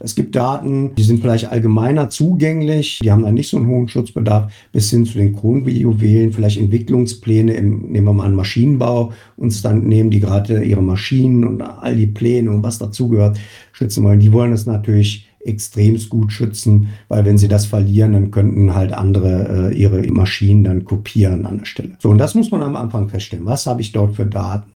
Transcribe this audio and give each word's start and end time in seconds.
Es 0.00 0.14
gibt 0.14 0.36
Daten, 0.36 0.94
die 0.94 1.02
sind 1.02 1.20
vielleicht 1.20 1.50
allgemeiner 1.50 2.08
zugänglich, 2.08 3.00
die 3.02 3.10
haben 3.10 3.24
dann 3.24 3.34
nicht 3.34 3.50
so 3.50 3.56
einen 3.56 3.66
hohen 3.66 3.88
Schutzbedarf, 3.88 4.52
bis 4.70 4.90
hin 4.90 5.04
zu 5.04 5.18
den 5.18 5.34
Kronjuwelen, 5.34 6.32
vielleicht 6.32 6.60
Entwicklungspläne 6.60 7.54
im, 7.54 7.90
nehmen 7.90 8.06
wir 8.06 8.12
mal 8.12 8.26
einen 8.26 8.36
Maschinenbau, 8.36 9.12
uns 9.36 9.60
dann 9.60 9.88
nehmen 9.88 10.10
die 10.10 10.20
gerade 10.20 10.62
ihre 10.62 10.82
Maschinen 10.82 11.44
und 11.44 11.62
all 11.62 11.96
die 11.96 12.06
Pläne 12.06 12.48
und 12.52 12.62
was 12.62 12.78
dazugehört, 12.78 13.40
schützen 13.72 14.04
wollen. 14.04 14.20
Die 14.20 14.32
wollen 14.32 14.52
es 14.52 14.66
natürlich 14.66 15.28
extremst 15.40 16.10
gut 16.10 16.32
schützen, 16.32 16.90
weil 17.08 17.24
wenn 17.24 17.38
sie 17.38 17.48
das 17.48 17.66
verlieren, 17.66 18.12
dann 18.12 18.30
könnten 18.30 18.76
halt 18.76 18.92
andere 18.92 19.72
äh, 19.72 19.76
ihre 19.76 20.02
Maschinen 20.12 20.62
dann 20.62 20.84
kopieren 20.84 21.44
an 21.44 21.58
der 21.58 21.64
Stelle. 21.64 21.96
So, 21.98 22.10
und 22.10 22.18
das 22.18 22.36
muss 22.36 22.52
man 22.52 22.62
am 22.62 22.76
Anfang 22.76 23.08
feststellen. 23.08 23.46
Was 23.46 23.66
habe 23.66 23.80
ich 23.80 23.90
dort 23.90 24.14
für 24.14 24.26
Daten? 24.26 24.77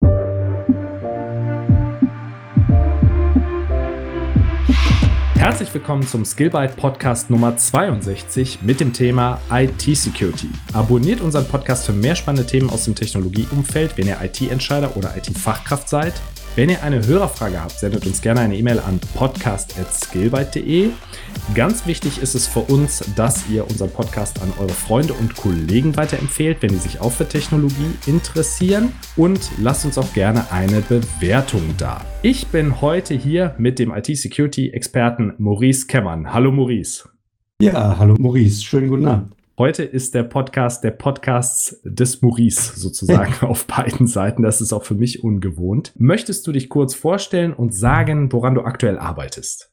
Herzlich 5.41 5.73
willkommen 5.73 6.07
zum 6.07 6.27
Skillbyte 6.27 6.77
Podcast 6.77 7.31
Nummer 7.31 7.57
62 7.57 8.61
mit 8.61 8.79
dem 8.79 8.93
Thema 8.93 9.41
IT 9.51 9.81
Security. 9.81 10.51
Abonniert 10.75 11.23
unseren 11.23 11.49
Podcast 11.49 11.87
für 11.87 11.95
mehr 11.95 12.15
spannende 12.15 12.47
Themen 12.47 12.69
aus 12.69 12.85
dem 12.85 12.95
Technologieumfeld, 12.95 13.97
wenn 13.97 14.07
ihr 14.07 14.19
IT-Entscheider 14.23 14.95
oder 14.99 15.17
IT-Fachkraft 15.17 15.89
seid. 15.89 16.13
Wenn 16.57 16.69
ihr 16.69 16.83
eine 16.83 17.07
Hörerfrage 17.07 17.63
habt, 17.63 17.79
sendet 17.79 18.05
uns 18.07 18.21
gerne 18.23 18.41
eine 18.41 18.57
E-Mail 18.57 18.81
an 18.81 18.99
podcast.skillbyte.de. 19.15 20.91
Ganz 21.55 21.87
wichtig 21.87 22.21
ist 22.21 22.35
es 22.35 22.49
für 22.49 22.61
uns, 22.61 23.05
dass 23.15 23.49
ihr 23.49 23.71
unseren 23.71 23.91
Podcast 23.91 24.43
an 24.43 24.53
eure 24.59 24.69
Freunde 24.71 25.13
und 25.15 25.37
Kollegen 25.37 25.97
weiterempfehlt, 25.97 26.61
wenn 26.61 26.71
die 26.71 26.77
sich 26.77 27.01
auch 27.01 27.13
für 27.13 27.29
Technologie 27.29 27.93
interessieren. 28.07 28.93
Und 29.17 29.49
lasst 29.61 29.85
uns 29.85 29.97
auch 29.97 30.13
gerne 30.13 30.51
eine 30.51 30.81
Bewertung 30.81 31.63
da. 31.79 32.05
Ich 32.23 32.49
bin 32.49 32.81
heute 32.81 33.15
hier 33.15 33.55
mit 33.57 33.79
dem 33.79 33.93
IT-Security-Experten 33.93 35.35
Maurice 35.39 35.87
Kemmern. 35.87 36.33
Hallo 36.33 36.51
Maurice. 36.51 37.09
Ja, 37.63 37.97
hallo 37.97 38.17
Maurice. 38.19 38.65
Schönen 38.65 38.89
guten 38.89 39.07
Abend. 39.07 39.40
Heute 39.61 39.83
ist 39.83 40.15
der 40.15 40.23
Podcast 40.23 40.85
der 40.85 40.93
Podcasts 40.93 41.83
des 41.85 42.23
Maurice 42.23 42.81
sozusagen 42.81 43.35
auf 43.47 43.67
beiden 43.67 44.07
Seiten. 44.07 44.43
Das 44.43 44.63
ist 44.63 44.73
auch 44.73 44.85
für 44.85 44.95
mich 44.95 45.23
ungewohnt. 45.23 45.93
Möchtest 45.99 46.47
du 46.47 46.53
dich 46.53 46.71
kurz 46.71 46.95
vorstellen 46.95 47.53
und 47.53 47.75
sagen, 47.75 48.33
woran 48.33 48.55
du 48.55 48.63
aktuell 48.63 48.99
arbeitest? 48.99 49.71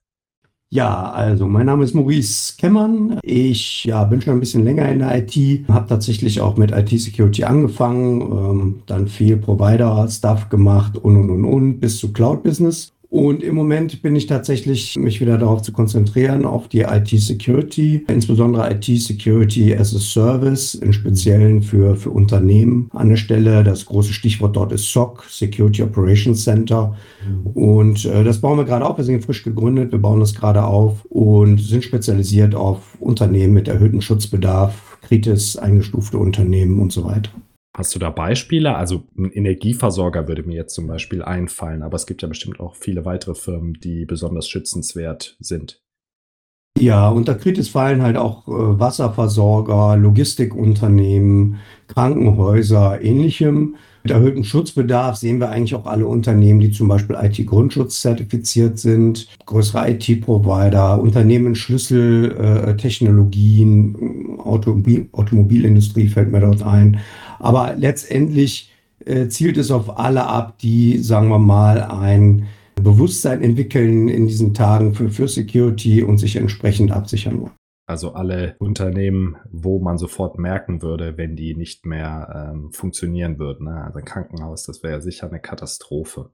Ja, 0.70 1.10
also 1.12 1.48
mein 1.48 1.68
Name 1.68 1.86
ist 1.86 1.94
Maurice 1.94 2.56
Kemmern. 2.58 3.22
Ich 3.24 3.86
ja, 3.86 4.04
bin 4.04 4.20
schon 4.20 4.34
ein 4.34 4.42
bisschen 4.42 4.66
länger 4.66 4.90
in 4.90 5.00
der 5.00 5.20
IT, 5.20 5.70
habe 5.70 5.88
tatsächlich 5.88 6.42
auch 6.42 6.58
mit 6.58 6.72
IT-Security 6.72 7.46
angefangen, 7.46 8.22
ähm, 8.24 8.84
dann 8.88 9.08
viel 9.08 9.38
Provider-Stuff 9.38 10.50
gemacht 10.50 10.98
und 10.98 11.16
und 11.16 11.30
und 11.30 11.46
und 11.46 11.80
bis 11.80 11.98
zu 11.98 12.12
Cloud-Business. 12.12 12.92
Und 13.09 13.41
im 13.41 13.55
Moment 13.55 14.02
bin 14.02 14.16
ich 14.16 14.25
tatsächlich, 14.25 14.97
mich 14.97 15.22
wieder 15.22 15.38
darauf 15.38 15.61
zu 15.61 15.72
konzentrieren, 15.72 16.45
auf 16.45 16.67
die 16.67 16.81
IT-Security, 16.81 18.05
insbesondere 18.09 18.69
IT-Security 18.73 19.75
as 19.75 19.95
a 19.95 20.00
Service, 20.00 20.75
im 20.75 20.91
Speziellen 20.91 21.61
für, 21.61 21.95
für 21.95 22.09
Unternehmen 22.09 22.89
an 22.94 23.09
der 23.09 23.16
Stelle. 23.16 23.63
Das 23.63 23.85
große 23.85 24.11
Stichwort 24.11 24.55
dort 24.58 24.73
ist 24.73 24.91
SOC, 24.91 25.23
Security 25.30 25.83
Operations 25.83 26.44
Center. 26.44 26.95
Und 27.53 28.05
äh, 28.05 28.23
das 28.23 28.41
bauen 28.41 28.58
wir 28.58 28.66
gerade 28.66 28.85
auf. 28.85 28.97
Wir 28.97 29.05
sind 29.05 29.23
frisch 29.23 29.44
gegründet, 29.44 29.91
wir 29.91 30.00
bauen 30.00 30.19
das 30.19 30.35
gerade 30.35 30.63
auf 30.63 31.05
und 31.05 31.59
sind 31.59 31.83
spezialisiert 31.83 32.55
auf 32.55 32.97
Unternehmen 33.00 33.53
mit 33.53 33.67
erhöhtem 33.67 34.02
Schutzbedarf, 34.02 34.97
kritisch 35.02 35.58
eingestufte 35.58 36.17
Unternehmen 36.17 36.80
und 36.80 36.91
so 36.91 37.05
weiter. 37.05 37.31
Hast 37.76 37.94
du 37.94 38.00
da 38.00 38.10
Beispiele? 38.10 38.76
Also 38.76 39.08
ein 39.18 39.32
Energieversorger 39.32 40.28
würde 40.28 40.44
mir 40.44 40.56
jetzt 40.56 40.73
zum 40.73 40.88
Beispiel 40.88 41.22
einfallen, 41.22 41.84
aber 41.84 41.96
es 41.96 42.08
gibt 42.08 42.22
ja 42.22 42.28
bestimmt 42.28 42.59
auch 42.59 42.76
viele 42.76 43.06
weitere 43.06 43.36
Firmen, 43.36 43.76
die 43.76 44.06
besonders 44.06 44.50
schützenswert 44.50 45.38
sind. 45.40 45.82
Ja, 46.80 47.09
unter 47.09 47.36
Kritis 47.36 47.70
fallen 47.70 48.04
halt 48.04 48.18
auch 48.18 48.48
äh, 48.48 48.52
Wasserversorger, 48.52 49.98
Logistikunternehmen, 49.98 51.58
Krankenhäuser, 51.88 53.02
ähnlichem. 53.02 53.78
Mit 54.03 54.12
erhöhtem 54.12 54.44
Schutzbedarf 54.44 55.16
sehen 55.16 55.40
wir 55.40 55.50
eigentlich 55.50 55.74
auch 55.74 55.88
alle 55.88 56.06
Unternehmen, 56.06 56.59
die 56.59 56.70
zum 56.72 56.88
Beispiel 56.88 57.18
IT-Grundschutz 57.20 58.02
zertifiziert 58.02 58.78
sind, 58.78 59.28
größere 59.46 59.90
IT-Provider, 59.90 61.02
Unternehmen 61.02 61.56
Schlüsseltechnologien, 61.56 63.96
äh, 63.96 63.97
Automobil 64.41 65.09
Automobilindustrie 65.12 66.08
fällt 66.08 66.31
mir 66.31 66.41
dort 66.41 66.62
ein. 66.64 67.00
Aber 67.40 67.75
letztendlich 67.75 68.72
äh, 69.06 69.28
zielt 69.28 69.58
es 69.58 69.72
auf 69.72 69.98
alle 69.98 70.25
ab, 70.25 70.58
die, 70.59 70.98
sagen 70.98 71.30
wir 71.30 71.40
mal, 71.40 71.81
ein 71.81 72.48
Bewusstsein 72.75 73.42
entwickeln 73.42 74.08
in 74.08 74.28
diesen 74.28 74.53
Tagen 74.53 74.94
für, 74.94 75.09
für 75.09 75.28
Security 75.28 76.03
und 76.03 76.18
sich 76.18 76.36
entsprechend 76.36 76.92
absichern 76.92 77.42
wollen. 77.42 77.53
Also 77.90 78.14
alle 78.14 78.56
Unternehmen, 78.59 79.38
wo 79.50 79.80
man 79.80 79.97
sofort 79.97 80.38
merken 80.38 80.81
würde, 80.81 81.18
wenn 81.18 81.38
die 81.38 81.56
nicht 81.56 81.86
mehr 81.86 82.52
ähm, 82.53 82.72
funktionieren 82.74 83.40
würden. 83.40 83.68
Ne? 83.68 83.81
Also 83.81 84.00
ein 84.00 84.06
Krankenhaus, 84.06 84.66
das 84.66 84.84
wäre 84.84 84.96
ja 84.96 85.02
sicher 85.02 85.28
eine 85.28 85.40
Katastrophe. 85.40 86.31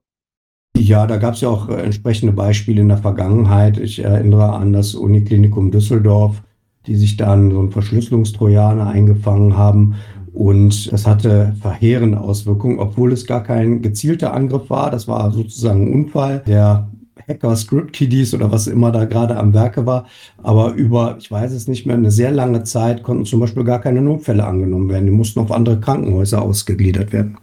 Ja, 0.75 1.05
da 1.05 1.17
gab 1.17 1.35
es 1.35 1.41
ja 1.41 1.49
auch 1.49 1.69
äh, 1.69 1.75
entsprechende 1.75 2.33
Beispiele 2.33 2.81
in 2.81 2.89
der 2.89 2.97
Vergangenheit. 2.97 3.77
Ich 3.77 3.99
erinnere 3.99 4.53
an 4.53 4.73
das 4.73 4.95
Uniklinikum 4.95 5.69
Düsseldorf, 5.69 6.41
die 6.87 6.95
sich 6.95 7.17
dann 7.17 7.51
so 7.51 7.61
ein 7.61 7.71
Verschlüsselungstrojaner 7.71 8.87
eingefangen 8.87 9.55
haben 9.55 9.95
und 10.33 10.91
das 10.91 11.05
hatte 11.05 11.55
verheerende 11.61 12.19
Auswirkungen, 12.19 12.79
obwohl 12.79 13.13
es 13.13 13.25
gar 13.27 13.43
kein 13.43 13.81
gezielter 13.81 14.33
Angriff 14.33 14.69
war. 14.69 14.89
Das 14.89 15.07
war 15.07 15.31
sozusagen 15.31 15.87
ein 15.87 15.93
Unfall 15.93 16.43
der 16.47 16.89
Hacker, 17.27 17.55
Script-Kiddies 17.55 18.33
oder 18.33 18.51
was 18.51 18.67
immer 18.67 18.91
da 18.91 19.05
gerade 19.05 19.37
am 19.37 19.53
Werke 19.53 19.85
war. 19.85 20.07
Aber 20.37 20.73
über, 20.73 21.17
ich 21.19 21.29
weiß 21.29 21.51
es 21.51 21.67
nicht 21.67 21.85
mehr, 21.85 21.95
eine 21.95 22.11
sehr 22.11 22.31
lange 22.31 22.63
Zeit 22.63 23.03
konnten 23.03 23.25
zum 23.25 23.39
Beispiel 23.39 23.63
gar 23.63 23.79
keine 23.79 24.01
Notfälle 24.01 24.45
angenommen 24.45 24.89
werden. 24.89 25.05
Die 25.05 25.11
mussten 25.11 25.39
auf 25.39 25.51
andere 25.51 25.79
Krankenhäuser 25.79 26.41
ausgegliedert 26.41 27.13
werden. 27.13 27.37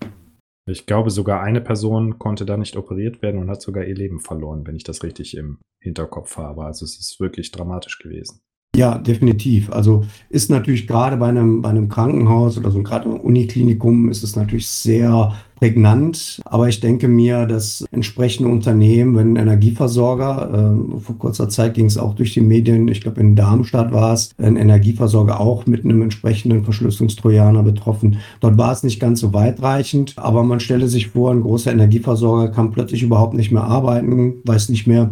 Ich 0.66 0.86
glaube, 0.86 1.10
sogar 1.10 1.42
eine 1.42 1.60
Person 1.60 2.18
konnte 2.18 2.44
da 2.44 2.56
nicht 2.56 2.76
operiert 2.76 3.22
werden 3.22 3.40
und 3.40 3.50
hat 3.50 3.62
sogar 3.62 3.84
ihr 3.84 3.94
Leben 3.94 4.20
verloren, 4.20 4.66
wenn 4.66 4.76
ich 4.76 4.84
das 4.84 5.02
richtig 5.02 5.36
im 5.36 5.58
Hinterkopf 5.80 6.36
habe. 6.36 6.64
Also 6.64 6.84
es 6.84 6.98
ist 6.98 7.18
wirklich 7.20 7.50
dramatisch 7.50 7.98
gewesen. 7.98 8.40
Ja, 8.76 8.98
definitiv. 8.98 9.70
Also 9.72 10.04
ist 10.28 10.48
natürlich 10.48 10.86
gerade 10.86 11.16
bei 11.16 11.28
einem, 11.28 11.60
bei 11.60 11.70
einem 11.70 11.88
Krankenhaus 11.88 12.56
oder 12.56 12.70
so 12.70 12.82
gerade 12.82 13.08
im 13.08 13.16
Uniklinikum 13.16 14.08
ist 14.08 14.22
es 14.22 14.36
natürlich 14.36 14.68
sehr 14.68 15.34
prägnant. 15.56 16.40
Aber 16.44 16.68
ich 16.68 16.78
denke 16.78 17.08
mir, 17.08 17.46
dass 17.46 17.84
entsprechende 17.90 18.48
Unternehmen, 18.48 19.16
wenn 19.16 19.36
Energieversorger, 19.36 20.76
äh, 20.96 21.00
vor 21.00 21.18
kurzer 21.18 21.48
Zeit 21.48 21.74
ging 21.74 21.86
es 21.86 21.98
auch 21.98 22.14
durch 22.14 22.32
die 22.32 22.40
Medien, 22.40 22.86
ich 22.88 23.00
glaube 23.00 23.20
in 23.20 23.34
Darmstadt 23.34 23.92
war 23.92 24.14
es, 24.14 24.30
ein 24.38 24.56
Energieversorger 24.56 25.40
auch 25.40 25.66
mit 25.66 25.84
einem 25.84 26.02
entsprechenden 26.02 26.62
Verschlüsselungstrojaner 26.62 27.64
betroffen. 27.64 28.18
Dort 28.38 28.56
war 28.56 28.72
es 28.72 28.84
nicht 28.84 29.00
ganz 29.00 29.20
so 29.20 29.34
weitreichend, 29.34 30.14
aber 30.16 30.44
man 30.44 30.60
stelle 30.60 30.88
sich 30.88 31.08
vor, 31.08 31.32
ein 31.32 31.42
großer 31.42 31.72
Energieversorger 31.72 32.52
kann 32.52 32.70
plötzlich 32.70 33.02
überhaupt 33.02 33.34
nicht 33.34 33.50
mehr 33.50 33.64
arbeiten, 33.64 34.34
weiß 34.44 34.68
nicht 34.68 34.86
mehr, 34.86 35.10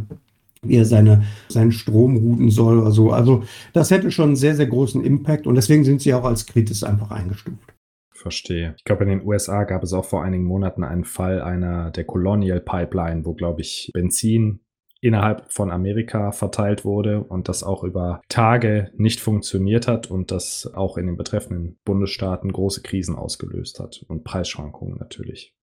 wie 0.62 0.76
er 0.76 0.84
seine, 0.84 1.24
seinen 1.48 1.72
Strom 1.72 2.16
routen 2.16 2.50
soll 2.50 2.78
oder 2.78 2.90
so. 2.90 3.10
Also 3.10 3.42
das 3.72 3.90
hätte 3.90 4.10
schon 4.10 4.30
einen 4.30 4.36
sehr, 4.36 4.56
sehr 4.56 4.66
großen 4.66 5.04
Impact 5.04 5.46
und 5.46 5.54
deswegen 5.54 5.84
sind 5.84 6.02
sie 6.02 6.14
auch 6.14 6.24
als 6.24 6.46
kritisch 6.46 6.82
einfach 6.84 7.10
eingestuft. 7.10 7.74
Verstehe. 8.12 8.74
Ich 8.76 8.84
glaube, 8.84 9.04
in 9.04 9.10
den 9.10 9.26
USA 9.26 9.64
gab 9.64 9.82
es 9.84 9.92
auch 9.92 10.04
vor 10.04 10.24
einigen 10.24 10.44
Monaten 10.44 10.82
einen 10.82 11.04
Fall 11.04 11.40
einer 11.40 11.90
der 11.92 12.04
Colonial 12.04 12.60
Pipeline, 12.60 13.24
wo, 13.24 13.34
glaube 13.34 13.60
ich, 13.60 13.90
Benzin 13.94 14.60
innerhalb 15.00 15.52
von 15.52 15.70
Amerika 15.70 16.32
verteilt 16.32 16.84
wurde 16.84 17.22
und 17.22 17.48
das 17.48 17.62
auch 17.62 17.84
über 17.84 18.20
Tage 18.28 18.90
nicht 18.96 19.20
funktioniert 19.20 19.86
hat 19.86 20.10
und 20.10 20.32
das 20.32 20.68
auch 20.74 20.96
in 20.96 21.06
den 21.06 21.16
betreffenden 21.16 21.78
Bundesstaaten 21.84 22.52
große 22.52 22.82
Krisen 22.82 23.14
ausgelöst 23.14 23.78
hat 23.78 24.04
und 24.08 24.24
Preisschwankungen 24.24 24.98
natürlich. 24.98 25.54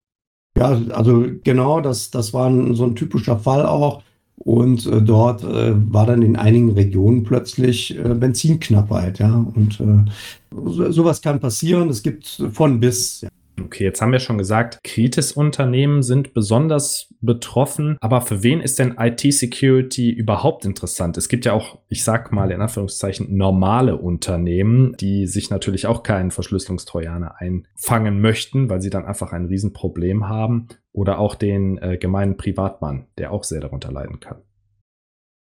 Ja, 0.58 0.82
also 0.92 1.26
genau, 1.44 1.82
das, 1.82 2.12
das 2.12 2.34
war 2.34 2.50
ein, 2.50 2.76
so 2.76 2.86
ein 2.86 2.96
typischer 2.96 3.38
Fall 3.40 3.66
auch. 3.66 4.04
Und 4.38 4.86
äh, 4.86 5.02
dort 5.02 5.44
äh, 5.44 5.74
war 5.92 6.06
dann 6.06 6.22
in 6.22 6.36
einigen 6.36 6.72
Regionen 6.72 7.24
plötzlich 7.24 7.98
äh, 7.98 8.14
Benzinknappheit, 8.14 9.20
ja. 9.20 9.34
Und 9.34 9.80
äh, 9.80 10.12
so, 10.52 10.92
sowas 10.92 11.22
kann 11.22 11.40
passieren. 11.40 11.90
Es 11.90 12.04
gibt 12.04 12.44
von 12.52 12.80
bis. 12.80 13.22
Ja. 13.22 13.30
Okay, 13.62 13.86
jetzt 13.86 14.02
haben 14.02 14.12
wir 14.12 14.20
schon 14.20 14.38
gesagt, 14.38 14.80
Kritis-Unternehmen 14.84 16.04
sind 16.04 16.34
besonders 16.34 17.14
betroffen. 17.22 17.98
Aber 18.02 18.22
für 18.22 18.44
wen 18.44 18.60
ist 18.60 18.80
denn 18.80 18.96
IT-Security 19.00 20.12
überhaupt 20.12 20.66
interessant? 20.66 21.18
Es 21.18 21.30
gibt 21.30 21.46
ja 21.46 21.54
auch, 21.54 21.80
ich 21.88 22.04
sag 22.04 22.32
mal 22.32 22.52
in 22.52 22.62
Anführungszeichen, 22.62 23.36
normale 23.36 23.98
Unternehmen, 23.98 24.96
die 25.00 25.28
sich 25.28 25.50
natürlich 25.50 25.88
auch 25.88 26.04
keinen 26.04 26.32
Verschlüsselungstrojaner 26.32 27.40
einfangen 27.40 28.20
möchten, 28.20 28.70
weil 28.70 28.82
sie 28.82 28.90
dann 28.90 29.06
einfach 29.06 29.32
ein 29.32 29.46
Riesenproblem 29.46 30.28
haben. 30.28 30.68
Oder 30.92 31.20
auch 31.20 31.36
den 31.36 31.78
äh, 31.78 31.98
gemeinen 31.98 32.38
Privatmann, 32.38 33.08
der 33.18 33.32
auch 33.32 33.44
sehr 33.44 33.60
darunter 33.62 33.92
leiden 33.92 34.20
kann. 34.20 34.38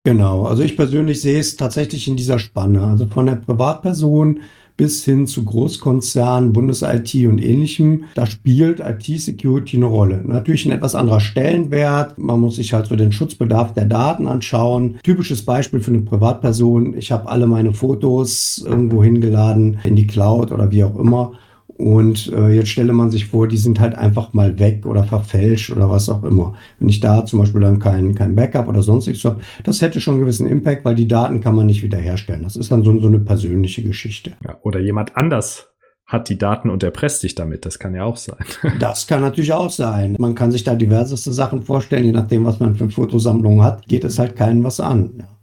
Genau, 0.05 0.45
also 0.45 0.63
ich 0.63 0.77
persönlich 0.77 1.21
sehe 1.21 1.41
es 1.41 1.57
tatsächlich 1.57 2.07
in 2.07 2.17
dieser 2.17 2.39
Spanne. 2.39 2.85
Also 2.85 3.07
von 3.07 3.27
der 3.27 3.35
Privatperson 3.35 4.41
bis 4.77 5.05
hin 5.05 5.27
zu 5.27 5.45
Großkonzernen, 5.45 6.53
Bundes-IT 6.53 7.15
und 7.27 7.43
ähnlichem. 7.43 8.05
Da 8.15 8.27
spielt 8.27 8.81
IT-Security 8.81 9.77
eine 9.77 9.87
Rolle. 9.87 10.23
Natürlich 10.25 10.67
ein 10.67 10.73
etwas 10.73 10.95
anderer 10.95 11.21
Stellenwert. 11.21 12.19
Man 12.19 12.41
muss 12.41 12.57
sich 12.57 12.73
halt 12.73 12.87
so 12.87 12.97
den 12.97 13.13
Schutzbedarf 13.13 13.73
der 13.73 13.87
Daten 13.87 14.27
anschauen. 14.27 14.99
Typisches 15.03 15.45
Beispiel 15.45 15.81
für 15.81 15.93
eine 15.93 16.03
Privatperson. 16.03 16.97
Ich 16.97 17.11
habe 17.13 17.29
alle 17.29 17.47
meine 17.47 17.73
Fotos 17.73 18.63
irgendwo 18.67 19.03
hingeladen 19.03 19.79
in 19.85 19.97
die 19.97 20.07
Cloud 20.07 20.53
oder 20.53 20.71
wie 20.71 20.85
auch 20.85 20.99
immer. 20.99 21.33
Und 21.79 22.33
äh, 22.33 22.49
jetzt 22.49 22.71
stelle 22.71 22.95
man 22.95 23.11
sich 23.11 23.27
vor, 23.27 23.49
die 23.49 23.59
sind 23.59 23.81
halt 23.81 23.95
einfach 23.95 24.33
mal 24.33 24.59
weg 24.59 24.87
oder 24.87 25.05
verfälscht 25.05 25.71
oder 25.71 25.91
was 25.91 26.09
auch 26.09 26.25
immer. 26.25 26.55
Wenn 26.79 26.89
ich 26.89 27.01
da 27.01 27.27
zum 27.27 27.41
Beispiel 27.41 27.61
dann 27.61 27.79
kein, 27.79 28.15
kein 28.15 28.35
Backup 28.35 28.69
oder 28.69 28.83
sonstiges 28.83 29.25
habe, 29.25 29.41
das 29.63 29.83
hätte 29.83 30.01
schon 30.01 30.15
einen 30.15 30.23
gewissen 30.23 30.47
Impact, 30.47 30.87
weil 30.87 30.95
die 30.95 31.09
Daten 31.09 31.41
kann 31.43 31.55
man 31.55 31.67
nicht 31.67 31.83
wiederherstellen. 31.83 32.45
Das 32.45 32.57
ist 32.57 32.73
dann 32.73 32.83
so, 32.83 32.99
so 32.99 33.09
eine 33.09 33.19
persönliche 33.19 33.83
Geschichte. 33.83 34.33
Ja, 34.43 34.57
oder 34.63 34.81
jemand 34.81 35.17
anders 35.17 35.69
hat 36.07 36.29
die 36.29 36.39
Daten 36.39 36.71
und 36.71 36.83
erpresst 36.83 37.21
sich 37.21 37.35
damit. 37.35 37.67
Das 37.67 37.79
kann 37.79 37.95
ja 37.95 38.05
auch 38.05 38.17
sein. 38.17 38.45
Das 38.79 39.07
kann 39.07 39.21
natürlich 39.21 39.53
auch 39.53 39.71
sein. 39.71 40.17
Man 40.19 40.35
kann 40.35 40.53
sich 40.53 40.65
da 40.65 40.75
diverseste 40.75 41.33
Sachen 41.33 41.63
vorstellen, 41.63 42.05
je 42.05 42.13
nachdem, 42.13 42.45
was 42.45 42.59
man 42.59 42.77
für 42.77 42.89
Fotosammlungen 42.89 43.63
hat, 43.63 43.87
geht 43.87 44.05
es 44.05 44.19
halt 44.19 44.37
keinen 44.37 44.65
was 44.65 44.81
an. 44.81 45.11
Ja 45.19 45.36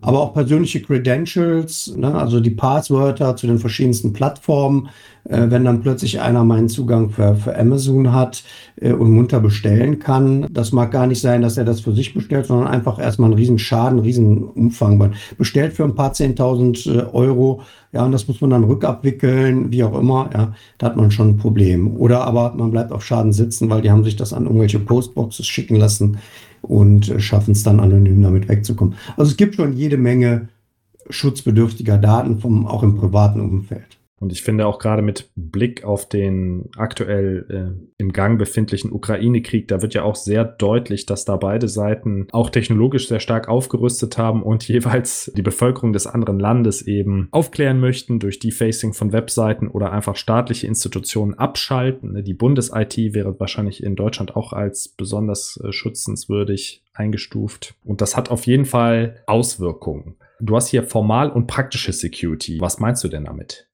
aber 0.00 0.20
auch 0.20 0.34
persönliche 0.34 0.82
Credentials, 0.82 1.94
ne, 1.96 2.14
also 2.14 2.40
die 2.40 2.50
Passwörter 2.50 3.36
zu 3.36 3.46
den 3.46 3.58
verschiedensten 3.58 4.12
Plattformen. 4.12 4.88
Äh, 5.28 5.50
wenn 5.50 5.64
dann 5.64 5.80
plötzlich 5.80 6.20
einer 6.20 6.44
meinen 6.44 6.68
Zugang 6.68 7.10
für, 7.10 7.34
für 7.34 7.58
Amazon 7.58 8.12
hat 8.12 8.44
äh, 8.80 8.92
und 8.92 9.10
munter 9.10 9.40
bestellen 9.40 9.98
kann, 9.98 10.46
das 10.50 10.72
mag 10.72 10.92
gar 10.92 11.06
nicht 11.06 11.20
sein, 11.20 11.42
dass 11.42 11.56
er 11.56 11.64
das 11.64 11.80
für 11.80 11.92
sich 11.92 12.14
bestellt, 12.14 12.46
sondern 12.46 12.68
einfach 12.68 12.98
erstmal 12.98 13.30
einen 13.30 13.38
riesen 13.38 13.58
Schaden, 13.58 13.98
riesen 13.98 14.44
Umfang. 14.44 14.98
Man 14.98 15.14
bestellt 15.38 15.72
für 15.72 15.84
ein 15.84 15.94
paar 15.94 16.12
Zehntausend 16.12 16.86
äh, 16.86 17.02
Euro, 17.12 17.62
ja, 17.92 18.04
und 18.04 18.12
das 18.12 18.28
muss 18.28 18.40
man 18.40 18.50
dann 18.50 18.64
rückabwickeln, 18.64 19.72
wie 19.72 19.82
auch 19.82 19.98
immer, 19.98 20.30
ja, 20.32 20.54
da 20.78 20.86
hat 20.86 20.96
man 20.96 21.10
schon 21.10 21.30
ein 21.30 21.36
Problem. 21.38 21.96
Oder 21.96 22.24
aber 22.24 22.54
man 22.54 22.70
bleibt 22.70 22.92
auf 22.92 23.04
Schaden 23.04 23.32
sitzen, 23.32 23.70
weil 23.70 23.82
die 23.82 23.90
haben 23.90 24.04
sich 24.04 24.16
das 24.16 24.32
an 24.32 24.44
irgendwelche 24.44 24.78
Postboxes 24.78 25.46
schicken 25.46 25.76
lassen 25.76 26.18
und 26.68 27.14
schaffen 27.18 27.52
es 27.52 27.62
dann 27.62 27.80
anonym 27.80 28.22
damit 28.22 28.48
wegzukommen. 28.48 28.94
Also 29.16 29.30
es 29.30 29.36
gibt 29.36 29.54
schon 29.54 29.72
jede 29.76 29.96
Menge 29.96 30.48
schutzbedürftiger 31.08 31.98
Daten, 31.98 32.38
vom, 32.38 32.66
auch 32.66 32.82
im 32.82 32.96
privaten 32.96 33.40
Umfeld. 33.40 33.95
Und 34.18 34.32
ich 34.32 34.42
finde 34.42 34.66
auch 34.66 34.78
gerade 34.78 35.02
mit 35.02 35.30
Blick 35.36 35.84
auf 35.84 36.08
den 36.08 36.70
aktuell 36.76 37.46
äh, 37.50 37.92
im 37.98 38.12
Gang 38.12 38.38
befindlichen 38.38 38.90
Ukraine-Krieg, 38.90 39.68
da 39.68 39.82
wird 39.82 39.92
ja 39.92 40.04
auch 40.04 40.16
sehr 40.16 40.44
deutlich, 40.44 41.04
dass 41.04 41.26
da 41.26 41.36
beide 41.36 41.68
Seiten 41.68 42.26
auch 42.32 42.48
technologisch 42.48 43.08
sehr 43.08 43.20
stark 43.20 43.48
aufgerüstet 43.48 44.16
haben 44.16 44.42
und 44.42 44.66
jeweils 44.68 45.30
die 45.36 45.42
Bevölkerung 45.42 45.92
des 45.92 46.06
anderen 46.06 46.40
Landes 46.40 46.82
eben 46.82 47.28
aufklären 47.30 47.78
möchten 47.78 48.18
durch 48.18 48.38
Defacing 48.38 48.94
von 48.94 49.12
Webseiten 49.12 49.68
oder 49.68 49.92
einfach 49.92 50.16
staatliche 50.16 50.66
Institutionen 50.66 51.34
abschalten. 51.34 52.24
Die 52.24 52.34
Bundes-IT 52.34 52.96
wäre 53.12 53.38
wahrscheinlich 53.38 53.82
in 53.82 53.96
Deutschland 53.96 54.34
auch 54.34 54.54
als 54.54 54.88
besonders 54.88 55.60
äh, 55.62 55.72
schützenswürdig 55.72 56.82
eingestuft. 56.94 57.74
Und 57.84 58.00
das 58.00 58.16
hat 58.16 58.30
auf 58.30 58.46
jeden 58.46 58.64
Fall 58.64 59.22
Auswirkungen. 59.26 60.16
Du 60.40 60.56
hast 60.56 60.68
hier 60.68 60.84
formal 60.84 61.30
und 61.30 61.46
praktische 61.46 61.92
Security. 61.92 62.60
Was 62.60 62.78
meinst 62.78 63.04
du 63.04 63.08
denn 63.08 63.24
damit? 63.24 63.68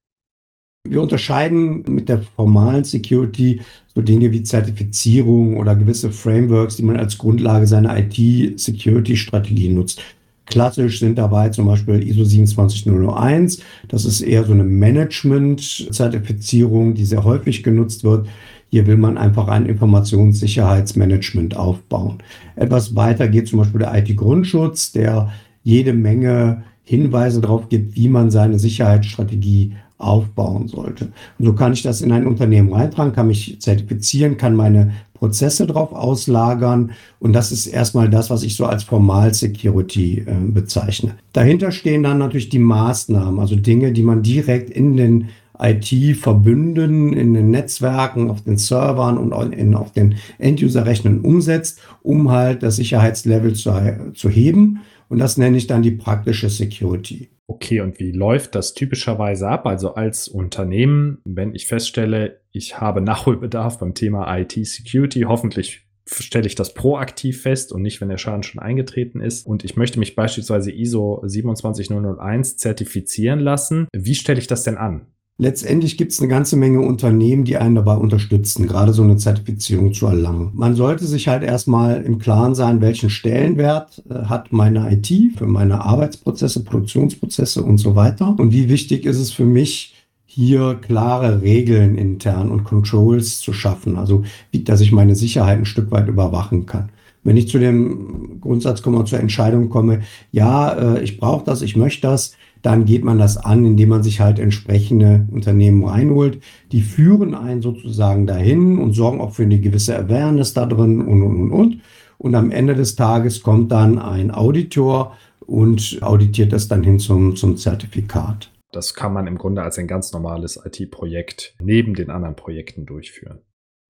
Wir 0.85 1.01
unterscheiden 1.01 1.85
mit 1.87 2.09
der 2.09 2.21
formalen 2.21 2.83
Security 2.83 3.61
so 3.95 4.01
Dinge 4.01 4.33
wie 4.33 4.43
Zertifizierung 4.43 5.55
oder 5.55 5.77
gewisse 5.77 6.11
Frameworks, 6.11 6.75
die 6.75 6.83
man 6.83 6.97
als 6.97 7.17
Grundlage 7.17 7.67
seiner 7.67 7.97
IT-Security-Strategie 7.97 9.69
nutzt. 9.69 10.01
Klassisch 10.45 10.99
sind 10.99 11.17
dabei 11.17 11.47
zum 11.49 11.67
Beispiel 11.67 12.05
ISO 12.05 12.25
27001. 12.25 13.61
Das 13.87 14.03
ist 14.03 14.19
eher 14.19 14.43
so 14.43 14.51
eine 14.51 14.65
Management-Zertifizierung, 14.65 16.95
die 16.95 17.05
sehr 17.05 17.23
häufig 17.23 17.63
genutzt 17.63 18.03
wird. 18.03 18.27
Hier 18.69 18.85
will 18.85 18.97
man 18.97 19.17
einfach 19.17 19.47
ein 19.47 19.65
Informationssicherheitsmanagement 19.65 21.55
aufbauen. 21.55 22.17
Etwas 22.57 22.93
weiter 22.93 23.29
geht 23.29 23.47
zum 23.47 23.59
Beispiel 23.59 23.79
der 23.79 23.97
IT-Grundschutz, 23.97 24.91
der 24.91 25.31
jede 25.63 25.93
Menge 25.93 26.65
Hinweise 26.83 27.39
darauf 27.39 27.69
gibt, 27.69 27.95
wie 27.95 28.09
man 28.09 28.31
seine 28.31 28.59
Sicherheitsstrategie 28.59 29.71
aufbauen 30.03 30.67
sollte. 30.67 31.05
Und 31.39 31.45
so 31.45 31.53
kann 31.53 31.73
ich 31.73 31.81
das 31.81 32.01
in 32.01 32.11
ein 32.11 32.27
Unternehmen 32.27 32.71
reintragen, 32.73 33.13
kann 33.13 33.27
mich 33.27 33.59
zertifizieren, 33.59 34.37
kann 34.37 34.55
meine 34.55 34.93
Prozesse 35.13 35.65
drauf 35.65 35.93
auslagern. 35.93 36.91
Und 37.19 37.33
das 37.33 37.51
ist 37.51 37.67
erstmal 37.67 38.09
das, 38.09 38.29
was 38.29 38.43
ich 38.43 38.55
so 38.55 38.65
als 38.65 38.83
Formal 38.83 39.33
Security 39.33 40.25
äh, 40.27 40.33
bezeichne. 40.51 41.15
Dahinter 41.31 41.71
stehen 41.71 42.03
dann 42.03 42.17
natürlich 42.17 42.49
die 42.49 42.59
Maßnahmen, 42.59 43.39
also 43.39 43.55
Dinge, 43.55 43.93
die 43.93 44.03
man 44.03 44.21
direkt 44.21 44.69
in 44.69 44.97
den 44.97 45.29
IT-Verbünden, 45.57 47.13
in 47.13 47.33
den 47.33 47.51
Netzwerken, 47.51 48.29
auf 48.29 48.41
den 48.41 48.57
Servern 48.57 49.17
und 49.17 49.53
in, 49.53 49.75
auf 49.75 49.91
den 49.91 50.15
End-User-Rechnern 50.39 51.21
umsetzt, 51.21 51.79
um 52.01 52.31
halt 52.31 52.63
das 52.63 52.75
Sicherheitslevel 52.75 53.53
zu, 53.53 53.71
zu 54.13 54.29
heben. 54.29 54.81
Und 55.09 55.19
das 55.19 55.37
nenne 55.37 55.57
ich 55.57 55.67
dann 55.67 55.83
die 55.83 55.91
praktische 55.91 56.49
Security. 56.49 57.29
Okay, 57.47 57.81
und 57.81 57.99
wie 57.99 58.11
läuft 58.11 58.55
das 58.55 58.73
typischerweise 58.73 59.49
ab? 59.49 59.65
Also 59.65 59.95
als 59.95 60.27
Unternehmen, 60.27 61.19
wenn 61.25 61.53
ich 61.53 61.67
feststelle, 61.67 62.41
ich 62.51 62.79
habe 62.79 63.01
Nachholbedarf 63.01 63.79
beim 63.79 63.93
Thema 63.93 64.37
IT-Security, 64.37 65.21
hoffentlich 65.21 65.81
stelle 66.05 66.47
ich 66.47 66.55
das 66.55 66.73
proaktiv 66.73 67.41
fest 67.41 67.71
und 67.71 67.81
nicht, 67.81 68.01
wenn 68.01 68.09
der 68.09 68.17
Schaden 68.17 68.43
schon 68.43 68.61
eingetreten 68.61 69.21
ist. 69.21 69.45
Und 69.45 69.63
ich 69.63 69.75
möchte 69.75 69.99
mich 69.99 70.15
beispielsweise 70.15 70.71
ISO 70.71 71.21
27001 71.25 72.57
zertifizieren 72.57 73.39
lassen. 73.39 73.87
Wie 73.93 74.15
stelle 74.15 74.39
ich 74.39 74.47
das 74.47 74.63
denn 74.63 74.77
an? 74.77 75.07
Letztendlich 75.39 75.97
gibt 75.97 76.11
es 76.11 76.19
eine 76.19 76.29
ganze 76.29 76.55
Menge 76.55 76.81
Unternehmen, 76.81 77.43
die 77.43 77.57
einen 77.57 77.73
dabei 77.73 77.95
unterstützen, 77.95 78.67
gerade 78.67 78.93
so 78.93 79.01
eine 79.01 79.17
Zertifizierung 79.17 79.91
zu 79.91 80.05
erlangen. 80.05 80.51
Man 80.53 80.75
sollte 80.75 81.05
sich 81.05 81.27
halt 81.27 81.41
erstmal 81.41 82.03
im 82.03 82.19
Klaren 82.19 82.53
sein, 82.53 82.81
welchen 82.81 83.09
Stellenwert 83.09 84.03
äh, 84.09 84.25
hat 84.25 84.53
meine 84.53 84.91
IT 84.91 85.37
für 85.37 85.47
meine 85.47 85.83
Arbeitsprozesse, 85.83 86.63
Produktionsprozesse 86.63 87.63
und 87.63 87.79
so 87.79 87.95
weiter. 87.95 88.35
Und 88.37 88.51
wie 88.53 88.69
wichtig 88.69 89.05
ist 89.05 89.17
es 89.17 89.31
für 89.31 89.45
mich, 89.45 89.95
hier 90.35 90.79
klare 90.81 91.43
Regeln 91.43 91.95
intern 91.95 92.49
und 92.49 92.63
Controls 92.63 93.39
zu 93.39 93.53
schaffen, 93.53 93.97
also 93.97 94.23
wie, 94.49 94.63
dass 94.63 94.81
ich 94.81 94.91
meine 94.91 95.13
Sicherheit 95.13 95.59
ein 95.59 95.65
Stück 95.65 95.91
weit 95.91 96.07
überwachen 96.07 96.65
kann. 96.65 96.89
Wenn 97.23 97.37
ich 97.37 97.49
zu 97.49 97.59
dem 97.59 98.39
Grundsatz 98.41 98.81
komme, 98.81 99.05
zur 99.05 99.19
Entscheidung 99.19 99.69
komme, 99.69 100.01
ja, 100.31 100.73
äh, 100.73 101.03
ich 101.03 101.19
brauche 101.19 101.45
das, 101.45 101.61
ich 101.61 101.75
möchte 101.75 102.01
das, 102.01 102.33
dann 102.63 102.85
geht 102.85 103.03
man 103.03 103.19
das 103.19 103.37
an, 103.37 103.65
indem 103.65 103.89
man 103.89 104.03
sich 104.03 104.21
halt 104.21 104.39
entsprechende 104.39 105.27
Unternehmen 105.31 105.83
reinholt. 105.83 106.41
Die 106.71 106.81
führen 106.81 107.35
einen 107.35 107.61
sozusagen 107.61 108.25
dahin 108.25 108.79
und 108.79 108.93
sorgen 108.93 109.21
auch 109.21 109.33
für 109.33 109.43
eine 109.43 109.59
gewisse 109.59 109.97
Awareness 109.97 110.53
da 110.53 110.65
drin 110.65 111.01
und, 111.01 111.21
und, 111.21 111.35
und, 111.35 111.51
und. 111.51 111.81
Und 112.17 112.35
am 112.35 112.51
Ende 112.51 112.73
des 112.73 112.95
Tages 112.95 113.43
kommt 113.43 113.71
dann 113.71 113.99
ein 113.99 114.31
Auditor 114.31 115.17
und 115.41 115.99
auditiert 116.01 116.53
das 116.53 116.69
dann 116.69 116.83
hin 116.83 116.99
zum, 116.99 117.35
zum 117.35 117.57
Zertifikat. 117.57 118.49
Das 118.71 118.93
kann 118.93 119.11
man 119.11 119.27
im 119.27 119.37
Grunde 119.37 119.61
als 119.61 119.77
ein 119.77 119.87
ganz 119.87 120.13
normales 120.13 120.57
IT-Projekt 120.63 121.55
neben 121.61 121.93
den 121.95 122.09
anderen 122.09 122.35
Projekten 122.35 122.85
durchführen. 122.85 123.39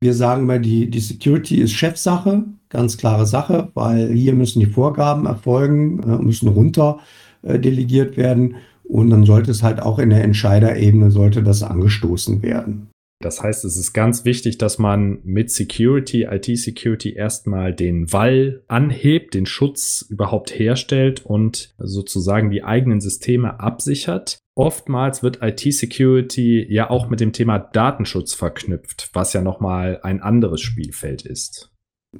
Wir 0.01 0.15
sagen 0.15 0.45
mal, 0.47 0.59
die, 0.59 0.89
die 0.89 1.00
Security 1.00 1.62
ist 1.62 1.71
Chefsache, 1.74 2.43
ganz 2.69 2.97
klare 2.97 3.25
Sache, 3.27 3.69
weil 3.75 4.12
hier 4.12 4.33
müssen 4.33 4.59
die 4.59 4.65
Vorgaben 4.65 5.27
erfolgen, 5.27 6.01
äh, 6.03 6.17
müssen 6.17 6.50
runter 6.50 7.00
äh, 7.43 7.59
delegiert 7.59 8.17
werden. 8.17 8.55
Und 8.83 9.09
dann 9.09 9.25
sollte 9.25 9.51
es 9.51 9.63
halt 9.63 9.81
auch 9.81 9.99
in 9.99 10.09
der 10.09 10.23
Entscheiderebene 10.23 11.11
sollte 11.11 11.41
das 11.41 11.63
angestoßen 11.63 12.41
werden. 12.41 12.89
Das 13.23 13.41
heißt, 13.41 13.63
es 13.63 13.77
ist 13.77 13.93
ganz 13.93 14.25
wichtig, 14.25 14.57
dass 14.57 14.79
man 14.79 15.19
mit 15.23 15.49
Security, 15.49 16.23
IT-Security 16.23 17.13
erstmal 17.13 17.73
den 17.73 18.11
Wall 18.11 18.63
anhebt, 18.67 19.33
den 19.33 19.45
Schutz 19.45 20.05
überhaupt 20.09 20.59
herstellt 20.59 21.25
und 21.25 21.73
sozusagen 21.77 22.49
die 22.49 22.65
eigenen 22.65 22.99
Systeme 22.99 23.61
absichert. 23.61 24.39
Oftmals 24.55 25.23
wird 25.23 25.39
IT-Security 25.41 26.67
ja 26.69 26.89
auch 26.89 27.09
mit 27.09 27.21
dem 27.21 27.31
Thema 27.31 27.59
Datenschutz 27.59 28.33
verknüpft, 28.33 29.09
was 29.13 29.31
ja 29.31 29.41
nochmal 29.41 30.01
ein 30.03 30.21
anderes 30.21 30.59
Spielfeld 30.59 31.25
ist. 31.25 31.72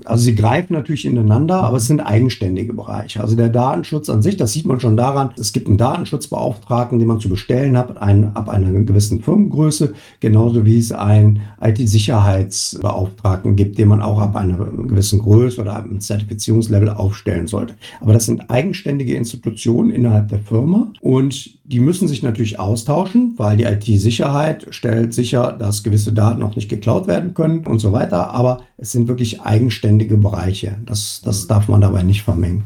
Also 0.06 0.24
sie 0.24 0.34
greifen 0.34 0.74
natürlich 0.74 1.06
ineinander, 1.06 1.62
aber 1.62 1.78
es 1.78 1.86
sind 1.86 2.00
eigenständige 2.00 2.74
Bereiche. 2.74 3.22
Also 3.22 3.36
der 3.36 3.50
Datenschutz 3.50 4.10
an 4.10 4.24
sich, 4.24 4.38
das 4.38 4.52
sieht 4.52 4.66
man 4.66 4.80
schon 4.80 4.98
daran, 4.98 5.30
es 5.38 5.54
gibt 5.54 5.68
einen 5.68 5.78
Datenschutzbeauftragten, 5.78 6.98
den 6.98 7.08
man 7.08 7.20
zu 7.20 7.30
bestellen 7.30 7.78
hat, 7.78 8.02
ein, 8.02 8.36
ab 8.36 8.50
einer 8.50 8.72
gewissen 8.72 9.22
Firmengröße, 9.22 9.94
genauso 10.20 10.66
wie 10.66 10.80
es 10.80 10.92
einen 10.92 11.42
IT-Sicherheitsbeauftragten 11.62 13.56
gibt, 13.56 13.78
den 13.78 13.88
man 13.88 14.02
auch 14.02 14.20
ab 14.20 14.36
einer 14.36 14.58
gewissen 14.58 15.20
Größe 15.20 15.62
oder 15.62 15.76
einem 15.76 16.00
Zertifizierungslevel 16.00 16.90
aufstellen 16.90 17.46
sollte. 17.46 17.76
Aber 18.02 18.14
das 18.14 18.26
sind 18.26 18.50
eigenständige 18.50 19.14
Institutionen 19.14 19.92
innerhalb 19.92 20.30
der 20.30 20.40
Firma 20.40 20.92
und 21.02 21.62
die 21.66 21.80
müssen 21.80 22.10
sich 22.10 22.24
natürlich 22.24 22.60
austauschen, 22.60 23.36
weil 23.38 23.56
die 23.56 23.64
IT-Sicherheit 23.64 24.68
stellt 24.72 25.14
sicher, 25.14 25.54
dass 25.54 25.84
gewisse 25.84 26.12
Daten 26.12 26.44
auch 26.44 26.56
nicht 26.56 26.68
geklaut 26.68 27.08
werden 27.08 27.34
können 27.34 27.66
und 27.66 27.80
so 27.80 27.94
weiter. 27.94 28.32
Aber 28.32 28.64
es 28.78 28.92
sind 28.92 29.08
wirklich 29.08 29.42
eigenständige 29.42 29.83
Bereiche. 30.18 30.78
Das, 30.86 31.22
das 31.24 31.48
darf 31.48 31.68
man 31.68 31.82
dabei 31.82 32.04
nicht 32.04 32.24
vermengen. 32.24 32.66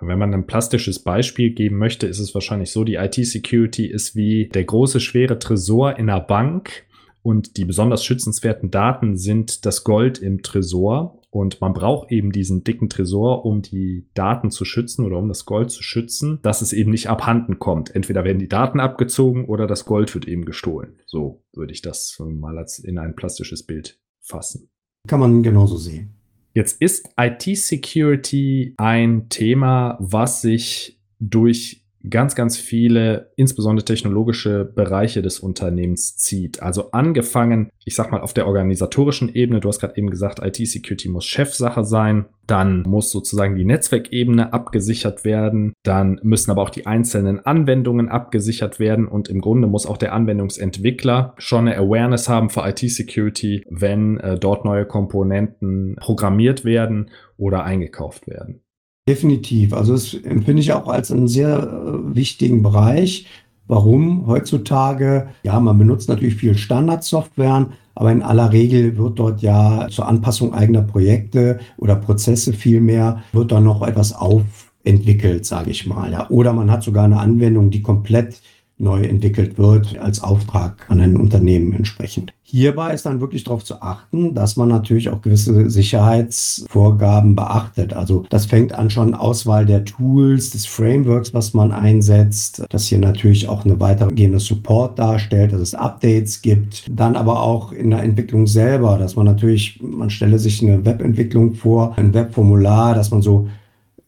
Wenn 0.00 0.18
man 0.18 0.32
ein 0.32 0.46
plastisches 0.46 1.00
Beispiel 1.00 1.50
geben 1.50 1.76
möchte, 1.76 2.06
ist 2.06 2.20
es 2.20 2.32
wahrscheinlich 2.34 2.70
so, 2.70 2.84
die 2.84 2.94
IT-Security 2.94 3.86
ist 3.86 4.14
wie 4.14 4.48
der 4.48 4.64
große, 4.64 5.00
schwere 5.00 5.38
Tresor 5.38 5.98
in 5.98 6.08
einer 6.08 6.20
Bank 6.20 6.86
und 7.22 7.56
die 7.56 7.64
besonders 7.64 8.04
schützenswerten 8.04 8.70
Daten 8.70 9.16
sind 9.16 9.66
das 9.66 9.84
Gold 9.84 10.18
im 10.18 10.42
Tresor. 10.42 11.20
Und 11.30 11.60
man 11.60 11.74
braucht 11.74 12.10
eben 12.10 12.32
diesen 12.32 12.64
dicken 12.64 12.88
Tresor, 12.88 13.44
um 13.44 13.60
die 13.60 14.08
Daten 14.14 14.50
zu 14.50 14.64
schützen 14.64 15.04
oder 15.04 15.18
um 15.18 15.28
das 15.28 15.44
Gold 15.44 15.70
zu 15.70 15.82
schützen, 15.82 16.38
dass 16.42 16.62
es 16.62 16.72
eben 16.72 16.90
nicht 16.90 17.10
abhanden 17.10 17.58
kommt. 17.58 17.94
Entweder 17.94 18.24
werden 18.24 18.38
die 18.38 18.48
Daten 18.48 18.80
abgezogen 18.80 19.44
oder 19.44 19.66
das 19.66 19.84
Gold 19.84 20.14
wird 20.14 20.26
eben 20.26 20.46
gestohlen. 20.46 21.02
So 21.04 21.44
würde 21.52 21.74
ich 21.74 21.82
das 21.82 22.16
mal 22.18 22.56
als 22.56 22.78
in 22.78 22.96
ein 22.98 23.14
plastisches 23.14 23.62
Bild 23.62 24.00
fassen. 24.22 24.70
Kann 25.06 25.20
man 25.20 25.42
genauso 25.42 25.76
sehen. 25.76 26.17
Jetzt 26.58 26.82
ist 26.82 27.08
IT-Security 27.16 28.74
ein 28.78 29.28
Thema, 29.28 29.96
was 30.00 30.42
sich 30.42 30.98
durch 31.20 31.77
ganz, 32.08 32.34
ganz 32.34 32.56
viele, 32.56 33.32
insbesondere 33.36 33.84
technologische 33.84 34.64
Bereiche 34.64 35.22
des 35.22 35.40
Unternehmens 35.40 36.16
zieht. 36.16 36.62
Also 36.62 36.90
angefangen, 36.92 37.70
ich 37.84 37.94
sag 37.94 38.12
mal, 38.12 38.20
auf 38.20 38.34
der 38.34 38.46
organisatorischen 38.46 39.34
Ebene, 39.34 39.60
du 39.60 39.68
hast 39.68 39.80
gerade 39.80 39.96
eben 39.96 40.10
gesagt, 40.10 40.40
IT-Security 40.42 41.08
muss 41.08 41.26
Chefsache 41.26 41.84
sein, 41.84 42.26
dann 42.46 42.82
muss 42.82 43.10
sozusagen 43.10 43.56
die 43.56 43.64
Netzwerkebene 43.64 44.52
abgesichert 44.52 45.24
werden, 45.24 45.74
dann 45.82 46.18
müssen 46.22 46.50
aber 46.50 46.62
auch 46.62 46.70
die 46.70 46.86
einzelnen 46.86 47.44
Anwendungen 47.44 48.08
abgesichert 48.08 48.78
werden 48.78 49.06
und 49.06 49.28
im 49.28 49.40
Grunde 49.40 49.68
muss 49.68 49.86
auch 49.86 49.98
der 49.98 50.14
Anwendungsentwickler 50.14 51.34
schon 51.36 51.68
eine 51.68 51.76
Awareness 51.76 52.28
haben 52.28 52.48
für 52.48 52.66
IT-Security, 52.66 53.64
wenn 53.68 54.18
äh, 54.18 54.38
dort 54.38 54.64
neue 54.64 54.86
Komponenten 54.86 55.96
programmiert 55.96 56.64
werden 56.64 57.10
oder 57.36 57.64
eingekauft 57.64 58.26
werden. 58.26 58.62
Definitiv. 59.08 59.72
Also 59.72 59.94
das 59.94 60.12
empfinde 60.12 60.60
ich 60.60 60.74
auch 60.74 60.86
als 60.86 61.10
einen 61.10 61.28
sehr 61.28 61.60
äh, 61.60 62.14
wichtigen 62.14 62.62
Bereich. 62.62 63.26
Warum? 63.66 64.26
Heutzutage, 64.26 65.28
ja, 65.42 65.58
man 65.60 65.78
benutzt 65.78 66.10
natürlich 66.10 66.34
viel 66.34 66.58
Standardsoftware, 66.58 67.70
aber 67.94 68.12
in 68.12 68.20
aller 68.20 68.52
Regel 68.52 68.98
wird 68.98 69.18
dort 69.18 69.40
ja 69.40 69.88
zur 69.90 70.06
Anpassung 70.06 70.52
eigener 70.52 70.82
Projekte 70.82 71.58
oder 71.78 71.96
Prozesse 71.96 72.52
vielmehr, 72.52 73.22
wird 73.32 73.50
da 73.50 73.60
noch 73.60 73.80
etwas 73.80 74.12
aufentwickelt, 74.14 75.46
sage 75.46 75.70
ich 75.70 75.86
mal. 75.86 76.12
Ja. 76.12 76.28
Oder 76.28 76.52
man 76.52 76.70
hat 76.70 76.82
sogar 76.82 77.04
eine 77.04 77.18
Anwendung, 77.18 77.70
die 77.70 77.80
komplett 77.80 78.42
neu 78.78 79.02
entwickelt 79.02 79.58
wird 79.58 79.98
als 79.98 80.22
Auftrag 80.22 80.86
an 80.88 81.00
ein 81.00 81.16
Unternehmen 81.16 81.72
entsprechend. 81.72 82.32
Hierbei 82.50 82.94
ist 82.94 83.04
dann 83.04 83.20
wirklich 83.20 83.44
darauf 83.44 83.62
zu 83.62 83.82
achten, 83.82 84.32
dass 84.34 84.56
man 84.56 84.70
natürlich 84.70 85.10
auch 85.10 85.20
gewisse 85.20 85.68
Sicherheitsvorgaben 85.68 87.36
beachtet. 87.36 87.92
Also 87.92 88.24
das 88.30 88.46
fängt 88.46 88.72
an 88.72 88.88
schon 88.88 89.14
Auswahl 89.14 89.66
der 89.66 89.84
Tools, 89.84 90.48
des 90.50 90.64
Frameworks, 90.64 91.34
was 91.34 91.52
man 91.52 91.72
einsetzt, 91.72 92.64
dass 92.70 92.86
hier 92.86 93.00
natürlich 93.00 93.48
auch 93.48 93.66
eine 93.66 93.78
weitergehende 93.80 94.40
Support 94.40 94.98
darstellt, 94.98 95.52
dass 95.52 95.60
es 95.60 95.74
Updates 95.74 96.40
gibt. 96.40 96.86
Dann 96.90 97.16
aber 97.16 97.42
auch 97.42 97.72
in 97.72 97.90
der 97.90 98.02
Entwicklung 98.02 98.46
selber, 98.46 98.96
dass 98.96 99.14
man 99.14 99.26
natürlich, 99.26 99.80
man 99.82 100.08
stelle 100.08 100.38
sich 100.38 100.62
eine 100.62 100.86
Webentwicklung 100.86 101.52
vor, 101.52 101.98
ein 101.98 102.14
Webformular, 102.14 102.94
dass 102.94 103.10
man 103.10 103.20
so 103.20 103.48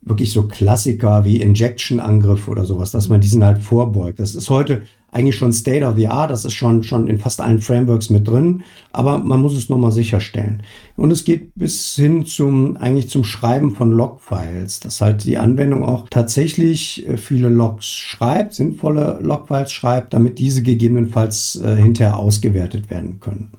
wirklich 0.03 0.33
so 0.33 0.45
Klassiker 0.45 1.25
wie 1.25 1.41
Injection-Angriff 1.41 2.49
oder 2.49 2.65
sowas, 2.65 2.91
dass 2.91 3.09
man 3.09 3.21
diesen 3.21 3.45
halt 3.45 3.59
vorbeugt. 3.59 4.19
Das 4.19 4.35
ist 4.35 4.49
heute 4.51 4.83
eigentlich 5.13 5.37
schon 5.37 5.53
State 5.53 5.85
of 5.85 5.97
the 5.97 6.09
Art, 6.09 6.31
das 6.31 6.45
ist 6.45 6.55
schon, 6.55 6.83
schon 6.83 7.09
in 7.09 7.19
fast 7.19 7.41
allen 7.41 7.61
Frameworks 7.61 8.11
mit 8.11 8.29
drin, 8.29 8.63
aber 8.93 9.19
man 9.19 9.41
muss 9.41 9.57
es 9.57 9.69
nochmal 9.69 9.93
sicherstellen. 9.93 10.63
Und 10.97 11.11
es 11.11 11.25
geht 11.25 11.53
bis 11.55 11.97
hin 11.97 12.25
zum, 12.27 12.77
eigentlich 12.77 13.11
zum 13.11 13.25
Schreiben 13.25 13.75
von 13.75 13.91
Logfiles, 13.91 14.81
dass 14.81 15.01
halt 15.01 15.25
die 15.25 15.39
Anwendung 15.39 15.85
auch 15.85 16.09
tatsächlich 16.11 17.09
äh, 17.09 17.17
viele 17.17 17.49
Logs 17.49 17.87
schreibt, 17.87 18.55
sinnvolle 18.55 19.19
Logfiles 19.21 19.73
schreibt, 19.73 20.15
damit 20.15 20.39
diese 20.39 20.63
gegebenenfalls 20.63 21.61
äh, 21.63 21.77
hinterher 21.77 22.17
ausgewertet 22.17 22.91
werden 22.91 23.19
können. 23.21 23.51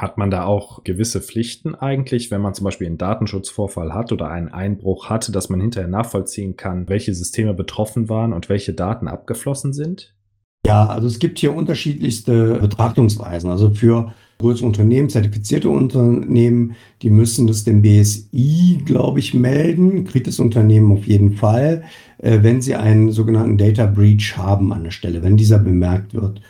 Hat 0.00 0.16
man 0.16 0.30
da 0.30 0.44
auch 0.44 0.82
gewisse 0.82 1.20
Pflichten 1.20 1.74
eigentlich, 1.74 2.30
wenn 2.30 2.40
man 2.40 2.54
zum 2.54 2.64
Beispiel 2.64 2.86
einen 2.86 2.96
Datenschutzvorfall 2.96 3.92
hat 3.92 4.12
oder 4.12 4.30
einen 4.30 4.48
Einbruch 4.48 5.10
hatte, 5.10 5.30
dass 5.30 5.50
man 5.50 5.60
hinterher 5.60 5.90
nachvollziehen 5.90 6.56
kann, 6.56 6.88
welche 6.88 7.12
Systeme 7.12 7.52
betroffen 7.52 8.08
waren 8.08 8.32
und 8.32 8.48
welche 8.48 8.72
Daten 8.72 9.08
abgeflossen 9.08 9.74
sind? 9.74 10.14
Ja, 10.66 10.86
also 10.86 11.06
es 11.06 11.18
gibt 11.18 11.38
hier 11.38 11.54
unterschiedlichste 11.54 12.60
Betrachtungsweisen. 12.60 13.50
Also 13.50 13.74
für 13.74 14.14
größere 14.38 14.68
Unternehmen, 14.68 15.10
zertifizierte 15.10 15.68
Unternehmen, 15.68 16.76
die 17.02 17.10
müssen 17.10 17.46
das 17.46 17.64
dem 17.64 17.82
BSI, 17.82 18.80
glaube 18.86 19.18
ich, 19.18 19.34
melden, 19.34 20.08
das 20.24 20.40
Unternehmen 20.40 20.92
auf 20.92 21.06
jeden 21.06 21.34
Fall, 21.34 21.84
äh, 22.16 22.38
wenn 22.40 22.62
sie 22.62 22.74
einen 22.74 23.12
sogenannten 23.12 23.58
Data 23.58 23.84
Breach 23.84 24.38
haben 24.38 24.72
an 24.72 24.84
der 24.84 24.92
Stelle, 24.92 25.22
wenn 25.22 25.36
dieser 25.36 25.58
bemerkt 25.58 26.14
wird. 26.14 26.40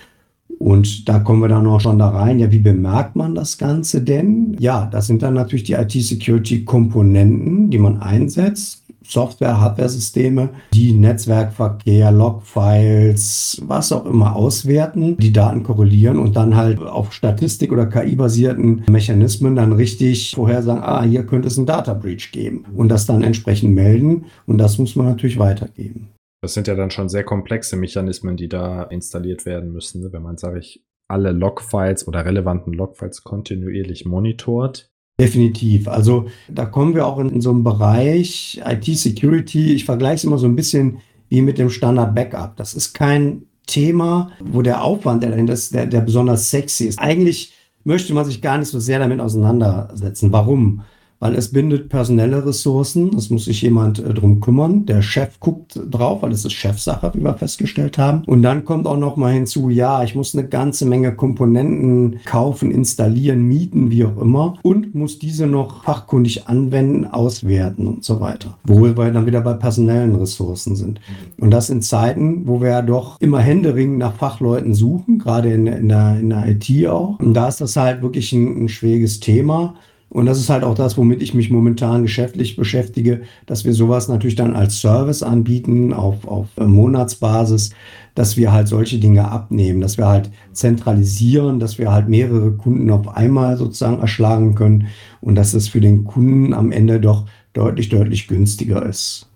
Und 0.61 1.09
da 1.09 1.19
kommen 1.21 1.41
wir 1.41 1.49
dann 1.49 1.67
auch 1.67 1.81
schon 1.81 1.99
da 1.99 2.11
rein. 2.11 2.39
Ja, 2.39 2.53
wie 2.53 2.59
bemerkt 2.59 3.17
man 3.17 3.35
das 3.35 3.57
Ganze 3.57 4.03
denn? 4.03 4.57
Ja, 4.61 4.87
das 4.93 5.07
sind 5.07 5.23
dann 5.23 5.33
natürlich 5.33 5.65
die 5.65 5.73
IT-Security-Komponenten, 5.73 7.71
die 7.71 7.79
man 7.79 8.03
einsetzt. 8.03 8.85
Software, 9.03 9.59
Hardware-Systeme, 9.59 10.51
die 10.75 10.93
Netzwerkverkehr, 10.93 12.13
Logfiles, 12.13 13.63
was 13.67 13.91
auch 13.91 14.05
immer 14.05 14.37
auswerten, 14.37 15.17
die 15.17 15.33
Daten 15.33 15.63
korrelieren 15.63 16.19
und 16.19 16.37
dann 16.37 16.55
halt 16.55 16.79
auf 16.79 17.15
Statistik- 17.15 17.73
oder 17.73 17.87
KI-basierten 17.87 18.85
Mechanismen 18.91 19.57
dann 19.57 19.73
richtig 19.73 20.35
vorhersagen, 20.37 20.83
ah, 20.85 21.03
hier 21.03 21.25
könnte 21.25 21.49
es 21.49 21.57
einen 21.57 21.67
Data 21.67 21.95
Breach 21.95 22.31
geben 22.31 22.67
und 22.77 22.89
das 22.89 23.07
dann 23.07 23.23
entsprechend 23.23 23.75
melden 23.75 24.27
und 24.47 24.59
das 24.59 24.79
muss 24.79 24.95
man 24.95 25.07
natürlich 25.07 25.39
weitergeben. 25.39 26.11
Das 26.43 26.55
sind 26.55 26.67
ja 26.67 26.75
dann 26.75 26.91
schon 26.91 27.09
sehr 27.09 27.25
komplexe 27.25 27.77
Mechanismen, 27.77 28.37
die 28.37 28.49
da 28.49 28.85
installiert 28.85 29.45
werden 29.45 29.73
müssen, 29.73 30.01
ne? 30.03 30.13
wenn 30.13 30.23
man, 30.23 30.39
sage 30.39 30.59
ich, 30.59 30.83
alle 31.07 31.33
Logfiles 31.33 32.07
oder 32.07 32.25
relevanten 32.25 32.73
Logfiles 32.73 33.25
kontinuierlich 33.25 34.07
monitort. 34.07 34.91
Definitiv. 35.21 35.87
Also 35.87 36.29
da 36.49 36.65
kommen 36.65 36.95
wir 36.95 37.07
auch 37.07 37.19
in, 37.19 37.29
in 37.29 37.41
so 37.43 37.51
einem 37.51 37.63
Bereich 37.63 38.61
IT-Security. 38.65 39.75
Ich 39.75 39.85
vergleiche 39.85 40.15
es 40.15 40.25
immer 40.25 40.39
so 40.39 40.47
ein 40.47 40.57
bisschen 40.57 40.99
wie 41.29 41.43
mit 41.43 41.59
dem 41.59 41.69
Standard 41.69 42.15
Backup. 42.15 42.57
Das 42.57 42.75
ist 42.75 42.95
kein 42.95 43.43
Thema, 43.67 44.33
wo 44.41 44.63
der 44.63 44.83
Aufwand, 44.83 45.23
der 45.23 45.31
dahinter 45.31 45.53
ist, 45.53 45.75
der, 45.75 45.87
der 45.87 46.01
besonders 46.01 46.51
sexy 46.51 46.87
ist. 46.87 46.99
Eigentlich 46.99 47.53
möchte 47.85 48.15
man 48.15 48.25
sich 48.25 48.41
gar 48.41 48.57
nicht 48.57 48.69
so 48.69 48.81
sehr 48.81 48.99
damit 48.99 49.21
auseinandersetzen. 49.21 50.33
Warum? 50.33 50.83
Weil 51.21 51.35
es 51.35 51.53
bindet 51.53 51.89
personelle 51.91 52.45
Ressourcen. 52.45 53.15
Es 53.17 53.31
muss 53.31 53.45
sich 53.45 53.63
jemand 53.63 53.99
äh, 53.99 54.15
drum 54.15 54.41
kümmern. 54.41 54.87
Der 54.87 55.03
Chef 55.03 55.39
guckt 55.39 55.79
drauf, 55.91 56.23
weil 56.23 56.33
es 56.33 56.45
ist 56.45 56.55
Chefsache, 56.55 57.13
wie 57.15 57.23
wir 57.23 57.35
festgestellt 57.35 57.99
haben. 57.99 58.25
Und 58.25 58.43
dann 58.43 58.65
kommt 58.65 58.87
auch 58.87 58.97
noch 58.97 59.17
mal 59.17 59.33
hinzu, 59.33 59.69
ja, 59.69 60.03
ich 60.03 60.15
muss 60.15 60.35
eine 60.35 60.49
ganze 60.49 60.87
Menge 60.87 61.15
Komponenten 61.15 62.21
kaufen, 62.25 62.71
installieren, 62.71 63.43
mieten, 63.43 63.91
wie 63.91 64.05
auch 64.05 64.21
immer 64.21 64.59
und 64.63 64.95
muss 64.95 65.19
diese 65.19 65.47
noch 65.47 65.85
fachkundig 65.85 66.49
anwenden, 66.49 67.07
auswerten 67.07 67.87
und 67.87 68.05
so 68.05 68.21
weiter. 68.21 68.57
Wo 68.65 68.83
wir 68.83 68.95
dann 68.95 69.27
wieder 69.27 69.43
bei 69.43 69.53
personellen 69.53 70.15
Ressourcen 70.17 70.75
sind. 70.75 71.01
Und 71.39 71.51
das 71.51 71.69
in 71.69 71.83
Zeiten, 71.83 72.47
wo 72.47 72.63
wir 72.63 72.71
ja 72.71 72.83
doch 72.83 73.21
immer 73.21 73.41
händeringend 73.41 73.99
nach 73.99 74.15
Fachleuten 74.15 74.73
suchen, 74.75 75.19
gerade 75.19 75.53
in, 75.53 75.67
in, 75.67 75.89
der, 75.89 76.19
in 76.19 76.31
der 76.31 76.49
IT 76.49 76.87
auch. 76.87 77.19
Und 77.19 77.35
da 77.35 77.49
ist 77.49 77.61
das 77.61 77.77
halt 77.77 78.01
wirklich 78.01 78.33
ein, 78.33 78.65
ein 78.65 78.69
schwieriges 78.71 79.21
Thema. 79.21 79.75
Und 80.11 80.27
das 80.27 80.41
ist 80.41 80.51
halt 80.51 80.65
auch 80.65 80.75
das, 80.75 80.99
womit 80.99 81.23
ich 81.23 81.35
mich 81.35 81.51
momentan 81.51 82.03
geschäftlich 82.03 82.57
beschäftige, 82.57 83.23
dass 83.47 83.65
wir 83.65 83.73
sowas 83.73 84.09
natürlich 84.09 84.35
dann 84.35 84.57
als 84.57 84.81
Service 84.81 85.23
anbieten 85.23 85.93
auf, 85.93 86.27
auf 86.27 86.49
Monatsbasis, 86.57 87.71
dass 88.17 88.37
wir 88.37 88.53
halt 88.53 88.67
solche 88.67 88.99
Dinge 88.99 89.31
abnehmen, 89.31 89.81
dass 89.81 89.99
wir 89.99 90.09
halt 90.09 90.33
zentralisieren, 90.53 91.61
dass 91.61 91.79
wir 91.79 91.93
halt 91.93 92.09
mehrere 92.09 92.51
Kunden 92.57 92.91
auf 92.91 93.07
einmal 93.07 93.57
sozusagen 93.57 94.01
erschlagen 94.01 94.57
können 94.57 94.89
und 95.21 95.37
dass 95.37 95.55
es 95.55 95.69
für 95.69 95.81
den 95.81 96.03
Kunden 96.05 96.55
am 96.55 96.73
Ende 96.73 96.99
doch 96.99 97.27
deutlich, 97.53 97.89
deutlich 97.89 98.27
günstiger 98.27 98.85
ist 98.85 99.31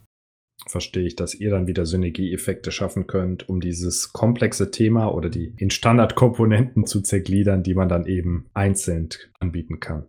verstehe 0.66 1.06
ich, 1.06 1.14
dass 1.14 1.34
ihr 1.34 1.50
dann 1.50 1.66
wieder 1.66 1.84
Synergieeffekte 1.86 2.72
schaffen 2.72 3.06
könnt, 3.06 3.48
um 3.48 3.60
dieses 3.60 4.12
komplexe 4.12 4.70
Thema 4.70 5.08
oder 5.08 5.28
die 5.28 5.52
in 5.56 5.70
Standardkomponenten 5.70 6.86
zu 6.86 7.02
zergliedern, 7.02 7.62
die 7.62 7.74
man 7.74 7.88
dann 7.88 8.06
eben 8.06 8.46
einzeln 8.54 9.10
anbieten 9.38 9.78
kann. 9.78 10.06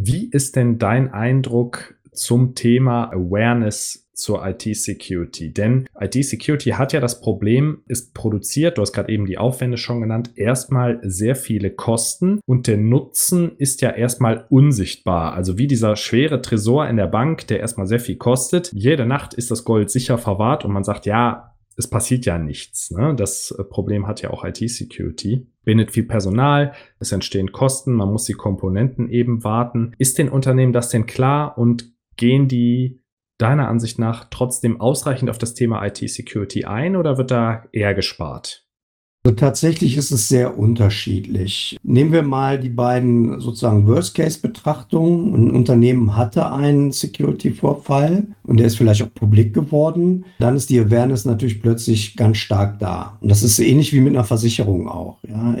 Wie 0.00 0.28
ist 0.30 0.56
denn 0.56 0.78
dein 0.78 1.12
Eindruck 1.12 1.94
zum 2.12 2.54
Thema 2.54 3.12
Awareness 3.12 4.08
zur 4.14 4.46
IT-Security? 4.46 5.52
Denn 5.52 5.86
IT-Security 5.98 6.70
hat 6.70 6.92
ja 6.92 7.00
das 7.00 7.20
Problem, 7.20 7.82
es 7.88 8.10
produziert, 8.10 8.78
du 8.78 8.82
hast 8.82 8.92
gerade 8.92 9.12
eben 9.12 9.26
die 9.26 9.38
Aufwände 9.38 9.76
schon 9.76 10.00
genannt, 10.00 10.30
erstmal 10.34 11.00
sehr 11.02 11.36
viele 11.36 11.70
Kosten 11.70 12.40
und 12.46 12.66
der 12.66 12.76
Nutzen 12.76 13.52
ist 13.58 13.80
ja 13.80 13.90
erstmal 13.90 14.46
unsichtbar. 14.50 15.34
Also 15.34 15.58
wie 15.58 15.66
dieser 15.66 15.96
schwere 15.96 16.42
Tresor 16.42 16.88
in 16.88 16.96
der 16.96 17.06
Bank, 17.06 17.46
der 17.46 17.60
erstmal 17.60 17.86
sehr 17.86 18.00
viel 18.00 18.16
kostet. 18.16 18.72
Jede 18.72 19.06
Nacht 19.06 19.34
ist 19.34 19.50
das 19.50 19.64
Gold 19.64 19.90
sicher 19.90 20.18
verwahrt 20.18 20.64
und 20.64 20.72
man 20.72 20.84
sagt, 20.84 21.06
ja, 21.06 21.52
es 21.76 21.88
passiert 21.88 22.26
ja 22.26 22.38
nichts. 22.38 22.90
Ne? 22.90 23.14
Das 23.16 23.50
äh, 23.50 23.64
Problem 23.64 24.06
hat 24.06 24.22
ja 24.22 24.30
auch 24.30 24.44
IT-Security. 24.44 25.46
Bindet 25.64 25.92
viel 25.92 26.04
Personal, 26.04 26.72
es 26.98 27.12
entstehen 27.12 27.52
Kosten, 27.52 27.92
man 27.92 28.10
muss 28.10 28.24
die 28.24 28.32
Komponenten 28.32 29.08
eben 29.08 29.44
warten. 29.44 29.94
Ist 29.98 30.18
den 30.18 30.28
Unternehmen 30.28 30.72
das 30.72 30.88
denn 30.88 31.06
klar 31.06 31.56
und 31.56 31.92
gehen 32.16 32.48
die 32.48 33.00
deiner 33.38 33.68
Ansicht 33.68 33.98
nach 33.98 34.26
trotzdem 34.30 34.80
ausreichend 34.80 35.30
auf 35.30 35.38
das 35.38 35.54
Thema 35.54 35.84
IT-Security 35.84 36.64
ein 36.64 36.96
oder 36.96 37.18
wird 37.18 37.30
da 37.30 37.64
eher 37.72 37.94
gespart? 37.94 38.61
Also 39.24 39.36
tatsächlich 39.36 39.96
ist 39.96 40.10
es 40.10 40.28
sehr 40.28 40.58
unterschiedlich. 40.58 41.78
Nehmen 41.84 42.10
wir 42.10 42.24
mal 42.24 42.58
die 42.58 42.68
beiden 42.68 43.38
sozusagen 43.40 43.86
Worst-Case-Betrachtungen. 43.86 45.32
Ein 45.32 45.50
Unternehmen 45.52 46.16
hatte 46.16 46.50
einen 46.50 46.90
Security-Vorfall 46.90 48.26
und 48.42 48.58
der 48.58 48.66
ist 48.66 48.76
vielleicht 48.76 49.04
auch 49.04 49.14
publik 49.14 49.54
geworden. 49.54 50.24
Dann 50.40 50.56
ist 50.56 50.70
die 50.70 50.80
Awareness 50.80 51.24
natürlich 51.24 51.62
plötzlich 51.62 52.16
ganz 52.16 52.38
stark 52.38 52.80
da. 52.80 53.16
Und 53.20 53.28
das 53.28 53.44
ist 53.44 53.60
ähnlich 53.60 53.92
wie 53.92 54.00
mit 54.00 54.12
einer 54.12 54.24
Versicherung 54.24 54.88
auch. 54.88 55.18
Ja, 55.28 55.54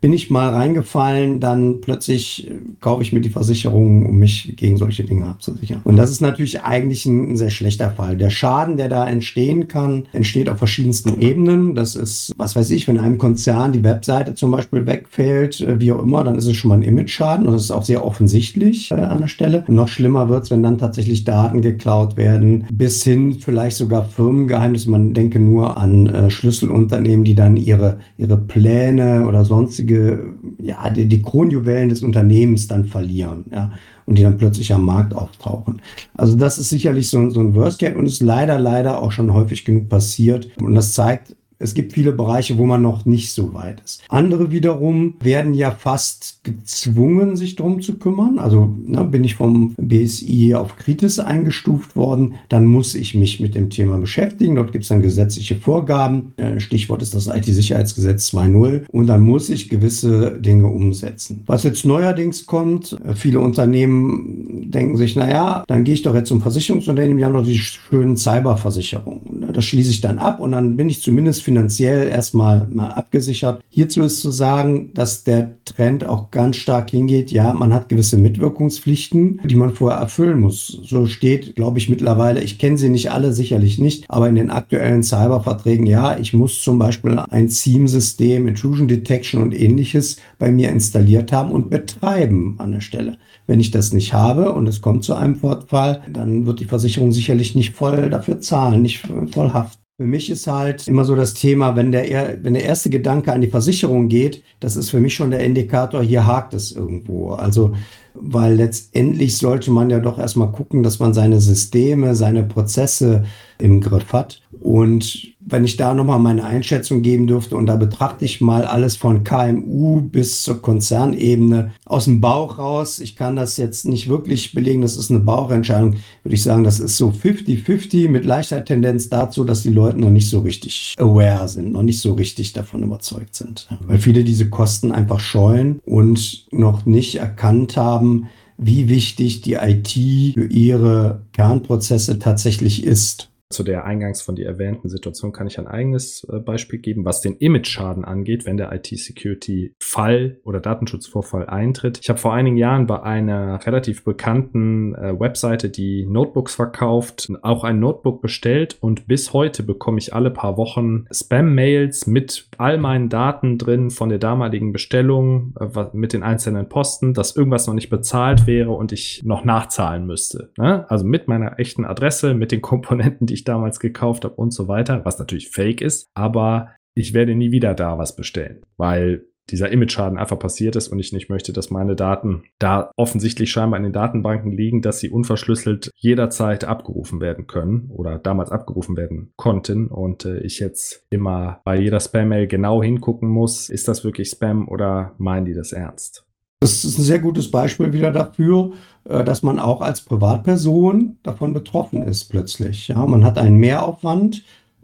bin 0.00 0.12
ich 0.12 0.30
mal 0.30 0.50
reingefallen, 0.50 1.40
dann 1.40 1.80
plötzlich 1.80 2.48
äh, 2.48 2.54
kaufe 2.80 3.02
ich 3.02 3.12
mir 3.12 3.20
die 3.20 3.30
Versicherung, 3.30 4.06
um 4.06 4.18
mich 4.18 4.54
gegen 4.56 4.76
solche 4.76 5.02
Dinge 5.02 5.26
abzusichern. 5.26 5.80
Und 5.82 5.96
das 5.96 6.12
ist 6.12 6.20
natürlich 6.20 6.62
eigentlich 6.62 7.04
ein, 7.06 7.32
ein 7.32 7.36
sehr 7.36 7.50
schlechter 7.50 7.90
Fall. 7.90 8.16
Der 8.16 8.30
Schaden, 8.30 8.76
der 8.76 8.88
da 8.88 9.08
entstehen 9.08 9.66
kann, 9.66 10.06
entsteht 10.12 10.48
auf 10.48 10.58
verschiedensten 10.58 11.20
Ebenen. 11.20 11.74
Das 11.74 11.96
ist, 11.96 12.32
was 12.36 12.54
weiß 12.54 12.70
ich, 12.70 12.86
wenn 12.92 13.02
einem 13.02 13.18
Konzern 13.18 13.72
die 13.72 13.82
Webseite 13.84 14.34
zum 14.34 14.50
Beispiel 14.50 14.86
wegfällt, 14.86 15.60
äh, 15.60 15.80
wie 15.80 15.92
auch 15.92 16.02
immer, 16.02 16.24
dann 16.24 16.36
ist 16.36 16.46
es 16.46 16.56
schon 16.56 16.68
mal 16.68 16.76
ein 16.76 16.82
Image-Schaden 16.82 17.46
und 17.46 17.54
das 17.54 17.62
ist 17.62 17.70
auch 17.70 17.82
sehr 17.82 18.04
offensichtlich 18.04 18.90
äh, 18.90 18.94
an 18.94 19.20
der 19.20 19.28
Stelle. 19.28 19.64
Und 19.66 19.74
noch 19.74 19.88
schlimmer 19.88 20.28
wird 20.28 20.44
es, 20.44 20.50
wenn 20.50 20.62
dann 20.62 20.78
tatsächlich 20.78 21.24
Daten 21.24 21.62
geklaut 21.62 22.16
werden, 22.16 22.66
bis 22.72 23.02
hin 23.02 23.36
vielleicht 23.40 23.76
sogar 23.76 24.04
Firmengeheimnisse. 24.04 24.90
Man 24.90 25.14
denke 25.14 25.40
nur 25.40 25.76
an 25.76 26.06
äh, 26.06 26.30
Schlüsselunternehmen, 26.30 27.24
die 27.24 27.34
dann 27.34 27.56
ihre, 27.56 27.98
ihre 28.18 28.36
Pläne 28.36 29.26
oder 29.26 29.44
sonstige, 29.44 30.34
ja, 30.58 30.90
die, 30.90 31.06
die 31.06 31.22
Kronjuwelen 31.22 31.88
des 31.88 32.02
Unternehmens 32.02 32.68
dann 32.68 32.84
verlieren. 32.84 33.44
Ja 33.50 33.72
und 34.04 34.18
die 34.18 34.24
dann 34.24 34.36
plötzlich 34.36 34.74
am 34.74 34.84
Markt 34.84 35.14
auftauchen. 35.14 35.80
Also 36.14 36.36
das 36.36 36.58
ist 36.58 36.70
sicherlich 36.70 37.08
so, 37.08 37.30
so 37.30 37.38
ein 37.38 37.54
Worst 37.54 37.78
Case 37.78 37.96
und 37.96 38.04
ist 38.04 38.20
leider, 38.20 38.58
leider 38.58 39.00
auch 39.00 39.12
schon 39.12 39.32
häufig 39.32 39.64
genug 39.64 39.88
passiert. 39.88 40.48
Und 40.60 40.74
das 40.74 40.92
zeigt, 40.92 41.36
es 41.62 41.74
gibt 41.74 41.92
viele 41.92 42.12
Bereiche, 42.12 42.58
wo 42.58 42.66
man 42.66 42.82
noch 42.82 43.06
nicht 43.06 43.32
so 43.32 43.54
weit 43.54 43.80
ist. 43.84 44.02
Andere 44.08 44.50
wiederum 44.50 45.14
werden 45.20 45.54
ja 45.54 45.70
fast 45.70 46.40
gezwungen, 46.42 47.36
sich 47.36 47.56
darum 47.56 47.80
zu 47.80 47.98
kümmern. 47.98 48.38
Also 48.38 48.74
ne, 48.84 49.04
bin 49.04 49.24
ich 49.24 49.36
vom 49.36 49.74
BSI 49.76 50.54
auf 50.54 50.76
Kritis 50.76 51.18
eingestuft 51.18 51.96
worden, 51.96 52.34
dann 52.48 52.66
muss 52.66 52.94
ich 52.94 53.14
mich 53.14 53.40
mit 53.40 53.54
dem 53.54 53.70
Thema 53.70 53.98
beschäftigen. 53.98 54.56
Dort 54.56 54.72
gibt 54.72 54.82
es 54.82 54.88
dann 54.88 55.02
gesetzliche 55.02 55.56
Vorgaben. 55.56 56.32
Äh, 56.36 56.60
Stichwort 56.60 57.02
ist 57.02 57.14
das 57.14 57.28
IT-Sicherheitsgesetz 57.28 58.30
2.0. 58.34 58.82
Und 58.90 59.06
dann 59.06 59.22
muss 59.22 59.48
ich 59.48 59.68
gewisse 59.68 60.38
Dinge 60.40 60.66
umsetzen. 60.66 61.42
Was 61.46 61.62
jetzt 61.62 61.84
neuerdings 61.84 62.46
kommt, 62.46 62.98
äh, 63.04 63.14
viele 63.14 63.40
Unternehmen 63.40 64.70
denken 64.70 64.96
sich, 64.96 65.16
naja, 65.16 65.64
dann 65.68 65.84
gehe 65.84 65.94
ich 65.94 66.02
doch 66.02 66.14
jetzt 66.14 66.28
zum 66.28 66.40
Versicherungsunternehmen, 66.40 67.18
die 67.18 67.24
haben 67.24 67.34
doch 67.34 67.44
die 67.44 67.58
schönen 67.58 68.16
Cyberversicherungen. 68.16 69.41
Das 69.52 69.64
schließe 69.64 69.90
ich 69.90 70.00
dann 70.00 70.18
ab 70.18 70.40
und 70.40 70.52
dann 70.52 70.76
bin 70.76 70.88
ich 70.88 71.02
zumindest 71.02 71.42
finanziell 71.42 72.08
erstmal 72.08 72.66
mal 72.68 72.90
abgesichert. 72.90 73.62
Hierzu 73.68 74.02
ist 74.02 74.20
zu 74.20 74.30
sagen, 74.30 74.90
dass 74.94 75.24
der 75.24 75.52
Trend 75.64 76.04
auch 76.04 76.30
ganz 76.30 76.56
stark 76.56 76.90
hingeht. 76.90 77.30
Ja, 77.30 77.52
man 77.52 77.72
hat 77.72 77.88
gewisse 77.88 78.16
Mitwirkungspflichten, 78.16 79.40
die 79.44 79.54
man 79.54 79.74
vorher 79.74 80.00
erfüllen 80.00 80.40
muss. 80.40 80.80
So 80.84 81.06
steht, 81.06 81.56
glaube 81.56 81.78
ich, 81.78 81.88
mittlerweile, 81.88 82.42
ich 82.42 82.58
kenne 82.58 82.78
sie 82.78 82.88
nicht 82.88 83.10
alle, 83.10 83.32
sicherlich 83.32 83.78
nicht, 83.78 84.04
aber 84.08 84.28
in 84.28 84.34
den 84.34 84.50
aktuellen 84.50 85.02
Cyberverträgen, 85.02 85.86
ja, 85.86 86.18
ich 86.18 86.32
muss 86.32 86.62
zum 86.62 86.78
Beispiel 86.78 87.18
ein 87.18 87.48
SIEM-System, 87.48 88.48
Intrusion 88.48 88.88
Detection 88.88 89.42
und 89.42 89.52
ähnliches 89.58 90.16
bei 90.38 90.50
mir 90.50 90.70
installiert 90.70 91.32
haben 91.32 91.50
und 91.50 91.70
betreiben 91.70 92.56
an 92.58 92.72
der 92.72 92.80
Stelle. 92.80 93.18
Wenn 93.52 93.60
ich 93.60 93.70
das 93.70 93.92
nicht 93.92 94.14
habe 94.14 94.54
und 94.54 94.66
es 94.66 94.80
kommt 94.80 95.04
zu 95.04 95.12
einem 95.14 95.36
Fortfall, 95.36 96.00
dann 96.10 96.46
wird 96.46 96.60
die 96.60 96.64
Versicherung 96.64 97.12
sicherlich 97.12 97.54
nicht 97.54 97.74
voll 97.74 98.08
dafür 98.08 98.40
zahlen, 98.40 98.80
nicht 98.80 99.06
voll 99.30 99.52
haften. 99.52 99.82
Für 99.98 100.06
mich 100.06 100.30
ist 100.30 100.46
halt 100.46 100.88
immer 100.88 101.04
so 101.04 101.14
das 101.14 101.34
Thema, 101.34 101.76
wenn 101.76 101.92
der, 101.92 102.38
wenn 102.42 102.54
der 102.54 102.64
erste 102.64 102.88
Gedanke 102.88 103.30
an 103.30 103.42
die 103.42 103.50
Versicherung 103.50 104.08
geht, 104.08 104.42
das 104.58 104.76
ist 104.76 104.88
für 104.88 105.00
mich 105.00 105.14
schon 105.14 105.30
der 105.30 105.44
Indikator, 105.44 106.02
hier 106.02 106.26
hakt 106.26 106.54
es 106.54 106.72
irgendwo. 106.72 107.32
Also, 107.32 107.74
weil 108.14 108.54
letztendlich 108.54 109.36
sollte 109.36 109.70
man 109.70 109.90
ja 109.90 110.00
doch 110.00 110.18
erstmal 110.18 110.50
gucken, 110.50 110.82
dass 110.82 110.98
man 110.98 111.12
seine 111.12 111.38
Systeme, 111.38 112.14
seine 112.14 112.44
Prozesse 112.44 113.24
im 113.58 113.82
Griff 113.82 114.14
hat. 114.14 114.40
Und 114.62 115.31
wenn 115.44 115.64
ich 115.64 115.76
da 115.76 115.94
nochmal 115.94 116.18
meine 116.18 116.44
Einschätzung 116.44 117.02
geben 117.02 117.26
dürfte, 117.26 117.56
und 117.56 117.66
da 117.66 117.76
betrachte 117.76 118.24
ich 118.24 118.40
mal 118.40 118.64
alles 118.64 118.96
von 118.96 119.24
KMU 119.24 120.00
bis 120.00 120.42
zur 120.42 120.62
Konzernebene 120.62 121.72
aus 121.84 122.04
dem 122.04 122.20
Bauch 122.20 122.58
raus. 122.58 123.00
Ich 123.00 123.16
kann 123.16 123.36
das 123.36 123.56
jetzt 123.56 123.84
nicht 123.86 124.08
wirklich 124.08 124.52
belegen, 124.52 124.82
das 124.82 124.96
ist 124.96 125.10
eine 125.10 125.20
Bauchentscheidung, 125.20 125.96
würde 126.22 126.34
ich 126.34 126.42
sagen, 126.42 126.64
das 126.64 126.80
ist 126.80 126.96
so 126.96 127.10
50-50 127.10 128.08
mit 128.08 128.24
leichter 128.24 128.64
Tendenz 128.64 129.08
dazu, 129.08 129.44
dass 129.44 129.62
die 129.62 129.70
Leute 129.70 129.98
noch 129.98 130.10
nicht 130.10 130.30
so 130.30 130.40
richtig 130.40 130.94
aware 130.98 131.48
sind, 131.48 131.72
noch 131.72 131.82
nicht 131.82 132.00
so 132.00 132.14
richtig 132.14 132.52
davon 132.52 132.82
überzeugt 132.82 133.34
sind. 133.34 133.68
Weil 133.86 133.98
viele 133.98 134.24
diese 134.24 134.48
Kosten 134.48 134.92
einfach 134.92 135.20
scheuen 135.20 135.80
und 135.84 136.46
noch 136.52 136.86
nicht 136.86 137.16
erkannt 137.16 137.76
haben, 137.76 138.28
wie 138.58 138.88
wichtig 138.88 139.40
die 139.40 139.54
IT 139.54 139.90
für 140.34 140.46
ihre 140.46 141.22
Kernprozesse 141.32 142.18
tatsächlich 142.18 142.84
ist 142.84 143.31
zu 143.52 143.62
der 143.62 143.84
eingangs 143.84 144.22
von 144.22 144.34
dir 144.34 144.46
erwähnten 144.46 144.88
Situation 144.88 145.32
kann 145.32 145.46
ich 145.46 145.58
ein 145.58 145.66
eigenes 145.66 146.26
äh, 146.30 146.38
Beispiel 146.38 146.78
geben, 146.78 147.04
was 147.04 147.20
den 147.20 147.36
Image-Schaden 147.36 148.04
angeht, 148.04 148.46
wenn 148.46 148.56
der 148.56 148.72
IT-Security-Fall 148.72 150.38
oder 150.44 150.60
Datenschutzvorfall 150.60 151.46
eintritt. 151.46 152.00
Ich 152.02 152.08
habe 152.08 152.18
vor 152.18 152.34
einigen 152.34 152.56
Jahren 152.56 152.86
bei 152.86 153.02
einer 153.02 153.64
relativ 153.66 154.04
bekannten 154.04 154.94
äh, 154.94 155.18
Webseite, 155.18 155.68
die 155.68 156.06
Notebooks 156.06 156.54
verkauft, 156.54 157.30
auch 157.42 157.64
ein 157.64 157.78
Notebook 157.78 158.22
bestellt 158.22 158.78
und 158.80 159.06
bis 159.06 159.32
heute 159.32 159.62
bekomme 159.62 159.98
ich 159.98 160.14
alle 160.14 160.30
paar 160.30 160.56
Wochen 160.56 161.06
Spam-Mails 161.12 162.06
mit 162.06 162.48
all 162.58 162.78
meinen 162.78 163.08
Daten 163.08 163.58
drin 163.58 163.90
von 163.90 164.08
der 164.08 164.18
damaligen 164.18 164.72
Bestellung, 164.72 165.54
äh, 165.60 165.84
mit 165.92 166.12
den 166.12 166.22
einzelnen 166.22 166.68
Posten, 166.68 167.14
dass 167.14 167.36
irgendwas 167.36 167.66
noch 167.66 167.74
nicht 167.74 167.90
bezahlt 167.90 168.46
wäre 168.46 168.72
und 168.72 168.92
ich 168.92 169.22
noch 169.24 169.44
nachzahlen 169.44 170.06
müsste. 170.06 170.50
Ne? 170.56 170.88
Also 170.90 171.04
mit 171.04 171.28
meiner 171.28 171.58
echten 171.58 171.84
Adresse, 171.84 172.34
mit 172.34 172.52
den 172.52 172.62
Komponenten, 172.62 173.26
die 173.26 173.34
ich 173.34 173.41
ich 173.42 173.44
damals 173.44 173.80
gekauft 173.80 174.24
habe 174.24 174.34
und 174.34 174.52
so 174.52 174.68
weiter, 174.68 175.04
was 175.04 175.18
natürlich 175.18 175.50
fake 175.50 175.80
ist, 175.80 176.06
aber 176.14 176.70
ich 176.94 177.14
werde 177.14 177.34
nie 177.34 177.50
wieder 177.50 177.74
da 177.74 177.98
was 177.98 178.16
bestellen, 178.16 178.62
weil 178.76 179.24
dieser 179.50 179.70
Image-Schaden 179.70 180.18
einfach 180.18 180.38
passiert 180.38 180.76
ist 180.76 180.88
und 180.88 181.00
ich 181.00 181.12
nicht 181.12 181.28
möchte, 181.28 181.52
dass 181.52 181.70
meine 181.70 181.96
Daten 181.96 182.44
da 182.60 182.92
offensichtlich 182.96 183.50
scheinbar 183.50 183.78
in 183.78 183.84
den 183.84 183.92
Datenbanken 183.92 184.52
liegen, 184.52 184.82
dass 184.82 185.00
sie 185.00 185.10
unverschlüsselt 185.10 185.90
jederzeit 185.96 186.64
abgerufen 186.64 187.20
werden 187.20 187.48
können 187.48 187.90
oder 187.90 188.18
damals 188.18 188.52
abgerufen 188.52 188.96
werden 188.96 189.32
konnten 189.36 189.88
und 189.88 190.24
äh, 190.24 190.38
ich 190.40 190.60
jetzt 190.60 191.04
immer 191.10 191.60
bei 191.64 191.76
jeder 191.76 191.98
Spam-Mail 191.98 192.46
genau 192.46 192.82
hingucken 192.82 193.28
muss, 193.28 193.68
ist 193.68 193.88
das 193.88 194.04
wirklich 194.04 194.28
Spam 194.28 194.68
oder 194.68 195.14
meinen 195.18 195.44
die 195.44 195.54
das 195.54 195.72
ernst? 195.72 196.24
Das 196.60 196.84
ist 196.84 196.96
ein 196.96 197.02
sehr 197.02 197.18
gutes 197.18 197.50
Beispiel 197.50 197.92
wieder 197.92 198.12
dafür, 198.12 198.74
dass 199.04 199.42
man 199.42 199.58
auch 199.58 199.80
als 199.80 200.02
Privatperson 200.02 201.16
davon 201.22 201.52
betroffen 201.52 202.02
ist 202.02 202.26
plötzlich. 202.26 202.88
Ja, 202.88 203.04
man 203.04 203.24
hat 203.24 203.38
einen 203.38 203.56
Mehraufwand 203.56 204.42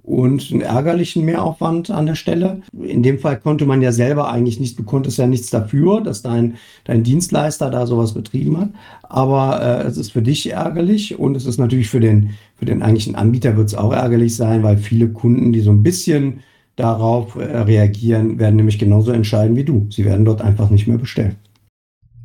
und 0.09 0.51
einen 0.51 0.63
ärgerlichen 0.63 1.25
Mehraufwand 1.25 1.91
an 1.91 2.07
der 2.07 2.15
Stelle. 2.15 2.63
In 2.81 3.03
dem 3.03 3.19
Fall 3.19 3.39
konnte 3.39 3.67
man 3.67 3.83
ja 3.83 3.93
selber 3.93 4.31
eigentlich 4.31 4.59
nicht, 4.59 4.79
du 4.79 4.83
konntest 4.83 5.19
ja 5.19 5.27
nichts 5.27 5.51
dafür, 5.51 6.01
dass 6.01 6.23
dein, 6.23 6.55
dein 6.85 7.03
Dienstleister 7.03 7.71
da 7.71 7.87
sowas 7.87 8.15
betrieben 8.15 8.59
hat. 8.59 8.71
Aber 9.03 9.63
äh, 9.63 9.87
es 9.87 9.99
ist 9.99 10.13
für 10.13 10.23
dich 10.23 10.51
ärgerlich 10.51 11.19
und 11.19 11.37
es 11.37 11.45
ist 11.45 11.59
natürlich 11.59 11.91
für 11.91 12.01
den, 12.01 12.31
für 12.57 12.65
den 12.65 12.83
eigentlichen 12.83 13.17
Anbieter 13.17 13.57
wird 13.57 13.69
es 13.69 13.75
auch 13.75 13.93
ärgerlich 13.93 14.35
sein, 14.35 14.63
weil 14.63 14.79
viele 14.79 15.09
Kunden, 15.11 15.53
die 15.53 15.61
so 15.61 15.71
ein 15.71 15.83
bisschen 15.83 16.41
darauf 16.77 17.37
äh, 17.37 17.45
reagieren, 17.45 18.39
werden 18.39 18.57
nämlich 18.57 18.79
genauso 18.79 19.13
entscheiden 19.13 19.57
wie 19.57 19.65
du. 19.65 19.89
Sie 19.91 20.07
werden 20.07 20.25
dort 20.25 20.41
einfach 20.41 20.71
nicht 20.71 20.87
mehr 20.87 20.99
bestellen. 20.99 21.37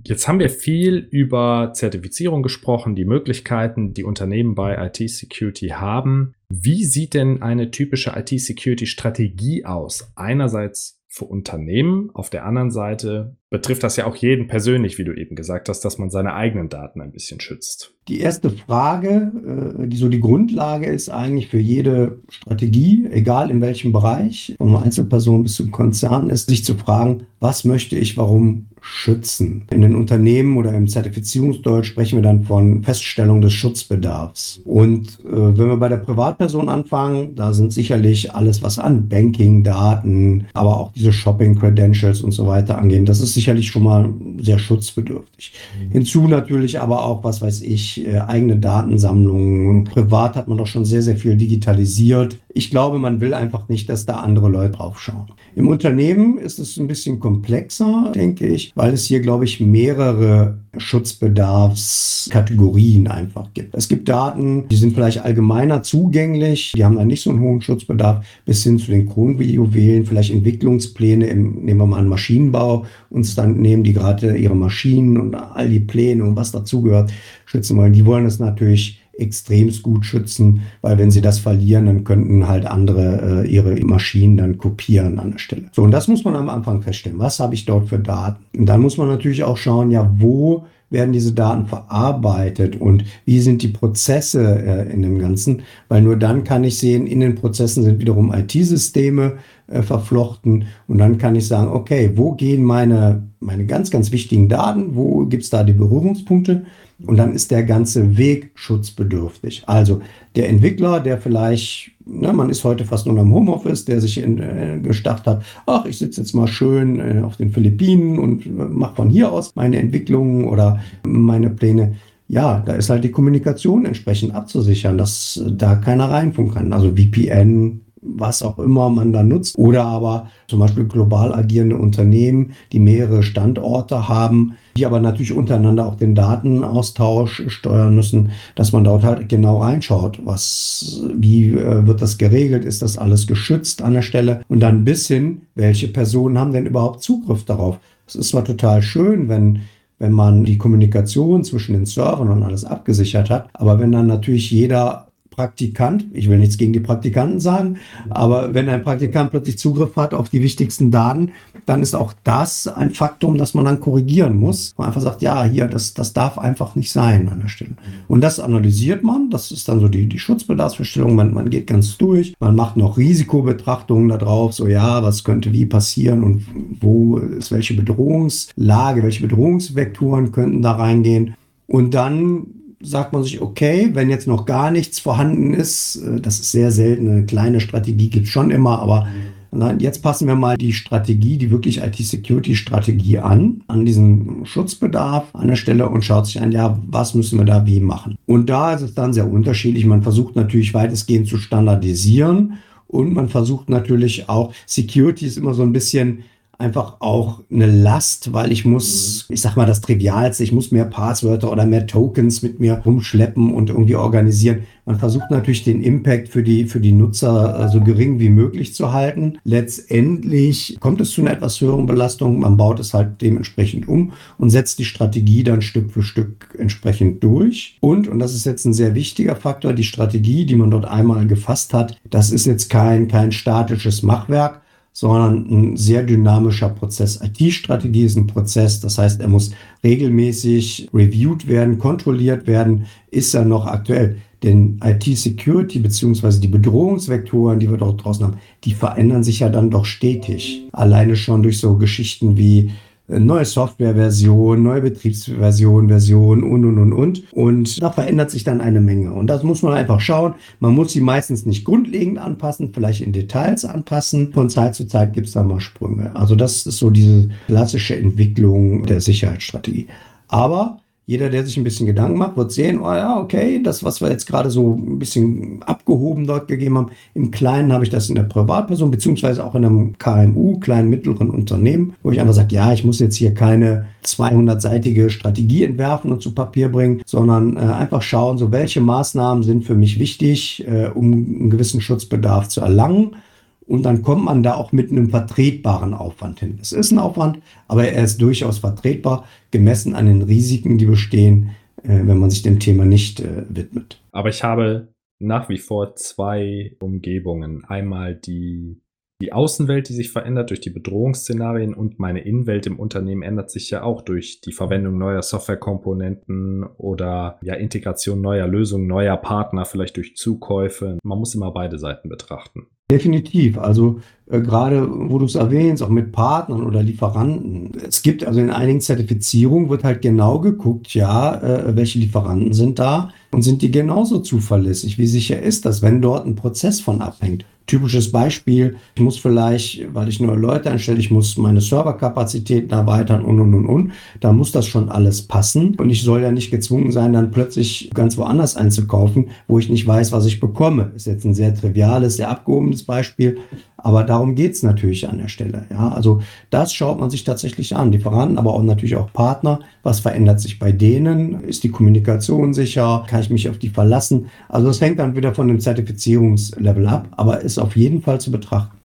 Jetzt 0.05 0.27
haben 0.27 0.39
wir 0.39 0.49
viel 0.49 0.97
über 0.97 1.71
Zertifizierung 1.73 2.43
gesprochen, 2.43 2.95
die 2.95 3.05
Möglichkeiten, 3.05 3.93
die 3.93 4.03
Unternehmen 4.03 4.53
bei 4.53 4.75
IT-Security 4.87 5.69
haben. 5.69 6.35
Wie 6.49 6.83
sieht 6.83 7.13
denn 7.13 7.41
eine 7.41 7.71
typische 7.71 8.11
IT-Security-Strategie 8.15 9.65
aus? 9.65 10.11
Einerseits 10.15 11.01
für 11.07 11.25
Unternehmen, 11.25 12.09
auf 12.13 12.29
der 12.29 12.45
anderen 12.45 12.71
Seite 12.71 13.37
betrifft 13.53 13.83
das 13.83 13.97
ja 13.97 14.07
auch 14.07 14.15
jeden 14.15 14.47
persönlich, 14.47 14.97
wie 14.97 15.03
du 15.03 15.13
eben 15.13 15.35
gesagt 15.35 15.69
hast, 15.69 15.81
dass 15.81 15.99
man 15.99 16.09
seine 16.09 16.33
eigenen 16.33 16.69
Daten 16.69 17.01
ein 17.01 17.11
bisschen 17.11 17.39
schützt. 17.39 17.93
Die 18.07 18.19
erste 18.19 18.49
Frage, 18.49 19.31
äh, 19.79 19.87
die 19.87 19.95
so 19.95 20.09
die 20.09 20.19
Grundlage 20.19 20.87
ist 20.87 21.09
eigentlich 21.09 21.49
für 21.49 21.59
jede 21.59 22.19
Strategie, 22.29 23.07
egal 23.11 23.51
in 23.51 23.61
welchem 23.61 23.93
Bereich, 23.93 24.55
von 24.57 24.75
Einzelperson 24.75 25.43
bis 25.43 25.53
zum 25.53 25.69
Konzern, 25.69 26.31
ist 26.31 26.49
sich 26.49 26.65
zu 26.65 26.73
fragen, 26.73 27.27
was 27.39 27.63
möchte 27.63 27.95
ich 27.95 28.17
warum 28.17 28.69
schützen? 28.81 29.65
In 29.71 29.81
den 29.81 29.95
Unternehmen 29.95 30.57
oder 30.57 30.73
im 30.73 30.87
Zertifizierungsdeutsch 30.87 31.87
sprechen 31.87 32.17
wir 32.17 32.23
dann 32.23 32.43
von 32.43 32.83
Feststellung 32.83 33.39
des 33.39 33.53
Schutzbedarfs. 33.53 34.61
Und 34.65 35.19
äh, 35.25 35.57
wenn 35.57 35.67
wir 35.67 35.77
bei 35.77 35.89
der 35.89 35.97
Privatperson 35.97 36.67
anfangen, 36.67 37.35
da 37.35 37.53
sind 37.53 37.71
sicherlich 37.71 38.33
alles, 38.33 38.61
was 38.61 38.79
an 38.79 39.07
Banking-Daten, 39.07 40.47
aber 40.53 40.77
auch 40.77 40.91
diese 40.91 41.13
Shopping-Credentials 41.13 42.21
und 42.21 42.31
so 42.31 42.47
weiter 42.47 42.77
angehen, 42.77 43.05
das 43.05 43.21
ist 43.21 43.33
sicherlich 43.43 43.67
schon 43.67 43.83
mal 43.83 44.13
sehr 44.39 44.57
schutzbedürftig. 44.57 45.51
Mhm. 45.77 45.91
Hinzu 45.91 46.27
natürlich 46.27 46.79
aber 46.79 47.03
auch, 47.03 47.23
was 47.25 47.41
weiß 47.41 47.61
ich, 47.61 48.07
äh, 48.07 48.19
eigene 48.19 48.55
Datensammlungen. 48.55 49.83
Privat 49.83 50.35
hat 50.35 50.47
man 50.47 50.57
doch 50.57 50.67
schon 50.67 50.85
sehr, 50.85 51.01
sehr 51.01 51.17
viel 51.17 51.35
digitalisiert. 51.35 52.37
Ich 52.55 52.69
glaube, 52.69 52.99
man 52.99 53.19
will 53.19 53.33
einfach 53.33 53.67
nicht, 53.67 53.89
dass 53.89 54.05
da 54.05 54.17
andere 54.17 54.47
Leute 54.47 54.77
draufschauen. 54.77 55.25
Im 55.55 55.67
Unternehmen 55.67 56.37
ist 56.37 56.59
es 56.59 56.77
ein 56.77 56.85
bisschen 56.85 57.19
komplexer, 57.19 58.11
denke 58.13 58.45
ich, 58.45 58.71
weil 58.75 58.93
es 58.93 59.05
hier, 59.05 59.21
glaube 59.21 59.45
ich, 59.45 59.59
mehrere 59.59 60.59
Schutzbedarfskategorien 60.77 63.07
einfach 63.07 63.51
gibt. 63.53 63.73
Es 63.75 63.87
gibt 63.87 64.07
Daten, 64.07 64.67
die 64.67 64.75
sind 64.75 64.93
vielleicht 64.93 65.23
allgemeiner 65.23 65.81
zugänglich, 65.83 66.73
die 66.75 66.85
haben 66.85 66.97
dann 66.97 67.07
nicht 67.07 67.23
so 67.23 67.31
einen 67.31 67.41
hohen 67.41 67.61
Schutzbedarf, 67.61 68.23
bis 68.45 68.63
hin 68.63 68.77
zu 68.77 68.91
den 68.91 69.09
Kronjuwelen, 69.09 70.05
vielleicht 70.05 70.31
Entwicklungspläne 70.31 71.25
im, 71.27 71.65
nehmen 71.65 71.79
wir 71.79 71.87
mal 71.87 71.99
einen 71.99 72.09
Maschinenbau, 72.09 72.85
uns 73.09 73.33
dann 73.35 73.61
nehmen 73.61 73.83
die 73.83 73.93
gerade 73.93 74.35
ihre 74.37 74.55
Maschinen 74.55 75.17
und 75.17 75.33
all 75.35 75.69
die 75.69 75.79
Pläne 75.79 76.23
und 76.23 76.35
was 76.35 76.51
dazugehört 76.51 77.11
schützen 77.45 77.77
wollen. 77.77 77.93
Die 77.93 78.05
wollen 78.05 78.25
es 78.25 78.39
natürlich 78.39 79.02
extremst 79.17 79.83
gut 79.83 80.05
schützen, 80.05 80.61
weil 80.81 80.97
wenn 80.97 81.11
sie 81.11 81.21
das 81.21 81.39
verlieren, 81.39 81.85
dann 81.85 82.03
könnten 82.03 82.47
halt 82.47 82.65
andere 82.65 83.43
äh, 83.43 83.47
ihre 83.47 83.75
Maschinen 83.85 84.37
dann 84.37 84.57
kopieren 84.57 85.19
an 85.19 85.31
der 85.31 85.37
Stelle. 85.39 85.63
So, 85.71 85.83
und 85.83 85.91
das 85.91 86.07
muss 86.07 86.23
man 86.23 86.35
am 86.35 86.49
Anfang 86.49 86.81
feststellen. 86.81 87.19
Was 87.19 87.39
habe 87.39 87.53
ich 87.53 87.65
dort 87.65 87.89
für 87.89 87.99
Daten? 87.99 88.43
Und 88.57 88.65
dann 88.65 88.81
muss 88.81 88.97
man 88.97 89.07
natürlich 89.07 89.43
auch 89.43 89.57
schauen, 89.57 89.91
ja, 89.91 90.11
wo 90.17 90.65
werden 90.93 91.11
diese 91.11 91.33
Daten 91.33 91.65
verarbeitet 91.65 92.79
und 92.79 93.03
wie 93.25 93.39
sind 93.39 93.63
die 93.63 93.67
Prozesse 93.67 94.63
äh, 94.63 94.93
in 94.93 95.01
dem 95.01 95.19
Ganzen? 95.19 95.63
Weil 95.89 96.03
nur 96.03 96.15
dann 96.15 96.43
kann 96.43 96.63
ich 96.63 96.77
sehen, 96.77 97.07
in 97.07 97.19
den 97.19 97.35
Prozessen 97.35 97.83
sind 97.83 97.99
wiederum 97.99 98.31
IT-Systeme 98.31 99.37
äh, 99.67 99.81
verflochten 99.81 100.65
und 100.87 100.99
dann 100.99 101.17
kann 101.17 101.35
ich 101.35 101.47
sagen, 101.47 101.71
okay, 101.71 102.11
wo 102.15 102.33
gehen 102.33 102.63
meine, 102.63 103.23
meine 103.39 103.65
ganz, 103.65 103.89
ganz 103.89 104.11
wichtigen 104.11 104.47
Daten? 104.47 104.95
Wo 104.95 105.25
gibt 105.25 105.43
es 105.43 105.49
da 105.49 105.63
die 105.63 105.73
Berührungspunkte? 105.73 106.63
Und 107.05 107.17
dann 107.17 107.33
ist 107.33 107.51
der 107.51 107.63
ganze 107.63 108.17
Weg 108.17 108.51
schutzbedürftig. 108.55 109.63
Also 109.67 110.01
der 110.35 110.49
Entwickler, 110.49 111.01
der 111.01 111.17
vielleicht, 111.17 111.91
ne, 112.05 112.31
man 112.31 112.49
ist 112.49 112.63
heute 112.63 112.85
fast 112.85 113.05
nur 113.05 113.19
im 113.19 113.33
Homeoffice, 113.33 113.85
der 113.85 113.99
sich 113.99 114.17
in, 114.17 114.39
äh, 114.39 114.79
gestartet 114.81 115.27
hat, 115.27 115.43
ach, 115.65 115.85
ich 115.85 115.97
sitze 115.97 116.21
jetzt 116.21 116.33
mal 116.33 116.47
schön 116.47 116.99
äh, 116.99 117.21
auf 117.21 117.35
den 117.35 117.51
Philippinen 117.51 118.19
und 118.19 118.45
äh, 118.45 118.49
mache 118.49 118.95
von 118.95 119.09
hier 119.09 119.31
aus 119.31 119.53
meine 119.55 119.79
Entwicklungen 119.79 120.45
oder 120.45 120.79
meine 121.05 121.49
Pläne. 121.49 121.95
Ja, 122.29 122.63
da 122.65 122.73
ist 122.73 122.89
halt 122.89 123.03
die 123.03 123.11
Kommunikation 123.11 123.85
entsprechend 123.85 124.33
abzusichern, 124.33 124.97
dass 124.97 125.43
da 125.45 125.75
keiner 125.75 126.09
reinfunken 126.09 126.53
kann. 126.53 126.73
Also 126.73 126.95
VPN, 126.95 127.81
was 128.01 128.43
auch 128.43 128.59
immer 128.59 128.89
man 128.89 129.11
da 129.11 129.23
nutzt. 129.23 129.57
Oder 129.57 129.85
aber 129.85 130.29
zum 130.47 130.59
Beispiel 130.59 130.85
global 130.85 131.33
agierende 131.33 131.77
Unternehmen, 131.77 132.53
die 132.71 132.79
mehrere 132.79 133.23
Standorte 133.23 134.07
haben, 134.07 134.53
die 134.75 134.85
aber 134.85 134.99
natürlich 134.99 135.33
untereinander 135.33 135.85
auch 135.85 135.95
den 135.95 136.15
Datenaustausch 136.15 137.43
steuern 137.47 137.95
müssen, 137.95 138.31
dass 138.55 138.71
man 138.71 138.83
dort 138.83 139.03
halt 139.03 139.29
genau 139.29 139.61
reinschaut, 139.61 140.19
was, 140.23 141.01
wie 141.15 141.51
äh, 141.51 141.85
wird 141.85 142.01
das 142.01 142.17
geregelt, 142.17 142.65
ist 142.65 142.81
das 142.81 142.97
alles 142.97 143.27
geschützt 143.27 143.81
an 143.81 143.93
der 143.93 144.01
Stelle 144.01 144.41
und 144.47 144.59
dann 144.59 144.85
bis 144.85 145.07
hin, 145.07 145.43
welche 145.55 145.87
Personen 145.87 146.37
haben 146.37 146.53
denn 146.53 146.65
überhaupt 146.65 147.03
Zugriff 147.03 147.45
darauf. 147.45 147.79
Es 148.07 148.15
ist 148.15 148.29
zwar 148.29 148.43
total 148.43 148.81
schön, 148.81 149.29
wenn 149.29 149.61
wenn 149.99 150.11
man 150.11 150.43
die 150.43 150.57
Kommunikation 150.57 151.45
zwischen 151.45 151.73
den 151.73 151.85
Servern 151.85 152.27
und 152.27 152.43
alles 152.43 152.65
abgesichert 152.65 153.29
hat. 153.29 153.47
Aber 153.53 153.79
wenn 153.79 153.93
dann 153.93 154.07
natürlich 154.07 154.51
jeder 154.51 155.07
Praktikant, 155.35 156.05
ich 156.13 156.29
will 156.29 156.37
nichts 156.37 156.57
gegen 156.57 156.73
die 156.73 156.79
Praktikanten 156.79 157.39
sagen, 157.39 157.77
aber 158.09 158.53
wenn 158.53 158.69
ein 158.69 158.83
Praktikant 158.83 159.31
plötzlich 159.31 159.57
Zugriff 159.57 159.95
hat 159.95 160.13
auf 160.13 160.29
die 160.29 160.41
wichtigsten 160.41 160.91
Daten, 160.91 161.31
dann 161.65 161.81
ist 161.81 161.95
auch 161.95 162.13
das 162.23 162.67
ein 162.67 162.91
Faktum, 162.91 163.37
das 163.37 163.53
man 163.53 163.65
dann 163.65 163.79
korrigieren 163.79 164.37
muss. 164.37 164.73
Man 164.77 164.87
einfach 164.87 165.01
sagt, 165.01 165.21
ja, 165.21 165.43
hier, 165.43 165.67
das, 165.67 165.93
das 165.93 166.13
darf 166.13 166.37
einfach 166.37 166.75
nicht 166.75 166.91
sein 166.91 167.29
an 167.29 167.39
der 167.41 167.47
Stelle. 167.47 167.71
Und 168.07 168.21
das 168.21 168.39
analysiert 168.39 169.03
man, 169.03 169.29
das 169.29 169.51
ist 169.51 169.67
dann 169.67 169.79
so 169.79 169.87
die, 169.87 170.07
die 170.07 170.19
Schutzbedarfsverstellung, 170.19 171.15
man, 171.15 171.33
man 171.33 171.49
geht 171.49 171.67
ganz 171.67 171.97
durch, 171.97 172.33
man 172.39 172.55
macht 172.55 172.77
noch 172.77 172.97
Risikobetrachtungen 172.97 174.09
darauf, 174.09 174.53
so 174.53 174.67
ja, 174.67 175.03
was 175.03 175.23
könnte 175.23 175.53
wie 175.53 175.65
passieren 175.65 176.23
und 176.23 176.45
wo 176.79 177.17
ist 177.17 177.51
welche 177.51 177.73
Bedrohungslage, 177.73 179.03
welche 179.03 179.23
Bedrohungsvektoren 179.23 180.31
könnten 180.31 180.61
da 180.61 180.73
reingehen. 180.73 181.35
Und 181.67 181.93
dann 181.93 182.45
sagt 182.83 183.13
man 183.13 183.23
sich, 183.23 183.41
okay, 183.41 183.89
wenn 183.93 184.09
jetzt 184.09 184.27
noch 184.27 184.45
gar 184.45 184.69
nichts 184.69 184.99
vorhanden 184.99 185.53
ist, 185.53 185.95
äh, 185.95 186.19
das 186.19 186.39
ist 186.39 186.51
sehr 186.51 186.71
selten, 186.71 187.09
eine 187.09 187.25
kleine 187.25 187.59
Strategie 187.59 188.09
gibt 188.09 188.27
es 188.27 188.31
schon 188.31 188.51
immer, 188.51 188.79
aber 188.79 189.07
nein, 189.51 189.79
jetzt 189.79 190.03
passen 190.03 190.27
wir 190.27 190.35
mal 190.35 190.57
die 190.57 190.73
Strategie, 190.73 191.37
die 191.37 191.51
wirklich 191.51 191.81
IT-Security-Strategie 191.81 193.19
an, 193.19 193.61
an 193.67 193.85
diesen 193.85 194.45
Schutzbedarf 194.45 195.33
an 195.33 195.47
der 195.47 195.55
Stelle 195.55 195.87
und 195.89 196.03
schaut 196.03 196.27
sich 196.27 196.41
an, 196.41 196.51
ja, 196.51 196.77
was 196.87 197.13
müssen 197.13 197.39
wir 197.39 197.45
da 197.45 197.65
wie 197.65 197.79
machen. 197.79 198.17
Und 198.25 198.49
da 198.49 198.73
ist 198.73 198.81
es 198.81 198.93
dann 198.93 199.13
sehr 199.13 199.29
unterschiedlich. 199.29 199.85
Man 199.85 200.03
versucht 200.03 200.35
natürlich 200.35 200.73
weitestgehend 200.73 201.27
zu 201.27 201.37
standardisieren 201.37 202.57
und 202.87 203.13
man 203.13 203.29
versucht 203.29 203.69
natürlich 203.69 204.29
auch, 204.29 204.53
Security 204.65 205.25
ist 205.25 205.37
immer 205.37 205.53
so 205.53 205.63
ein 205.63 205.73
bisschen 205.73 206.23
einfach 206.63 206.97
auch 206.99 207.41
eine 207.51 207.67
Last, 207.67 208.33
weil 208.33 208.51
ich 208.51 208.65
muss, 208.65 209.27
ich 209.29 209.41
sag 209.41 209.55
mal 209.55 209.65
das 209.65 209.81
Trivialste, 209.81 210.43
ich 210.43 210.51
muss 210.51 210.71
mehr 210.71 210.85
Passwörter 210.85 211.51
oder 211.51 211.65
mehr 211.65 211.85
Tokens 211.85 212.41
mit 212.41 212.59
mir 212.59 212.81
rumschleppen 212.85 213.53
und 213.53 213.69
irgendwie 213.69 213.95
organisieren. 213.95 214.63
Man 214.85 214.99
versucht 214.99 215.31
natürlich 215.31 215.63
den 215.63 215.81
Impact 215.81 216.29
für 216.29 216.43
die, 216.43 216.65
für 216.65 216.79
die 216.79 216.91
Nutzer 216.91 217.69
so 217.71 217.79
gering 217.79 218.19
wie 218.19 218.29
möglich 218.29 218.73
zu 218.73 218.91
halten. 218.91 219.37
Letztendlich 219.45 220.77
kommt 220.79 220.99
es 220.99 221.11
zu 221.11 221.21
einer 221.21 221.31
etwas 221.31 221.61
höheren 221.61 221.85
Belastung. 221.85 222.39
Man 222.39 222.57
baut 222.57 222.79
es 222.79 222.93
halt 222.93 223.21
dementsprechend 223.21 223.87
um 223.87 224.11
und 224.37 224.49
setzt 224.49 224.79
die 224.79 224.85
Strategie 224.85 225.43
dann 225.43 225.61
Stück 225.61 225.91
für 225.91 226.03
Stück 226.03 226.55
entsprechend 226.57 227.23
durch. 227.23 227.77
Und, 227.79 228.07
und 228.07 228.19
das 228.19 228.33
ist 228.33 228.45
jetzt 228.45 228.65
ein 228.65 228.73
sehr 228.73 228.95
wichtiger 228.95 229.35
Faktor, 229.35 229.73
die 229.73 229.85
Strategie, 229.85 230.45
die 230.45 230.55
man 230.55 230.71
dort 230.71 230.85
einmal 230.85 231.27
gefasst 231.27 231.73
hat, 231.73 231.97
das 232.09 232.31
ist 232.31 232.45
jetzt 232.45 232.69
kein, 232.69 233.07
kein 233.07 233.31
statisches 233.31 234.03
Machwerk, 234.03 234.62
sondern 234.93 235.45
ein 235.49 235.77
sehr 235.77 236.03
dynamischer 236.03 236.69
Prozess. 236.69 237.19
IT-Strategie 237.21 238.05
ist 238.05 238.15
ein 238.15 238.27
Prozess, 238.27 238.79
das 238.79 238.99
heißt, 238.99 239.19
er 239.19 239.27
muss 239.27 239.51
regelmäßig 239.83 240.89
reviewed 240.93 241.47
werden, 241.47 241.79
kontrolliert 241.79 242.45
werden, 242.45 242.85
ist 243.09 243.33
er 243.33 243.43
noch 243.43 243.65
aktuell. 243.65 244.17
Denn 244.43 244.79
IT-Security 244.83 245.79
beziehungsweise 245.79 246.39
die 246.41 246.47
Bedrohungsvektoren, 246.47 247.59
die 247.59 247.69
wir 247.69 247.77
dort 247.77 248.03
draußen 248.03 248.25
haben, 248.25 248.37
die 248.65 248.73
verändern 248.73 249.23
sich 249.23 249.39
ja 249.39 249.49
dann 249.49 249.71
doch 249.71 249.85
stetig. 249.85 250.67
Alleine 250.73 251.15
schon 251.15 251.43
durch 251.43 251.59
so 251.59 251.77
Geschichten 251.77 252.37
wie 252.37 252.71
neue 253.07 253.45
Softwareversion, 253.45 254.63
neue 254.63 254.81
Betriebsversion, 254.81 255.87
Version 255.89 256.43
und, 256.43 256.65
und, 256.65 256.77
und, 256.77 256.93
und. 256.93 257.33
Und 257.33 257.81
da 257.81 257.91
verändert 257.91 258.31
sich 258.31 258.43
dann 258.43 258.61
eine 258.61 258.81
Menge. 258.81 259.13
Und 259.13 259.27
das 259.27 259.43
muss 259.43 259.61
man 259.61 259.73
einfach 259.73 259.99
schauen. 259.99 260.35
Man 260.59 260.73
muss 260.73 260.93
sie 260.93 261.01
meistens 261.01 261.45
nicht 261.45 261.65
grundlegend 261.65 262.17
anpassen, 262.17 262.71
vielleicht 262.73 263.01
in 263.01 263.11
Details 263.11 263.65
anpassen. 263.65 264.31
Von 264.31 264.49
Zeit 264.49 264.75
zu 264.75 264.87
Zeit 264.87 265.13
gibt 265.13 265.27
es 265.27 265.33
da 265.33 265.43
mal 265.43 265.59
Sprünge. 265.59 266.15
Also 266.15 266.35
das 266.35 266.65
ist 266.65 266.77
so 266.77 266.89
diese 266.89 267.29
klassische 267.47 267.95
Entwicklung 267.95 268.85
der 268.85 269.01
Sicherheitsstrategie. 269.01 269.87
Aber 270.27 270.79
jeder, 271.05 271.29
der 271.29 271.45
sich 271.45 271.57
ein 271.57 271.65
bisschen 271.65 271.85
Gedanken 271.85 272.17
macht, 272.17 272.37
wird 272.37 272.53
sehen, 272.53 272.79
oh 272.79 272.93
ja, 272.93 273.19
okay, 273.19 273.61
das, 273.61 273.83
was 273.83 273.99
wir 273.99 274.09
jetzt 274.09 274.25
gerade 274.25 274.49
so 274.49 274.73
ein 274.73 274.99
bisschen 274.99 275.61
abgehoben 275.63 276.25
dort 276.25 276.47
gegeben 276.47 276.77
haben, 276.77 276.91
im 277.13 277.29
Kleinen 277.29 277.73
habe 277.73 277.83
ich 277.83 277.89
das 277.89 278.07
in 278.07 278.15
der 278.15 278.23
Privatperson, 278.23 278.89
beziehungsweise 278.89 279.43
auch 279.43 279.53
in 279.55 279.65
einem 279.65 279.97
KMU, 279.97 280.59
kleinen, 280.59 280.89
mittleren 280.89 281.29
Unternehmen, 281.29 281.95
wo 282.03 282.11
ich 282.11 282.21
einfach 282.21 282.33
sage, 282.33 282.55
ja, 282.55 282.71
ich 282.71 282.85
muss 282.85 282.99
jetzt 282.99 283.17
hier 283.17 283.33
keine 283.33 283.87
200-seitige 284.05 285.09
Strategie 285.09 285.65
entwerfen 285.65 286.11
und 286.11 286.21
zu 286.21 286.33
Papier 286.33 286.71
bringen, 286.71 287.01
sondern 287.05 287.57
äh, 287.57 287.59
einfach 287.59 288.01
schauen, 288.01 288.37
so 288.37 288.53
welche 288.53 288.79
Maßnahmen 288.79 289.43
sind 289.43 289.65
für 289.65 289.75
mich 289.75 289.99
wichtig, 289.99 290.65
äh, 290.67 290.87
um 290.87 291.11
einen 291.11 291.49
gewissen 291.49 291.81
Schutzbedarf 291.81 292.47
zu 292.47 292.61
erlangen 292.61 293.17
und 293.67 293.83
dann 293.83 294.01
kommt 294.01 294.25
man 294.25 294.43
da 294.43 294.55
auch 294.55 294.71
mit 294.71 294.91
einem 294.91 295.09
vertretbaren 295.09 295.93
Aufwand 295.93 296.39
hin. 296.39 296.57
Es 296.61 296.71
ist 296.71 296.91
ein 296.91 296.99
Aufwand, 296.99 297.39
aber 297.67 297.87
er 297.87 298.03
ist 298.03 298.21
durchaus 298.21 298.59
vertretbar, 298.59 299.25
gemessen 299.51 299.95
an 299.95 300.05
den 300.05 300.21
Risiken, 300.21 300.77
die 300.77 300.85
bestehen, 300.85 301.51
äh, 301.83 302.01
wenn 302.03 302.19
man 302.19 302.29
sich 302.29 302.41
dem 302.41 302.59
Thema 302.59 302.85
nicht 302.85 303.19
äh, 303.19 303.45
widmet. 303.49 304.01
Aber 304.11 304.29
ich 304.29 304.43
habe 304.43 304.93
nach 305.19 305.49
wie 305.49 305.57
vor 305.57 305.95
zwei 305.95 306.75
Umgebungen. 306.79 307.63
Einmal 307.65 308.15
die 308.15 308.81
die 309.21 309.31
Außenwelt, 309.31 309.87
die 309.87 309.93
sich 309.93 310.11
verändert 310.11 310.49
durch 310.49 310.59
die 310.59 310.69
Bedrohungsszenarien 310.69 311.73
und 311.73 311.99
meine 311.99 312.21
Innenwelt 312.21 312.65
im 312.65 312.79
Unternehmen 312.79 313.21
ändert 313.21 313.51
sich 313.51 313.69
ja 313.69 313.83
auch 313.83 314.01
durch 314.01 314.41
die 314.41 314.51
Verwendung 314.51 314.97
neuer 314.97 315.21
Softwarekomponenten 315.21 316.63
oder 316.77 317.39
ja 317.41 317.53
Integration 317.53 318.21
neuer 318.21 318.47
Lösungen, 318.47 318.87
neuer 318.87 319.15
Partner, 319.17 319.65
vielleicht 319.65 319.97
durch 319.97 320.15
Zukäufe. 320.17 320.97
Man 321.03 321.19
muss 321.19 321.35
immer 321.35 321.51
beide 321.51 321.79
Seiten 321.79 322.09
betrachten. 322.09 322.67
Definitiv. 322.91 323.57
Also 323.57 324.01
äh, 324.29 324.41
gerade, 324.41 324.87
wo 324.87 325.17
du 325.17 325.25
es 325.25 325.35
erwähnst, 325.35 325.81
auch 325.81 325.89
mit 325.89 326.11
Partnern 326.11 326.63
oder 326.63 326.83
Lieferanten. 326.83 327.71
Es 327.87 328.03
gibt 328.03 328.25
also 328.25 328.39
in 328.39 328.49
einigen 328.49 328.81
Zertifizierungen 328.81 329.69
wird 329.69 329.83
halt 329.83 330.01
genau 330.01 330.39
geguckt, 330.39 330.93
ja, 330.93 331.41
äh, 331.41 331.75
welche 331.75 331.99
Lieferanten 331.99 332.53
sind 332.53 332.79
da 332.79 333.09
und 333.31 333.41
sind 333.41 333.61
die 333.61 333.71
genauso 333.71 334.19
zuverlässig? 334.19 334.97
Wie 334.97 335.07
sicher 335.07 335.41
ist 335.41 335.65
das, 335.65 335.81
wenn 335.81 336.01
dort 336.01 336.25
ein 336.25 336.35
Prozess 336.35 336.81
von 336.81 337.01
abhängt? 337.01 337.45
Typisches 337.65 338.11
Beispiel, 338.11 338.75
ich 338.95 339.01
muss 339.01 339.17
vielleicht, 339.17 339.93
weil 339.93 340.09
ich 340.09 340.19
neue 340.19 340.35
Leute 340.35 340.69
einstelle, 340.69 340.99
ich 340.99 341.11
muss 341.11 341.37
meine 341.37 341.61
Serverkapazitäten 341.61 342.71
erweitern 342.71 343.23
und, 343.23 343.39
und, 343.39 343.53
und, 343.53 343.65
und. 343.65 343.91
Da 344.19 344.33
muss 344.33 344.51
das 344.51 344.67
schon 344.67 344.89
alles 344.89 345.21
passen. 345.21 345.75
Und 345.75 345.89
ich 345.89 346.03
soll 346.03 346.21
ja 346.21 346.31
nicht 346.31 346.51
gezwungen 346.51 346.91
sein, 346.91 347.13
dann 347.13 347.31
plötzlich 347.31 347.89
ganz 347.93 348.17
woanders 348.17 348.57
einzukaufen, 348.57 349.29
wo 349.47 349.59
ich 349.59 349.69
nicht 349.69 349.87
weiß, 349.87 350.11
was 350.11 350.25
ich 350.25 350.41
bekomme. 350.41 350.91
Ist 350.95 351.07
jetzt 351.07 351.25
ein 351.25 351.33
sehr 351.33 351.55
triviales, 351.55 352.17
sehr 352.17 352.29
abgehobenes 352.29 352.83
Beispiel. 352.83 353.37
Aber 353.83 354.05
darum 354.05 354.33
geht 354.33 354.53
es 354.53 354.63
natürlich 354.63 355.09
an 355.09 355.17
der 355.17 355.27
Stelle. 355.27 355.65
Ja, 355.69 355.89
also 355.89 356.21
das 356.49 356.73
schaut 356.73 357.01
man 357.01 357.09
sich 357.09 357.25
tatsächlich 357.25 357.75
an. 357.75 357.91
Lieferanten, 357.91 358.37
aber 358.37 358.53
auch 358.53 358.63
natürlich 358.63 358.95
auch 358.95 359.11
Partner. 359.11 359.59
Was 359.83 359.99
verändert 359.99 360.39
sich 360.39 360.57
bei 360.57 360.71
denen? 360.71 361.43
Ist 361.43 361.65
die 361.65 361.69
Kommunikation 361.69 362.53
sicher? 362.53 363.05
Kann 363.09 363.19
ich 363.19 363.29
mich 363.29 363.49
auf 363.49 363.57
die 363.57 363.67
verlassen? 363.67 364.29
Also 364.47 364.67
das 364.67 364.79
hängt 364.79 364.99
dann 364.99 365.17
wieder 365.17 365.35
von 365.35 365.49
dem 365.49 365.59
Zertifizierungslevel 365.59 366.87
ab, 366.87 367.09
aber 367.11 367.41
ist 367.41 367.59
auf 367.59 367.75
jeden 367.75 368.01
Fall 368.01 368.21
zu 368.21 368.31
betrachten. 368.31 368.77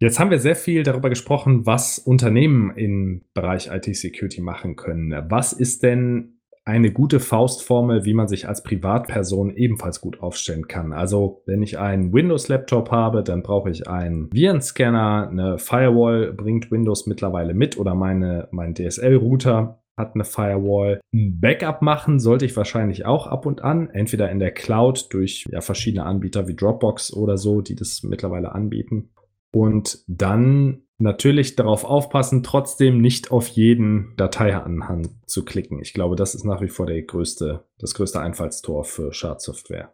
Jetzt 0.00 0.20
haben 0.20 0.30
wir 0.30 0.38
sehr 0.38 0.56
viel 0.56 0.82
darüber 0.82 1.08
gesprochen, 1.08 1.64
was 1.64 1.98
Unternehmen 1.98 2.70
im 2.76 3.22
Bereich 3.32 3.70
IT-Security 3.72 4.42
machen 4.42 4.76
können. 4.76 5.14
Was 5.30 5.54
ist 5.54 5.82
denn 5.82 6.33
eine 6.64 6.92
gute 6.92 7.20
Faustformel, 7.20 8.04
wie 8.04 8.14
man 8.14 8.26
sich 8.26 8.48
als 8.48 8.62
Privatperson 8.62 9.54
ebenfalls 9.54 10.00
gut 10.00 10.20
aufstellen 10.22 10.66
kann. 10.66 10.92
Also 10.92 11.42
wenn 11.46 11.62
ich 11.62 11.78
einen 11.78 12.12
Windows-Laptop 12.12 12.90
habe, 12.90 13.22
dann 13.22 13.42
brauche 13.42 13.70
ich 13.70 13.86
einen 13.88 14.32
Virenscanner, 14.32 15.28
eine 15.30 15.58
Firewall 15.58 16.32
bringt 16.32 16.70
Windows 16.70 17.06
mittlerweile 17.06 17.52
mit 17.52 17.78
oder 17.78 17.94
meine, 17.94 18.48
mein 18.50 18.74
DSL-Router 18.74 19.80
hat 19.96 20.14
eine 20.14 20.24
Firewall. 20.24 21.00
Ein 21.12 21.38
Backup 21.40 21.82
machen 21.82 22.18
sollte 22.18 22.46
ich 22.46 22.56
wahrscheinlich 22.56 23.06
auch 23.06 23.26
ab 23.26 23.46
und 23.46 23.62
an, 23.62 23.90
entweder 23.90 24.30
in 24.30 24.38
der 24.38 24.50
Cloud 24.50 25.12
durch 25.12 25.44
ja, 25.50 25.60
verschiedene 25.60 26.04
Anbieter 26.04 26.48
wie 26.48 26.56
Dropbox 26.56 27.12
oder 27.12 27.36
so, 27.36 27.60
die 27.60 27.76
das 27.76 28.02
mittlerweile 28.02 28.52
anbieten. 28.52 29.10
Und 29.52 30.02
dann 30.08 30.83
natürlich 30.98 31.56
darauf 31.56 31.84
aufpassen, 31.84 32.42
trotzdem 32.42 33.00
nicht 33.00 33.30
auf 33.30 33.48
jeden 33.48 34.14
Dateianhang 34.16 35.08
zu 35.26 35.44
klicken. 35.44 35.80
Ich 35.80 35.92
glaube, 35.92 36.16
das 36.16 36.34
ist 36.34 36.44
nach 36.44 36.60
wie 36.60 36.68
vor 36.68 36.86
der 36.86 37.02
größte, 37.02 37.64
das 37.78 37.94
größte 37.94 38.20
Einfallstor 38.20 38.84
für 38.84 39.12
Schadsoftware. 39.12 39.92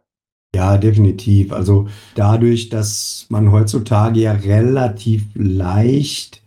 Ja, 0.53 0.77
definitiv. 0.77 1.53
Also 1.53 1.87
dadurch, 2.15 2.69
dass 2.69 3.25
man 3.29 3.51
heutzutage 3.51 4.19
ja 4.19 4.33
relativ 4.33 5.23
leicht 5.33 6.40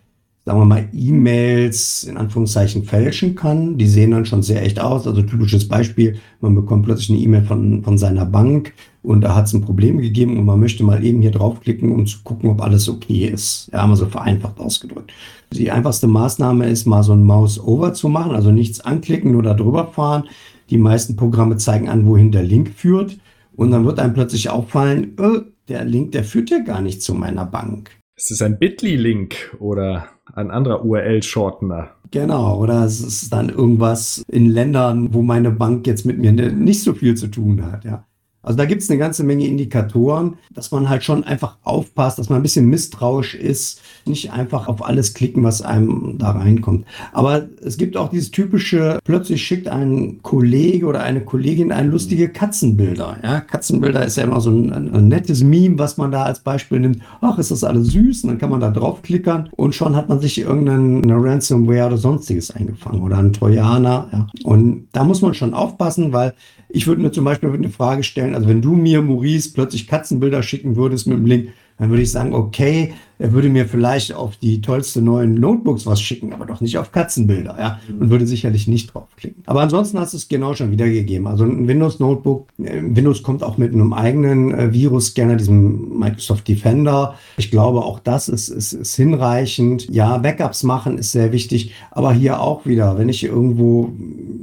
sagen 0.45 0.61
wir 0.61 0.67
mal, 0.67 0.89
E-Mails 0.93 2.05
in 2.05 2.19
Anführungszeichen 2.19 2.85
fälschen 2.85 3.35
kann. 3.35 3.79
Die 3.79 3.87
sehen 3.87 4.11
dann 4.11 4.27
schon 4.27 4.43
sehr 4.43 4.63
echt 4.63 4.79
aus. 4.79 5.07
Also 5.07 5.23
typisches 5.23 5.69
Beispiel, 5.69 6.19
man 6.41 6.55
bekommt 6.55 6.85
plötzlich 6.85 7.11
eine 7.11 7.21
E-Mail 7.21 7.45
von, 7.45 7.83
von 7.83 7.97
seiner 7.97 8.27
Bank 8.27 8.75
und 9.03 9.23
da 9.23 9.35
hat 9.35 9.47
es 9.47 9.55
ein 9.55 9.63
Problem 9.63 9.99
gegeben 9.99 10.39
und 10.39 10.45
man 10.45 10.61
möchte 10.61 10.85
mal 10.85 11.03
eben 11.03 11.23
hier 11.23 11.31
draufklicken, 11.31 11.91
um 11.93 12.07
zu 12.07 12.19
gucken, 12.25 12.51
ob 12.51 12.63
alles 12.63 12.89
okay 12.89 13.27
ist. 13.27 13.71
Ja, 13.73 13.87
mal 13.87 13.97
so 13.97 14.07
vereinfacht 14.07 14.59
ausgedrückt. 14.59 15.13
Die 15.53 15.71
einfachste 15.71 16.09
Maßnahme 16.09 16.69
ist 16.69 16.87
mal 16.87 17.03
so 17.03 17.13
ein 17.13 17.25
Mouse-Over 17.25 17.95
zu 17.95 18.09
machen, 18.09 18.33
also 18.33 18.51
nichts 18.51 18.81
anklicken, 18.81 19.33
nur 19.33 19.43
da 19.43 19.55
drüber 19.55 19.87
fahren. 19.87 20.25
Die 20.71 20.79
meisten 20.79 21.17
Programme 21.17 21.57
zeigen 21.57 21.89
an, 21.89 22.07
wohin 22.07 22.33
der 22.33 22.43
Link 22.43 22.71
führt. 22.75 23.19
Und 23.57 23.71
dann 23.71 23.87
wird 23.87 24.01
einem 24.01 24.15
plötzlich 24.15 24.51
auffallen, 24.51 25.17
äh, 25.19 25.41
der 25.69 25.85
Link, 25.85 26.13
der 26.13 26.25
führt 26.25 26.51
ja 26.51 26.59
gar 26.59 26.81
nicht 26.81 27.03
zu 27.03 27.15
meiner 27.15 27.47
Bank. 27.47 27.91
Es 28.17 28.31
ist 28.31 28.43
ein 28.43 28.59
Bitly-Link 28.59 29.57
oder 29.59 30.09
ein 30.35 30.51
anderer 30.51 30.85
URL-Shortener. 30.85 31.91
Genau, 32.11 32.59
oder 32.61 32.85
es 32.85 33.01
ist 33.01 33.33
dann 33.33 33.49
irgendwas 33.49 34.23
in 34.29 34.51
Ländern, 34.51 35.13
wo 35.13 35.23
meine 35.23 35.51
Bank 35.51 35.87
jetzt 35.87 36.07
mit 36.07 36.19
mir 36.19 36.33
nicht 36.33 36.83
so 36.83 36.95
viel 36.95 37.17
zu 37.17 37.29
tun 37.29 37.65
hat, 37.71 37.85
ja. 37.85 38.05
Also 38.45 38.57
da 38.57 38.67
gibt 38.67 38.83
es 38.83 38.91
eine 38.91 38.99
ganze 38.99 39.25
Menge 39.25 39.47
Indikatoren, 39.47 40.35
dass 40.53 40.71
man 40.71 40.89
halt 40.89 41.03
schon 41.03 41.25
einfach 41.25 41.57
aufpasst, 41.65 42.19
dass 42.19 42.29
man 42.29 42.41
ein 42.41 42.43
bisschen 42.43 42.67
misstrauisch 42.67 43.35
ist, 43.35 43.81
nicht 44.07 44.33
einfach 44.33 44.69
auf 44.69 44.85
alles 44.85 45.15
klicken, 45.15 45.43
was 45.43 45.63
einem 45.63 46.19
da 46.19 46.33
reinkommt. 46.33 46.87
Aber 47.13 47.47
es 47.65 47.77
gibt 47.77 47.97
auch 47.97 48.11
dieses 48.11 48.31
typische, 48.31 48.99
plötzlich 49.05 49.43
schickt 49.43 49.69
ein 49.69 50.21
Kollege 50.23 50.87
oder 50.87 51.03
eine 51.03 51.23
Kollegin 51.23 51.73
ein 51.73 51.91
lustige 51.91 52.29
Katzenbilder. 52.29 53.19
Ja, 53.23 53.41
Katzenbilder 53.41 54.05
ist 54.05 54.17
ja 54.17 54.25
immer 54.25 54.41
so 54.41 54.51
ein, 54.51 54.73
ein 54.73 55.09
nettes 55.09 55.43
Meme, 55.43 55.79
was 55.79 55.97
man 55.97 56.13
da 56.13 56.25
als 56.25 56.41
Beispiel 56.41 56.81
nimmt. 56.81 57.01
Ach, 57.21 57.39
ist 57.39 57.51
das 57.51 57.65
alles 57.65 57.89
süß? 57.89 58.25
Und 58.25 58.31
dann 58.31 58.39
kann 58.39 58.51
man 58.51 58.61
da 58.61 58.71
draufklickern 58.71 59.49
und 59.57 59.75
schon 59.75 59.97
hat 59.97 60.09
man 60.09 60.21
sich 60.21 60.39
irgendeine 60.39 61.15
Ransomware 61.15 61.87
oder 61.87 61.97
sonstiges 61.97 62.51
eingefangen 62.51 63.03
oder 63.03 63.19
ein 63.19 63.33
Trojaner. 63.33 64.09
Ja. 64.13 64.27
Und 64.45 64.89
da 64.93 65.05
muss 65.05 65.23
man 65.23 65.35
schon 65.35 65.55
aufpassen, 65.55 66.13
weil 66.13 66.35
ich 66.75 66.89
würde 66.89 67.03
mir 67.03 67.13
zum 67.13 67.25
Beispiel 67.25 67.51
eine 67.51 67.71
Frage 67.71 68.03
stellen, 68.03 68.35
also 68.35 68.49
wenn 68.49 68.61
du 68.61 68.75
mir, 68.75 69.01
Maurice, 69.01 69.53
plötzlich 69.55 69.87
Katzenbilder 69.87 70.43
schicken 70.43 70.75
würdest 70.75 71.07
mit 71.07 71.17
dem 71.17 71.27
Link, 71.27 71.49
dann 71.79 71.89
würde 71.91 72.03
ich 72.03 72.11
sagen, 72.11 72.35
okay, 72.35 72.95
er 73.19 73.33
würde 73.33 73.49
mir 73.49 73.67
vielleicht 73.67 74.13
auf 74.13 74.37
die 74.37 74.61
tollste 74.61 75.01
neuen 75.01 75.35
Notebooks 75.35 75.87
was 75.87 76.01
schicken, 76.01 76.33
aber 76.33 76.47
doch 76.47 76.61
nicht 76.61 76.79
auf 76.79 76.93
Katzenbilder, 76.93 77.57
ja, 77.59 77.81
und 77.89 78.11
würde 78.11 78.27
sicherlich 78.27 78.67
nicht 78.67 78.93
draufklicken. 78.93 79.43
Aber 79.47 79.61
ansonsten 79.61 79.99
hast 79.99 80.15
du 80.15 80.17
es 80.17 80.29
genau 80.29 80.55
schon 80.55 80.71
wiedergegeben. 80.71 81.27
Also 81.27 81.45
ein 81.45 81.69
Windows 81.69 82.01
Notebook, 82.01 82.49
äh, 82.59 82.81
Windows 82.83 83.23
kommt 83.23 83.43
auch 83.43 83.57
mit 83.57 83.73
einem 83.73 83.93
eigenen 83.93 84.53
äh, 84.53 84.73
Virus-Scanner, 84.73 85.37
diesem 85.37 85.99
Microsoft 85.99 86.49
Defender. 86.49 87.15
Ich 87.37 87.51
glaube, 87.51 87.83
auch 87.83 88.01
das 88.01 88.29
ist, 88.29 88.49
ist, 88.49 88.73
ist 88.73 88.97
hinreichend. 88.97 89.89
Ja, 89.91 90.19
Backups 90.19 90.63
machen 90.65 90.99
ist 90.99 91.13
sehr 91.13 91.33
wichtig, 91.33 91.73
aber 91.91 92.13
hier 92.13 92.41
auch 92.41 92.67
wieder, 92.67 92.99
wenn 92.99 93.09
ich 93.09 93.25
irgendwo 93.25 93.93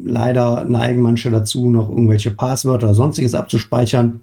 leider 0.06 0.66
neigen 0.66 1.02
manche 1.02 1.30
dazu, 1.30 1.70
noch 1.70 1.90
irgendwelche 1.90 2.32
Passwörter 2.32 2.88
oder 2.88 2.96
sonstiges 2.96 3.36
abzuspeichern, 3.36 4.22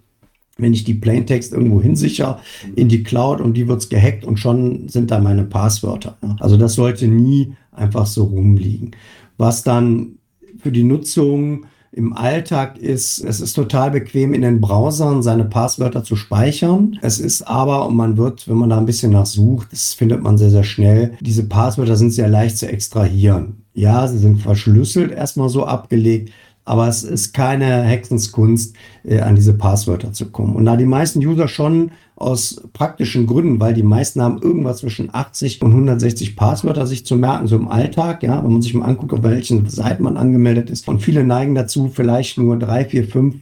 wenn 0.59 0.75
ich 0.75 0.85
die 0.85 0.95
Plaintext 0.95 1.53
irgendwo 1.53 1.81
hinsichere 1.81 2.41
in 2.75 2.89
die 2.89 3.05
Cloud 3.05 3.41
und 3.41 3.55
die 3.55 3.69
wird's 3.69 3.89
gehackt 3.89 4.25
und 4.25 4.39
schon 4.39 4.89
sind 4.89 5.11
da 5.11 5.21
meine 5.21 5.45
Passwörter. 5.45 6.19
Also 6.41 6.57
das 6.57 6.75
sollte 6.75 7.07
nie 7.07 7.55
einfach 7.73 8.07
so 8.07 8.25
rumliegen. 8.25 8.91
Was 9.37 9.63
dann 9.63 10.19
für 10.59 10.73
die 10.73 10.83
Nutzung 10.83 11.67
im 11.93 12.13
Alltag 12.13 12.77
ist, 12.79 13.25
es 13.25 13.41
ist 13.41 13.55
total 13.55 13.93
bequem 13.93 14.35
in 14.35 14.43
den 14.43 14.61
Browsern 14.61 15.23
seine 15.23 15.45
Passwörter 15.45 16.05
zu 16.05 16.17
speichern. 16.17 16.99
Es 17.03 17.19
ist 17.19 17.43
aber, 17.43 17.87
und 17.87 17.97
man 17.97 18.17
wird, 18.17 18.47
wenn 18.49 18.57
man 18.57 18.71
da 18.71 18.79
ein 18.79 18.87
bisschen 18.87 19.13
nachsucht, 19.13 19.69
das 19.73 19.95
findet 19.95 20.23
man 20.23 20.37
sehr, 20.37 20.51
sehr 20.51 20.65
schnell, 20.65 21.15
diese 21.21 21.45
Passwörter 21.45 21.97
sind 21.97 22.11
sehr 22.11 22.29
leicht 22.29 22.59
zu 22.59 22.69
extrahieren. 22.69 23.63
Ja, 23.75 24.07
sie 24.07 24.19
sind 24.19 24.43
verschlüsselt 24.43 25.13
erstmal 25.13 25.49
so 25.49 25.65
abgelegt, 25.65 26.31
aber 26.69 26.87
es 26.87 27.03
ist 27.03 27.33
keine 27.33 27.83
Hexenskunst, 27.83 28.77
äh, 29.05 29.21
an 29.21 29.35
diese 29.35 29.55
Passwörter 29.55 30.13
zu 30.13 30.27
kommen. 30.27 30.55
Und 30.55 30.67
da 30.67 30.77
die 30.77 30.85
meisten 30.85 31.21
User 31.21 31.49
schon 31.49 31.93
aus 32.15 32.61
praktischen 32.75 33.27
Gründen, 33.27 33.59
weil 33.59 33.73
die 33.73 33.83
meisten 33.83 34.21
haben 34.21 34.43
irgendwas 34.43 34.79
zwischen 34.79 35.09
80 35.13 35.63
und 35.63 35.71
160 35.71 36.37
Passwörter 36.37 36.87
sich 36.87 37.07
zu 37.07 37.17
merken, 37.17 37.47
so 37.47 37.57
im 37.57 37.69
Alltag, 37.69 38.23
ja, 38.23 38.43
wenn 38.45 38.53
man 38.53 38.63
sich 38.63 38.75
mal 38.75 38.85
anguckt, 38.85 39.15
auf 39.15 39.23
welchen 39.23 39.69
Seiten 39.69 40.03
man 40.03 40.19
angemeldet 40.19 40.69
ist. 40.69 40.89
Und 40.89 41.01
viele 41.01 41.25
neigen 41.25 41.55
dazu, 41.55 41.91
vielleicht 41.93 42.37
nur 42.37 42.59
drei, 42.59 42.85
vier, 42.85 43.05
fünf 43.05 43.37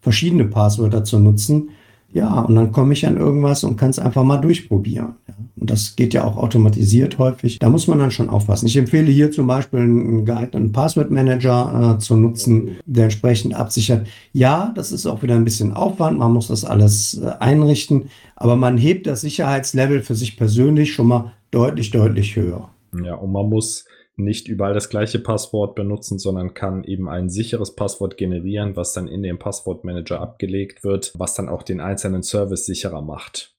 verschiedene 0.00 0.46
Passwörter 0.46 1.04
zu 1.04 1.18
nutzen. 1.18 1.70
Ja, 2.12 2.40
und 2.40 2.56
dann 2.56 2.72
komme 2.72 2.92
ich 2.92 3.06
an 3.06 3.16
irgendwas 3.16 3.62
und 3.62 3.76
kann 3.76 3.90
es 3.90 3.98
einfach 3.98 4.24
mal 4.24 4.38
durchprobieren. 4.38 5.14
Ja. 5.28 5.34
Und 5.56 5.70
das 5.70 5.94
geht 5.94 6.14
ja 6.14 6.24
auch 6.24 6.36
automatisiert 6.36 7.18
häufig. 7.18 7.58
Da 7.58 7.68
muss 7.68 7.86
man 7.86 7.98
dann 7.98 8.10
schon 8.10 8.28
aufpassen. 8.28 8.66
Ich 8.66 8.76
empfehle 8.76 9.10
hier 9.10 9.30
zum 9.30 9.46
Beispiel 9.46 9.80
einen 9.80 10.24
geeigneten 10.24 10.72
Passwortmanager 10.72 11.96
äh, 11.96 11.98
zu 11.98 12.16
nutzen, 12.16 12.78
der 12.86 13.04
entsprechend 13.04 13.54
absichert. 13.54 14.08
Ja, 14.32 14.72
das 14.74 14.90
ist 14.90 15.06
auch 15.06 15.22
wieder 15.22 15.36
ein 15.36 15.44
bisschen 15.44 15.72
Aufwand. 15.72 16.18
Man 16.18 16.32
muss 16.32 16.48
das 16.48 16.64
alles 16.64 17.20
äh, 17.22 17.30
einrichten. 17.38 18.10
Aber 18.34 18.56
man 18.56 18.78
hebt 18.78 19.06
das 19.06 19.20
Sicherheitslevel 19.20 20.02
für 20.02 20.14
sich 20.14 20.36
persönlich 20.36 20.92
schon 20.92 21.08
mal 21.08 21.32
deutlich, 21.50 21.90
deutlich 21.90 22.34
höher. 22.34 22.70
Ja, 23.04 23.14
und 23.14 23.30
man 23.30 23.48
muss 23.48 23.84
nicht 24.22 24.48
überall 24.48 24.74
das 24.74 24.88
gleiche 24.88 25.18
Passwort 25.18 25.74
benutzen, 25.74 26.18
sondern 26.18 26.54
kann 26.54 26.84
eben 26.84 27.08
ein 27.08 27.28
sicheres 27.28 27.74
Passwort 27.74 28.16
generieren, 28.16 28.76
was 28.76 28.92
dann 28.92 29.08
in 29.08 29.22
dem 29.22 29.38
Passwortmanager 29.38 30.20
abgelegt 30.20 30.84
wird, 30.84 31.12
was 31.16 31.34
dann 31.34 31.48
auch 31.48 31.62
den 31.62 31.80
einzelnen 31.80 32.22
Service 32.22 32.66
sicherer 32.66 33.02
macht. 33.02 33.54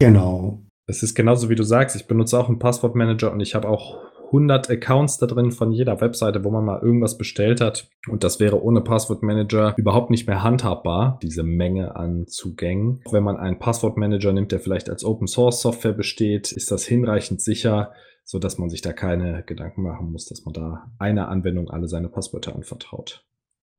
Genau. 0.00 0.62
Es 0.86 1.02
ist 1.02 1.14
genauso 1.14 1.50
wie 1.50 1.54
du 1.54 1.64
sagst, 1.64 1.96
ich 1.96 2.06
benutze 2.06 2.38
auch 2.38 2.48
einen 2.48 2.58
Passwortmanager 2.58 3.32
und 3.32 3.40
ich 3.40 3.54
habe 3.54 3.68
auch 3.68 3.98
100 4.28 4.70
Accounts 4.70 5.18
da 5.18 5.26
drin 5.26 5.52
von 5.52 5.72
jeder 5.72 6.00
Webseite, 6.00 6.44
wo 6.44 6.50
man 6.50 6.64
mal 6.64 6.80
irgendwas 6.82 7.18
bestellt 7.18 7.60
hat. 7.60 7.88
Und 8.08 8.24
das 8.24 8.40
wäre 8.40 8.62
ohne 8.62 8.80
Passwortmanager 8.80 9.74
überhaupt 9.76 10.10
nicht 10.10 10.26
mehr 10.26 10.42
handhabbar, 10.42 11.18
diese 11.22 11.42
Menge 11.42 11.96
an 11.96 12.26
Zugängen. 12.26 13.00
Wenn 13.10 13.24
man 13.24 13.36
einen 13.36 13.58
Passwortmanager 13.58 14.32
nimmt, 14.32 14.52
der 14.52 14.60
vielleicht 14.60 14.90
als 14.90 15.04
Open 15.04 15.26
Source 15.26 15.60
Software 15.60 15.92
besteht, 15.92 16.52
ist 16.52 16.70
das 16.70 16.84
hinreichend 16.84 17.40
sicher, 17.40 17.92
so 18.28 18.38
dass 18.38 18.58
man 18.58 18.68
sich 18.68 18.82
da 18.82 18.92
keine 18.92 19.42
Gedanken 19.42 19.82
machen 19.82 20.12
muss, 20.12 20.26
dass 20.26 20.44
man 20.44 20.52
da 20.52 20.92
einer 20.98 21.28
Anwendung 21.28 21.70
alle 21.70 21.88
seine 21.88 22.10
Passwörter 22.10 22.54
anvertraut. 22.54 23.24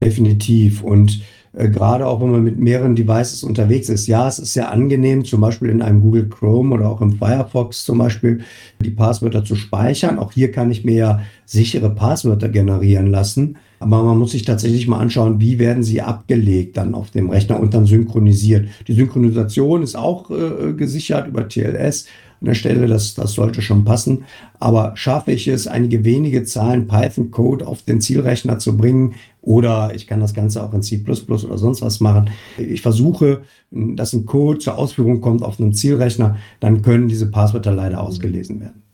Definitiv. 0.01 0.81
Und 0.81 1.21
äh, 1.53 1.69
gerade 1.69 2.07
auch 2.07 2.19
wenn 2.19 2.31
man 2.31 2.43
mit 2.43 2.57
mehreren 2.57 2.95
Devices 2.95 3.43
unterwegs 3.43 3.89
ist, 3.89 4.07
ja, 4.07 4.27
es 4.27 4.39
ist 4.39 4.53
sehr 4.53 4.71
angenehm, 4.71 5.23
zum 5.23 5.41
Beispiel 5.41 5.69
in 5.69 5.83
einem 5.83 6.01
Google 6.01 6.29
Chrome 6.29 6.73
oder 6.73 6.89
auch 6.89 7.01
im 7.01 7.11
Firefox 7.11 7.85
zum 7.85 7.99
Beispiel 7.99 8.41
die 8.81 8.89
Passwörter 8.89 9.45
zu 9.45 9.55
speichern. 9.55 10.17
Auch 10.17 10.31
hier 10.31 10.51
kann 10.51 10.71
ich 10.71 10.83
mir 10.83 10.95
ja 10.95 11.21
sichere 11.45 11.93
Passwörter 11.93 12.49
generieren 12.49 13.07
lassen. 13.07 13.57
Aber 13.79 14.03
man 14.03 14.17
muss 14.17 14.31
sich 14.31 14.43
tatsächlich 14.43 14.87
mal 14.87 14.99
anschauen, 14.99 15.39
wie 15.39 15.59
werden 15.59 15.83
sie 15.83 16.01
abgelegt 16.01 16.75
dann 16.77 16.95
auf 16.95 17.11
dem 17.11 17.29
Rechner 17.29 17.59
und 17.59 17.73
dann 17.75 17.85
synchronisiert. 17.85 18.67
Die 18.87 18.93
Synchronisation 18.93 19.83
ist 19.83 19.95
auch 19.95 20.31
äh, 20.31 20.73
gesichert 20.73 21.27
über 21.27 21.47
TLS 21.47 22.07
an 22.41 22.45
der 22.45 22.53
Stelle, 22.53 22.87
das, 22.87 23.15
das 23.15 23.33
sollte 23.33 23.61
schon 23.61 23.83
passen. 23.83 24.23
Aber 24.59 24.93
schaffe 24.95 25.31
ich 25.31 25.47
es, 25.47 25.67
einige 25.67 26.05
wenige 26.05 26.43
Zahlen 26.43 26.87
Python-Code 26.87 27.67
auf 27.67 27.81
den 27.81 28.01
Zielrechner 28.01 28.59
zu 28.59 28.77
bringen 28.77 29.15
oder 29.41 29.93
ich 29.93 30.07
kann 30.07 30.19
das 30.19 30.33
Ganze 30.33 30.63
auch 30.63 30.73
in 30.73 30.81
C++ 30.81 31.03
oder 31.05 31.57
sonst 31.57 31.81
was 31.81 31.99
machen. 31.99 32.29
Ich 32.57 32.81
versuche, 32.81 33.41
dass 33.71 34.13
ein 34.13 34.25
Code 34.25 34.59
zur 34.59 34.77
Ausführung 34.77 35.21
kommt 35.21 35.43
auf 35.43 35.59
einem 35.59 35.73
Zielrechner, 35.73 36.37
dann 36.59 36.81
können 36.81 37.07
diese 37.07 37.29
Passwörter 37.29 37.71
leider 37.71 38.01
ausgelesen 38.01 38.59
werden. 38.59 38.88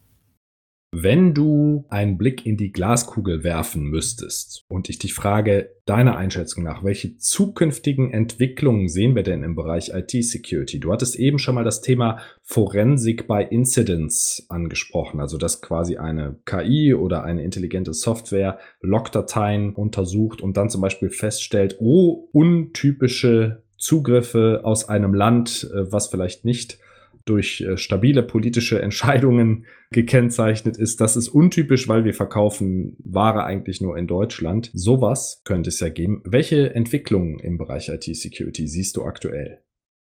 Wenn 0.97 1.33
du 1.33 1.83
einen 1.89 2.17
Blick 2.17 2.45
in 2.45 2.55
die 2.55 2.71
Glaskugel 2.71 3.43
werfen 3.43 3.83
müsstest 3.83 4.63
und 4.69 4.87
ich 4.87 4.97
dich 4.97 5.13
frage, 5.13 5.71
deiner 5.85 6.15
Einschätzung 6.15 6.63
nach, 6.63 6.85
welche 6.85 7.17
zukünftigen 7.17 8.11
Entwicklungen 8.11 8.87
sehen 8.87 9.13
wir 9.13 9.23
denn 9.23 9.43
im 9.43 9.55
Bereich 9.55 9.89
IT-Security? 9.93 10.79
Du 10.79 10.93
hattest 10.93 11.17
eben 11.17 11.37
schon 11.37 11.55
mal 11.55 11.65
das 11.65 11.81
Thema 11.81 12.19
Forensik 12.43 13.27
bei 13.27 13.43
Incidents 13.43 14.45
angesprochen, 14.47 15.19
also 15.19 15.37
dass 15.37 15.61
quasi 15.61 15.97
eine 15.97 16.37
KI 16.45 16.93
oder 16.93 17.25
eine 17.25 17.43
intelligente 17.43 17.93
Software 17.93 18.57
Logdateien 18.79 19.75
untersucht 19.75 20.39
und 20.39 20.55
dann 20.55 20.69
zum 20.69 20.79
Beispiel 20.79 21.09
feststellt, 21.09 21.75
oh, 21.81 22.29
untypische 22.31 23.63
Zugriffe 23.77 24.61
aus 24.63 24.87
einem 24.87 25.13
Land, 25.13 25.69
äh, 25.73 25.91
was 25.91 26.07
vielleicht 26.07 26.45
nicht 26.45 26.79
durch 27.25 27.61
äh, 27.61 27.77
stabile 27.77 28.23
politische 28.23 28.81
Entscheidungen 28.81 29.65
gekennzeichnet 29.91 30.77
ist. 30.77 31.01
Das 31.01 31.15
ist 31.17 31.29
untypisch, 31.29 31.87
weil 31.87 32.05
wir 32.05 32.13
verkaufen 32.13 32.95
Ware 33.03 33.43
eigentlich 33.43 33.81
nur 33.81 33.97
in 33.97 34.07
Deutschland. 34.07 34.71
Sowas 34.73 35.41
könnte 35.43 35.69
es 35.69 35.79
ja 35.79 35.89
geben. 35.89 36.21
Welche 36.23 36.73
Entwicklungen 36.73 37.39
im 37.39 37.57
Bereich 37.57 37.89
IT-Security 37.89 38.67
siehst 38.67 38.97
du 38.97 39.03
aktuell? 39.03 39.59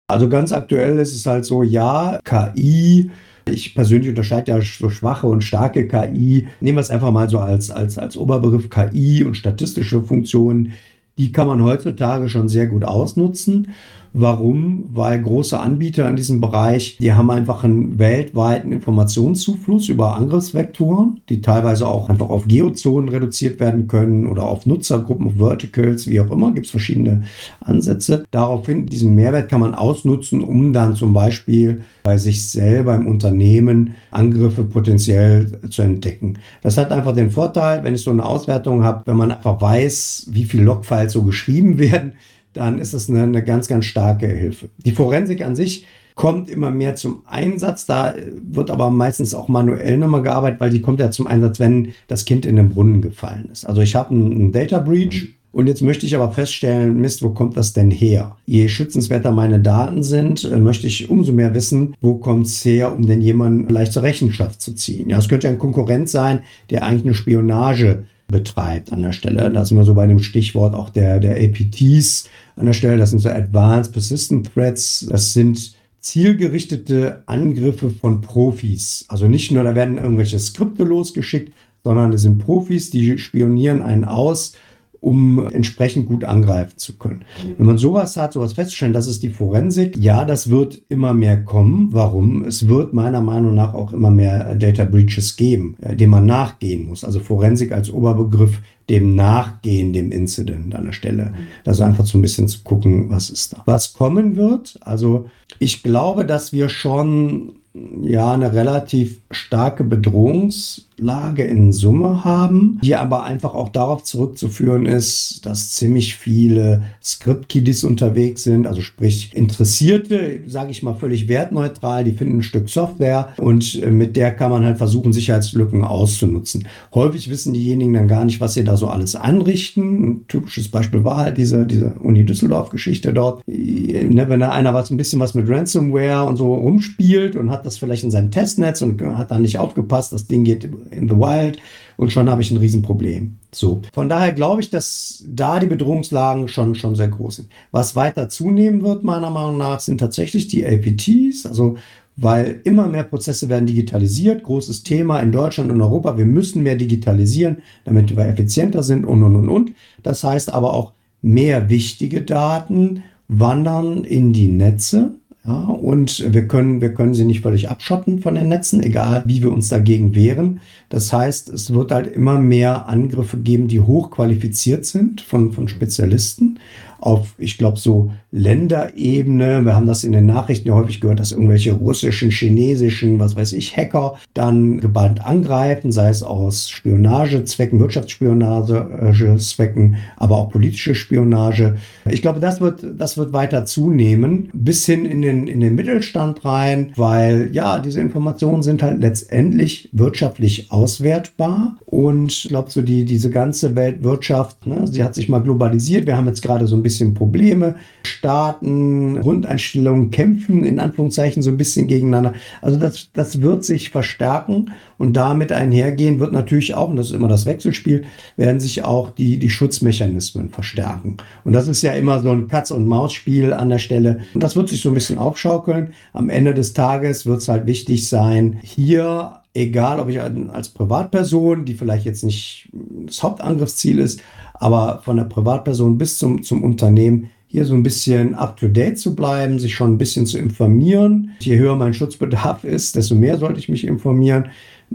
Also 0.10 0.30
ganz 0.30 0.54
aktuell 0.54 1.00
ist 1.00 1.14
es 1.14 1.26
halt 1.26 1.44
so, 1.44 1.64
ja, 1.64 2.20
KI, 2.24 3.12
ich 3.50 3.76
persönlich 3.76 4.10
unterscheide 4.10 4.52
ja 4.52 4.62
so 4.62 4.90
schwache 4.90 5.28
und 5.28 5.44
starke 5.44 5.88
KI. 5.88 6.48
Nehmen 6.62 6.78
wir 6.78 6.82
es 6.82 6.90
einfach 6.90 7.12
mal 7.12 7.30
so 7.30 7.40
als, 7.40 7.72
als, 7.72 7.98
als 7.98 8.18
Oberbegriff 8.18 8.70
KI 8.70 9.24
und 9.24 9.36
statistische 9.36 10.02
Funktionen. 10.02 10.74
Die 11.18 11.32
kann 11.32 11.48
man 11.48 11.64
heutzutage 11.64 12.30
schon 12.30 12.48
sehr 12.48 12.68
gut 12.68 12.84
ausnutzen. 12.84 13.74
Warum? 14.20 14.86
Weil 14.94 15.22
große 15.22 15.60
Anbieter 15.60 16.10
in 16.10 16.16
diesem 16.16 16.42
Bereich, 16.42 16.98
die 17.00 17.14
haben 17.14 17.30
einfach 17.30 17.64
einen 17.64 18.00
weltweiten 18.00 18.72
Informationszufluss 18.72 19.90
über 19.90 20.16
Angriffsvektoren, 20.16 21.22
die 21.30 21.42
teilweise 21.42 21.88
auch 21.88 22.10
einfach 22.10 22.30
auf 22.30 22.48
Geozonen 22.48 23.10
reduziert 23.10 23.60
werden 23.60 23.88
können 23.88 24.26
oder 24.26 24.48
auf 24.48 24.66
Nutzergruppen, 24.66 25.28
auf 25.28 25.34
Verticals, 25.38 26.08
wie 26.08 26.20
auch 26.20 26.32
immer, 26.32 26.52
gibt 26.52 26.66
es 26.66 26.72
verschiedene 26.72 27.26
Ansätze. 27.60 28.24
Daraufhin, 28.32 28.88
diesen 28.88 29.14
Mehrwert 29.14 29.50
kann 29.50 29.62
man 29.62 29.76
ausnutzen, 29.76 30.42
um 30.42 30.74
dann 30.74 30.96
zum 30.96 31.14
Beispiel 31.14 31.84
bei 32.02 32.18
sich 32.18 32.50
selber 32.50 32.96
im 32.96 33.06
Unternehmen 33.06 33.94
Angriffe 34.10 34.64
potenziell 34.64 35.60
zu 35.70 35.84
entdecken. 35.84 36.40
Das 36.64 36.76
hat 36.78 36.92
einfach 36.92 37.14
den 37.14 37.30
Vorteil, 37.30 37.84
wenn 37.84 37.94
ich 37.94 38.02
so 38.02 38.10
eine 38.10 38.26
Auswertung 38.26 38.84
habe, 38.84 39.04
wenn 39.06 39.18
man 39.18 39.32
einfach 39.32 39.62
weiß, 39.62 40.30
wie 40.32 40.46
viele 40.46 40.64
Logfiles 40.64 41.14
so 41.14 41.22
geschrieben 41.22 41.78
werden, 41.78 42.14
dann 42.58 42.80
ist 42.80 42.94
es 42.94 43.10
eine, 43.10 43.24
eine 43.24 43.44
ganz, 43.44 43.68
ganz 43.68 43.86
starke 43.86 44.28
Hilfe. 44.28 44.70
Die 44.78 44.92
Forensik 44.92 45.44
an 45.44 45.56
sich 45.56 45.86
kommt 46.18 46.50
immer 46.50 46.72
mehr 46.72 46.96
zum 46.96 47.22
Einsatz. 47.26 47.86
Da 47.86 48.16
wird 48.42 48.70
aber 48.70 48.90
meistens 48.90 49.34
auch 49.34 49.48
manuell 49.48 49.98
nochmal 49.98 50.24
gearbeitet, 50.24 50.60
weil 50.60 50.72
die 50.72 50.82
kommt 50.82 51.00
ja 51.00 51.12
zum 51.12 51.28
Einsatz, 51.28 51.60
wenn 51.60 51.94
das 52.08 52.26
Kind 52.26 52.46
in 52.46 52.58
den 52.58 52.70
Brunnen 52.70 53.02
gefallen 53.02 53.48
ist. 53.52 53.66
Also 53.66 53.82
ich 53.82 53.96
habe 53.96 54.10
einen, 54.10 54.52
Data 54.52 54.80
Breach. 54.80 55.30
Und 55.54 55.66
jetzt 55.66 55.82
möchte 55.82 56.06
ich 56.06 56.16
aber 56.16 56.32
feststellen, 56.32 57.00
Mist, 57.00 57.24
wo 57.24 57.30
kommt 57.30 57.58
das 57.58 57.74
denn 57.74 57.90
her? 57.90 58.36
Je 58.46 58.68
schützenswerter 58.68 59.32
meine 59.32 59.60
Daten 59.60 60.04
sind, 60.04 60.44
äh, 60.44 60.58
möchte 60.58 60.86
ich 60.86 61.10
umso 61.10 61.32
mehr 61.32 61.56
wissen, 61.56 61.96
wo 62.00 62.16
kommt 62.16 62.46
es 62.46 62.64
her, 62.64 62.94
um 62.94 63.08
denn 63.08 63.22
jemanden 63.22 63.66
vielleicht 63.66 63.94
zur 63.94 64.04
Rechenschaft 64.04 64.62
zu 64.62 64.74
ziehen. 64.74 65.10
Ja, 65.10 65.18
es 65.18 65.30
könnte 65.30 65.48
ein 65.48 65.58
Konkurrent 65.58 66.10
sein, 66.10 66.42
der 66.70 66.84
eigentlich 66.84 67.06
eine 67.06 67.16
Spionage 67.16 68.04
betreibt 68.28 68.92
an 68.92 69.02
der 69.02 69.14
Stelle. 69.14 69.50
Da 69.52 69.66
sind 69.66 69.78
wir 69.78 69.86
so 69.86 69.94
bei 69.94 70.06
dem 70.06 70.20
Stichwort 70.20 70.76
auch 70.76 70.90
der, 70.90 71.20
der 71.20 71.38
APTs 71.38 72.30
an 72.56 72.66
der 72.66 72.74
Stelle. 72.74 72.98
Das 72.98 73.12
sind 73.12 73.20
so 73.20 73.30
Advanced 73.30 73.94
Persistent 73.94 74.54
Threats. 74.54 75.06
Das 75.10 75.34
sind 75.34 75.74
zielgerichtete 76.02 77.24
Angriffe 77.26 77.90
von 77.90 78.22
Profis. 78.22 79.06
Also 79.08 79.28
nicht 79.28 79.52
nur, 79.52 79.64
da 79.64 79.76
werden 79.76 79.98
irgendwelche 79.98 80.40
Skripte 80.40 80.84
losgeschickt, 80.84 81.54
sondern 81.84 82.14
es 82.14 82.22
sind 82.22 82.40
Profis, 82.40 82.90
die 82.90 83.18
spionieren 83.18 83.82
einen 83.82 84.04
aus 84.04 84.54
um 85.02 85.48
entsprechend 85.48 86.08
gut 86.08 86.24
angreifen 86.24 86.78
zu 86.78 86.98
können. 86.98 87.24
Wenn 87.58 87.66
man 87.66 87.78
sowas 87.78 88.18
hat, 88.18 88.34
sowas 88.34 88.54
feststellen, 88.54 88.94
das 88.94 89.08
ist 89.08 89.24
die 89.24 89.30
Forensik. 89.30 89.98
Ja, 89.98 90.26
das 90.26 90.50
wird 90.50 90.82
immer 90.90 91.14
mehr 91.14 91.44
kommen. 91.44 91.90
Warum? 91.92 92.44
Es 92.46 92.68
wird 92.68 92.94
meiner 92.94 93.22
Meinung 93.22 93.56
nach 93.56 93.74
auch 93.74 93.94
immer 93.94 94.12
mehr 94.12 94.56
Data 94.56 94.86
Breaches 94.86 95.36
geben, 95.36 95.76
äh, 95.82 95.96
dem 95.96 96.12
man 96.12 96.26
nachgehen 96.26 96.88
muss. 96.88 97.04
Also 97.04 97.20
Forensik 97.20 97.72
als 97.72 97.90
Oberbegriff 97.90 98.60
dem 98.90 99.16
Nachgehen, 99.16 99.92
dem 99.92 100.12
Incident 100.12 100.74
an 100.74 100.86
der 100.86 100.94
Stelle. 100.94 101.34
Also 101.66 101.84
einfach 101.84 102.06
so 102.06 102.18
ein 102.18 102.22
bisschen 102.22 102.48
zu 102.48 102.60
gucken, 102.64 103.10
was 103.10 103.30
ist 103.30 103.54
da. 103.54 103.62
Was 103.66 103.94
kommen 103.94 104.38
wird, 104.38 104.80
also 104.82 105.30
ich 105.60 105.84
glaube, 105.84 106.26
dass 106.26 106.54
wir 106.54 106.70
schon 106.70 107.54
ja 108.02 108.34
eine 108.34 108.54
relativ 108.54 109.20
starke 109.32 109.84
Bedrohungslage 109.84 111.44
in 111.44 111.74
Summe 111.74 112.24
haben, 112.24 112.80
die 112.82 112.96
aber 112.96 113.24
einfach 113.24 113.54
auch 113.54 113.70
darauf 113.70 114.04
zurückzuführen 114.04 114.86
ist, 114.86 115.46
dass 115.46 115.72
ziemlich 115.72 116.16
viele 116.16 116.84
Script-Kiddies 117.04 117.84
unterwegs 117.84 118.44
sind, 118.44 118.68
also 118.68 118.82
sprich 118.82 119.36
Interessierte, 119.36 120.42
sage 120.48 120.72
ich 120.72 120.84
mal 120.84 120.96
völlig 120.96 121.28
wertneutral, 121.28 122.04
die 122.04 122.14
finden 122.14 122.38
ein 122.38 122.44
Stück 122.44 122.70
Software 122.70 123.34
und 123.38 123.82
äh, 123.82 123.92
mit 123.92 124.16
der 124.16 124.32
kann 124.32 124.52
man 124.52 124.66
halt 124.66 124.78
versuchen, 124.78 125.14
Sicherheitslücken 125.14 125.84
auszunutzen. 125.84 126.68
Häufig 126.94 127.30
wissen 127.30 127.54
diejenigen 127.54 127.94
dann 127.94 128.08
gar 128.08 128.26
nicht, 128.26 128.40
was 128.40 128.54
sie 128.54 128.64
da 128.64 128.78
so 128.78 128.88
alles 128.88 129.16
anrichten. 129.16 130.08
Ein 130.08 130.28
typisches 130.28 130.70
Beispiel 130.70 131.04
war 131.04 131.18
halt 131.18 131.38
diese, 131.38 131.66
diese 131.66 131.94
Uni 132.00 132.26
Düsseldorf-Geschichte 132.26 133.14
dort. 133.14 133.46
Ne, 133.48 134.26
wenn 134.30 134.40
da 134.40 134.52
einer 134.52 134.74
was 134.74 134.90
ein 134.90 134.98
bisschen 134.98 135.20
was 135.20 135.34
mit 135.34 135.50
Ransomware 135.50 136.26
und 136.26 136.38
so 136.38 136.54
rumspielt 136.54 137.36
und 137.36 137.52
hat 137.52 137.66
das 137.68 137.78
vielleicht 137.78 138.04
in 138.04 138.12
seinem 138.12 138.32
Testnetz 138.32 138.82
und 138.82 139.02
hat 139.02 139.32
da 139.32 139.38
nicht 139.38 139.60
aufgepasst, 139.60 140.14
das 140.14 140.28
Ding 140.28 140.44
geht 140.44 140.64
in 140.92 141.08
the 141.08 141.16
wild 141.16 141.60
und 141.98 142.12
schon 142.12 142.30
habe 142.30 142.42
ich 142.42 142.52
ein 142.52 142.58
Riesenproblem. 142.58 143.38
So. 143.52 143.82
Von 143.94 144.10
daher 144.10 144.34
glaube 144.34 144.62
ich, 144.62 144.70
dass 144.70 145.24
da 145.28 145.60
die 145.60 145.68
Bedrohungslagen 145.68 146.48
schon, 146.48 146.76
schon 146.76 146.96
sehr 146.96 147.10
groß 147.10 147.38
sind. 147.38 147.50
Was 147.72 147.96
weiter 147.96 148.30
zunehmen 148.30 148.84
wird, 148.84 149.04
meiner 149.04 149.30
Meinung 149.30 149.58
nach, 149.58 149.80
sind 149.80 150.00
tatsächlich 150.00 150.48
die 150.48 150.64
LPTs, 150.64 151.46
also 151.46 151.78
weil 152.18 152.62
immer 152.64 152.88
mehr 152.88 153.04
Prozesse 153.04 153.48
werden 153.48 153.68
digitalisiert. 153.68 154.44
Großes 154.44 154.84
Thema 154.84 155.20
in 155.20 155.32
Deutschland 155.32 155.72
und 155.72 155.82
Europa. 155.82 156.18
Wir 156.18 156.26
müssen 156.26 156.64
mehr 156.64 156.76
digitalisieren, 156.76 157.58
damit 157.86 158.16
wir 158.16 158.26
effizienter 158.26 158.82
sind 158.82 159.06
und, 159.06 159.22
und, 159.22 159.36
und, 159.36 159.50
und. 159.50 159.72
Das 160.02 160.24
heißt 160.24 160.52
aber 160.52 160.74
auch, 160.74 160.94
mehr 161.22 161.70
wichtige 161.70 162.22
Daten 162.22 163.04
wandern 163.28 164.04
in 164.04 164.34
die 164.34 164.48
Netze 164.48 165.16
ja, 165.48 165.54
und 165.54 166.34
wir 166.34 166.46
können, 166.46 166.82
wir 166.82 166.94
können 166.94 167.14
sie 167.14 167.24
nicht 167.24 167.40
völlig 167.40 167.70
abschotten 167.70 168.20
von 168.20 168.36
den 168.36 168.50
Netzen, 168.50 168.84
egal 168.84 169.24
wie 169.26 169.42
wir 169.42 169.54
uns 169.54 169.70
dagegen 169.70 170.14
wehren. 170.14 170.60
Das 170.90 171.14
heißt, 171.14 171.48
es 171.48 171.74
wird 171.74 171.94
halt 171.94 172.08
immer 172.08 172.38
mehr 172.38 172.90
Angriffe 172.90 173.38
geben, 173.38 173.70
die 173.70 173.80
hochqualifiziert 173.80 174.86
sind 174.86 175.22
von, 175.22 175.54
von 175.54 175.70
Spezialisten. 175.70 176.60
Auf, 177.00 177.34
ich 177.38 177.58
glaube, 177.58 177.78
so 177.78 178.12
Länderebene. 178.32 179.64
Wir 179.64 179.76
haben 179.76 179.88
das 179.88 180.04
in 180.04 180.12
den 180.12 180.26
Nachrichten 180.26 180.68
ja 180.68 180.76
häufig 180.76 181.00
gehört, 181.00 181.20
dass 181.20 181.32
irgendwelche 181.32 181.74
russischen, 181.74 182.30
chinesischen, 182.30 183.20
was 183.20 183.36
weiß 183.36 183.54
ich, 183.54 183.76
Hacker 183.76 184.16
dann 184.34 184.80
geballt 184.80 185.22
angreifen, 185.22 185.92
sei 185.92 186.10
es 186.10 186.24
aus 186.24 186.70
Spionagezwecken, 186.70 187.80
Wirtschaftsspionagezwecken, 187.80 189.98
aber 190.18 190.38
auch 190.38 190.52
politische 190.52 190.96
Spionage. 190.96 191.78
Ich 192.10 192.22
glaube, 192.22 192.40
das 192.40 192.62
wird, 192.62 192.86
das 192.98 193.18
wird 193.18 193.34
weiter 193.34 193.66
zunehmen, 193.66 194.50
bis 194.54 194.86
hin 194.86 195.06
in 195.06 195.22
den, 195.22 195.48
in 195.48 195.62
den 195.62 195.76
Mittelstand 195.76 196.44
rein, 196.44 196.92
weil 196.96 197.50
ja, 197.54 197.80
diese 197.80 198.02
Informationen 198.02 198.64
sind 198.64 198.84
halt 198.84 199.02
letztendlich 199.02 199.90
wirtschaftlich 199.94 200.72
auswertbar. 200.72 201.78
Und 201.86 202.32
ich 202.32 202.50
glaube, 202.50 202.72
so 202.72 202.82
die, 202.82 203.06
diese 203.06 203.30
ganze 203.30 203.76
Weltwirtschaft, 203.76 204.68
ne, 204.68 204.88
sie 204.88 205.04
hat 205.04 205.16
sich 205.16 205.30
mal 205.30 205.40
globalisiert. 205.40 206.06
Wir 206.06 206.18
haben 206.18 206.28
jetzt 206.28 206.42
gerade 206.42 206.68
so 206.68 206.76
ein 206.76 206.84
bisschen 206.88 207.14
Probleme. 207.14 207.76
Staaten, 208.04 209.20
Grundeinstellungen 209.20 210.10
kämpfen 210.10 210.64
in 210.64 210.80
Anführungszeichen 210.80 211.44
so 211.44 211.50
ein 211.50 211.58
bisschen 211.58 211.88
gegeneinander. 211.88 212.34
Also 212.62 212.80
das, 212.80 213.10
das 213.14 213.42
wird 213.42 213.66
sich 213.66 213.90
verstärken 213.90 214.72
und 214.98 215.14
damit 215.14 215.52
einhergehen 215.52 216.20
wird 216.20 216.32
natürlich 216.32 216.76
auch, 216.76 216.90
und 216.90 216.96
das 216.96 217.08
ist 217.08 217.16
immer 217.16 217.28
das 217.28 217.46
Wechselspiel, 217.46 218.06
werden 218.38 218.62
sich 218.62 218.86
auch 218.86 219.12
die, 219.12 219.38
die 219.38 219.50
Schutzmechanismen 219.50 220.50
verstärken. 220.50 221.18
Und 221.44 221.54
das 221.54 221.68
ist 221.68 221.82
ja 221.82 221.92
immer 221.92 222.22
so 222.22 222.32
ein 222.32 222.48
Katz-und-Maus-Spiel 222.48 223.52
an 223.52 223.70
der 223.70 223.80
Stelle. 223.80 224.22
Und 224.34 224.42
das 224.42 224.56
wird 224.56 224.70
sich 224.70 224.82
so 224.82 224.90
ein 224.90 224.96
bisschen 224.96 225.18
aufschaukeln. 225.18 225.94
Am 226.14 226.30
Ende 226.30 226.54
des 226.54 226.72
Tages 226.74 227.26
wird 227.26 227.42
es 227.42 227.50
halt 227.50 227.66
wichtig 227.68 228.08
sein, 228.08 228.60
hier 228.64 229.42
egal 229.58 230.00
ob 230.00 230.10
ich 230.10 230.22
als 230.22 230.70
Privatperson, 230.70 231.66
die 231.66 231.74
vielleicht 231.74 232.06
jetzt 232.06 232.24
nicht 232.24 232.70
das 233.06 233.24
Hauptangriffsziel 233.24 234.00
ist, 234.00 234.22
aber 234.60 235.02
von 235.04 235.18
der 235.18 235.24
Privatperson 235.24 235.98
bis 235.98 236.18
zum, 236.18 236.44
zum 236.44 236.64
Unternehmen 236.64 237.30
hier 237.48 237.66
so 237.66 237.74
ein 237.74 237.84
bisschen 237.84 238.36
up-to-date 238.36 239.00
zu 239.00 239.16
bleiben, 239.16 239.58
sich 239.58 239.74
schon 239.74 239.94
ein 239.94 239.98
bisschen 239.98 240.26
zu 240.26 240.38
informieren. 240.38 241.32
Je 241.40 241.58
höher 241.58 241.76
mein 241.76 241.94
Schutzbedarf 241.94 242.64
ist, 242.64 242.96
desto 242.96 243.16
mehr 243.16 243.38
sollte 243.38 243.60
ich 243.60 243.70
mich 243.70 243.88
informieren. 243.88 244.50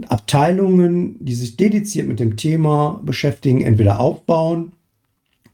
Abteilungen, 0.07 1.15
die 1.19 1.33
sich 1.33 1.57
dediziert 1.57 2.07
mit 2.07 2.19
dem 2.19 2.37
Thema 2.37 3.01
beschäftigen, 3.03 3.61
entweder 3.61 3.99
aufbauen 3.99 4.71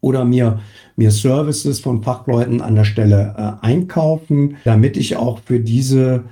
oder 0.01 0.25
mir, 0.25 0.59
mir 0.95 1.11
Services 1.11 1.79
von 1.79 2.03
Fachleuten 2.03 2.61
an 2.61 2.75
der 2.75 2.85
Stelle 2.85 3.35
äh, 3.37 3.65
einkaufen, 3.65 4.57
damit 4.63 4.97
ich 4.97 5.17
auch 5.17 5.39
für 5.39 5.59
diese 5.59 6.23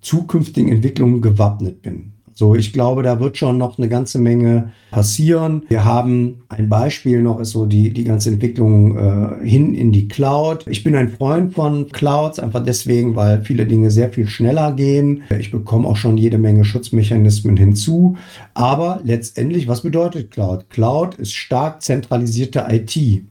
zukünftigen 0.00 0.70
Entwicklungen 0.70 1.22
gewappnet 1.22 1.82
bin. 1.82 2.13
So, 2.36 2.56
ich 2.56 2.72
glaube, 2.72 3.04
da 3.04 3.20
wird 3.20 3.36
schon 3.36 3.58
noch 3.58 3.78
eine 3.78 3.88
ganze 3.88 4.18
Menge 4.18 4.72
passieren. 4.90 5.62
Wir 5.68 5.84
haben 5.84 6.42
ein 6.48 6.68
Beispiel 6.68 7.22
noch, 7.22 7.38
ist 7.38 7.50
so 7.50 7.64
die, 7.64 7.90
die 7.90 8.02
ganze 8.02 8.30
Entwicklung 8.30 8.98
äh, 8.98 9.48
hin 9.48 9.74
in 9.74 9.92
die 9.92 10.08
Cloud. 10.08 10.64
Ich 10.66 10.82
bin 10.82 10.96
ein 10.96 11.10
Freund 11.10 11.54
von 11.54 11.88
Clouds, 11.90 12.40
einfach 12.40 12.64
deswegen, 12.64 13.14
weil 13.14 13.42
viele 13.42 13.66
Dinge 13.66 13.90
sehr 13.92 14.10
viel 14.10 14.26
schneller 14.26 14.72
gehen. 14.72 15.22
Ich 15.38 15.52
bekomme 15.52 15.86
auch 15.86 15.96
schon 15.96 16.16
jede 16.16 16.38
Menge 16.38 16.64
Schutzmechanismen 16.64 17.56
hinzu. 17.56 18.16
Aber 18.52 19.00
letztendlich, 19.04 19.68
was 19.68 19.82
bedeutet 19.82 20.32
Cloud? 20.32 20.70
Cloud 20.70 21.14
ist 21.14 21.34
stark 21.34 21.82
zentralisierte 21.82 22.66
IT. 22.68 23.24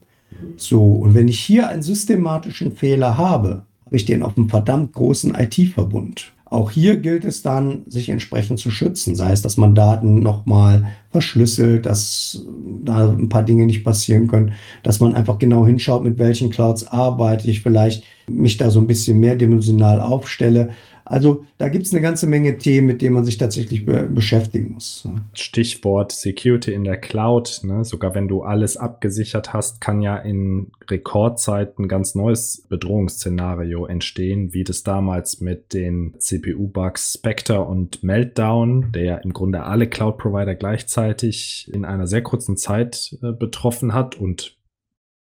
So, 0.57 0.81
und 0.81 1.13
wenn 1.13 1.27
ich 1.27 1.39
hier 1.39 1.67
einen 1.67 1.83
systematischen 1.83 2.71
Fehler 2.71 3.17
habe, 3.17 3.63
habe 3.85 3.95
ich 3.95 4.05
den 4.05 4.23
auf 4.23 4.37
einem 4.37 4.49
verdammt 4.49 4.93
großen 4.93 5.35
IT-Verbund. 5.35 6.32
Auch 6.53 6.69
hier 6.69 6.97
gilt 6.97 7.25
es 7.25 7.41
dann, 7.41 7.81
sich 7.87 8.09
entsprechend 8.09 8.59
zu 8.59 8.69
schützen, 8.69 9.15
sei 9.15 9.31
es, 9.31 9.41
dass 9.41 9.57
man 9.57 9.73
Daten 9.73 10.19
nochmal 10.19 10.85
verschlüsselt, 11.09 11.87
dass 11.87 12.45
da 12.83 13.09
ein 13.09 13.27
paar 13.27 13.41
Dinge 13.41 13.65
nicht 13.65 13.83
passieren 13.83 14.27
können, 14.27 14.53
dass 14.83 14.99
man 14.99 15.15
einfach 15.15 15.39
genau 15.39 15.65
hinschaut, 15.65 16.03
mit 16.03 16.19
welchen 16.19 16.51
Clouds 16.51 16.85
arbeite 16.85 17.49
ich, 17.49 17.63
vielleicht 17.63 18.03
mich 18.27 18.57
da 18.57 18.69
so 18.69 18.79
ein 18.79 18.85
bisschen 18.85 19.19
mehrdimensional 19.19 19.99
aufstelle. 19.99 20.69
Also 21.05 21.45
da 21.57 21.67
gibt 21.69 21.85
es 21.85 21.93
eine 21.93 22.01
ganze 22.01 22.27
Menge 22.27 22.57
Themen, 22.57 22.87
mit 22.87 23.01
denen 23.01 23.15
man 23.15 23.25
sich 23.25 23.37
tatsächlich 23.37 23.85
be 23.85 24.03
beschäftigen 24.03 24.73
muss. 24.73 25.07
Stichwort 25.33 26.11
Security 26.11 26.73
in 26.73 26.83
der 26.83 26.97
Cloud. 26.97 27.61
Ne? 27.63 27.83
Sogar 27.83 28.15
wenn 28.15 28.27
du 28.27 28.43
alles 28.43 28.77
abgesichert 28.77 29.53
hast, 29.53 29.81
kann 29.81 30.01
ja 30.01 30.17
in 30.17 30.71
Rekordzeit 30.89 31.77
ein 31.79 31.87
ganz 31.87 32.15
neues 32.15 32.65
Bedrohungsszenario 32.69 33.85
entstehen, 33.85 34.53
wie 34.53 34.63
das 34.63 34.83
damals 34.83 35.41
mit 35.41 35.73
den 35.73 36.15
CPU-Bugs 36.17 37.13
Spectre 37.13 37.61
und 37.61 38.03
Meltdown, 38.03 38.91
der 38.93 39.03
ja 39.03 39.17
im 39.17 39.33
Grunde 39.33 39.63
alle 39.63 39.87
Cloud-Provider 39.87 40.55
gleichzeitig 40.55 41.69
in 41.73 41.85
einer 41.85 42.07
sehr 42.07 42.21
kurzen 42.21 42.55
Zeit 42.55 43.17
äh, 43.21 43.31
betroffen 43.31 43.93
hat. 43.93 44.15
Und 44.15 44.57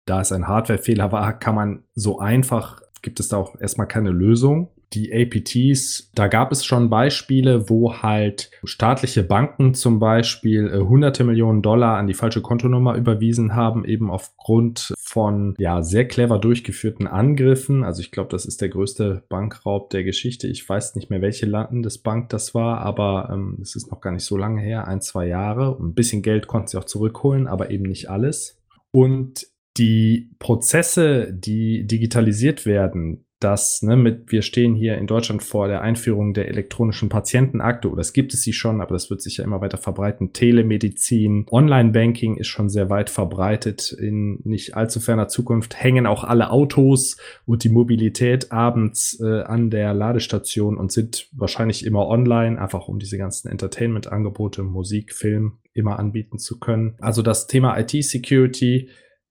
da 0.06 0.22
es 0.22 0.32
ein 0.32 0.48
Hardwarefehler 0.48 1.12
war, 1.12 1.38
kann 1.40 1.56
man 1.56 1.84
so 1.96 2.20
einfach, 2.20 2.82
gibt 3.02 3.20
es 3.20 3.30
da 3.30 3.38
auch 3.38 3.60
erstmal 3.60 3.88
keine 3.88 4.12
Lösung 4.12 4.70
die 4.94 5.14
APTs, 5.14 6.12
da 6.14 6.28
gab 6.28 6.52
es 6.52 6.66
schon 6.66 6.90
Beispiele, 6.90 7.70
wo 7.70 8.02
halt 8.02 8.52
staatliche 8.64 9.24
Banken 9.24 9.74
zum 9.74 10.00
Beispiel 10.00 10.68
äh, 10.68 10.80
hunderte 10.80 11.24
Millionen 11.24 11.62
Dollar 11.62 11.98
an 11.98 12.08
die 12.08 12.14
falsche 12.14 12.42
Kontonummer 12.42 12.96
überwiesen 12.96 13.56
haben, 13.56 13.86
eben 13.86 14.12
aufgrund 14.12 14.94
von 15.00 15.56
ja 15.58 15.82
sehr 15.82 16.08
clever 16.08 16.40
durchgeführten 16.40 17.08
Angriffen. 17.08 17.84
Also 17.84 18.02
ich 18.02 18.12
glaube, 18.12 18.30
das 18.30 18.46
ist 18.46 18.62
der 18.62 18.70
größte 18.70 19.24
Bankraub 19.30 19.90
der 19.92 20.04
Geschichte. 20.04 20.48
Ich 20.48 20.68
weiß 20.68 20.96
nicht 20.96 21.10
mehr, 21.10 21.22
welche 21.22 21.46
Landesbank 21.46 22.30
das 22.30 22.54
war, 22.54 22.80
aber 22.80 23.30
ähm, 23.32 23.60
es 23.62 23.76
ist 23.76 23.92
noch 23.92 24.02
gar 24.02 24.12
nicht 24.12 24.26
so 24.26 24.36
lange 24.36 24.62
her, 24.62 24.88
ein, 24.88 25.02
zwei 25.02 25.28
Jahre. 25.28 25.78
Ein 25.80 25.94
bisschen 25.94 26.22
Geld 26.22 26.48
konnten 26.48 26.68
sie 26.68 26.78
auch 26.78 26.86
zurückholen, 26.86 27.48
aber 27.48 27.72
eben 27.72 27.84
nicht 27.84 28.10
alles. 28.10 28.62
Und 28.92 29.48
die 29.78 30.32
Prozesse, 30.40 31.32
die 31.32 31.88
digitalisiert 31.88 32.66
werden, 32.66 33.26
dass 33.42 33.82
ne, 33.82 33.96
mit, 33.96 34.32
wir 34.32 34.44
stehen 34.44 34.76
hier 34.76 34.98
in 34.98 35.08
Deutschland 35.08 35.42
vor 35.42 35.68
der 35.68 35.82
Einführung 35.82 36.34
der 36.34 36.48
elektronischen 36.48 37.10
Patientenakte, 37.10 37.90
oder 37.90 38.00
es 38.00 38.14
gibt 38.14 38.34
es 38.34 38.44
sie 38.44 38.54
schon, 38.54 38.82
aber 38.82 38.94
das 38.94 39.10
wird 39.10 39.22
sich 39.22 39.38
ja 39.38 39.44
immer 39.44 39.62
weiter 39.62 39.80
verbreiten. 39.80 40.32
Telemedizin, 40.32 41.48
Online-Banking 41.52 42.38
ist 42.38 42.48
schon 42.48 42.70
sehr 42.70 42.90
weit 42.90 43.10
verbreitet. 43.10 43.92
In 43.92 44.40
nicht 44.44 44.76
allzu 44.76 45.00
ferner 45.00 45.28
Zukunft 45.28 45.82
hängen 45.82 46.06
auch 46.06 46.24
alle 46.24 46.52
Autos 46.52 47.18
und 47.46 47.64
die 47.64 47.70
Mobilität 47.70 48.52
abends 48.52 49.20
äh, 49.20 49.42
an 49.42 49.72
der 49.72 49.94
Ladestation 49.96 50.78
und 50.78 50.92
sind 50.92 51.28
wahrscheinlich 51.32 51.86
immer 51.86 52.08
online, 52.08 52.62
einfach 52.62 52.88
um 52.88 53.00
diese 53.00 53.18
ganzen 53.18 53.50
Entertainment-Angebote, 53.50 54.62
Musik, 54.62 55.14
Film 55.14 55.54
immer 55.74 55.98
anbieten 55.98 56.38
zu 56.38 56.60
können. 56.60 56.96
Also 57.00 57.22
das 57.24 57.48
Thema 57.48 57.78
IT-Security 57.80 58.90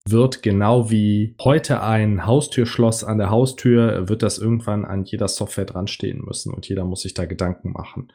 wird 0.08 0.42
genau 0.42 0.90
wie 0.90 1.34
heute 1.40 1.82
ein 1.82 2.26
Haustürschloss 2.26 3.04
an 3.04 3.18
der 3.18 3.30
Haustür, 3.30 4.08
wird 4.08 4.22
das 4.22 4.38
irgendwann 4.38 4.84
an 4.84 5.04
jeder 5.04 5.28
Software 5.28 5.66
dran 5.66 5.86
stehen 5.86 6.22
müssen 6.24 6.52
und 6.52 6.68
jeder 6.68 6.84
muss 6.84 7.02
sich 7.02 7.14
da 7.14 7.26
Gedanken 7.26 7.72
machen. 7.72 8.12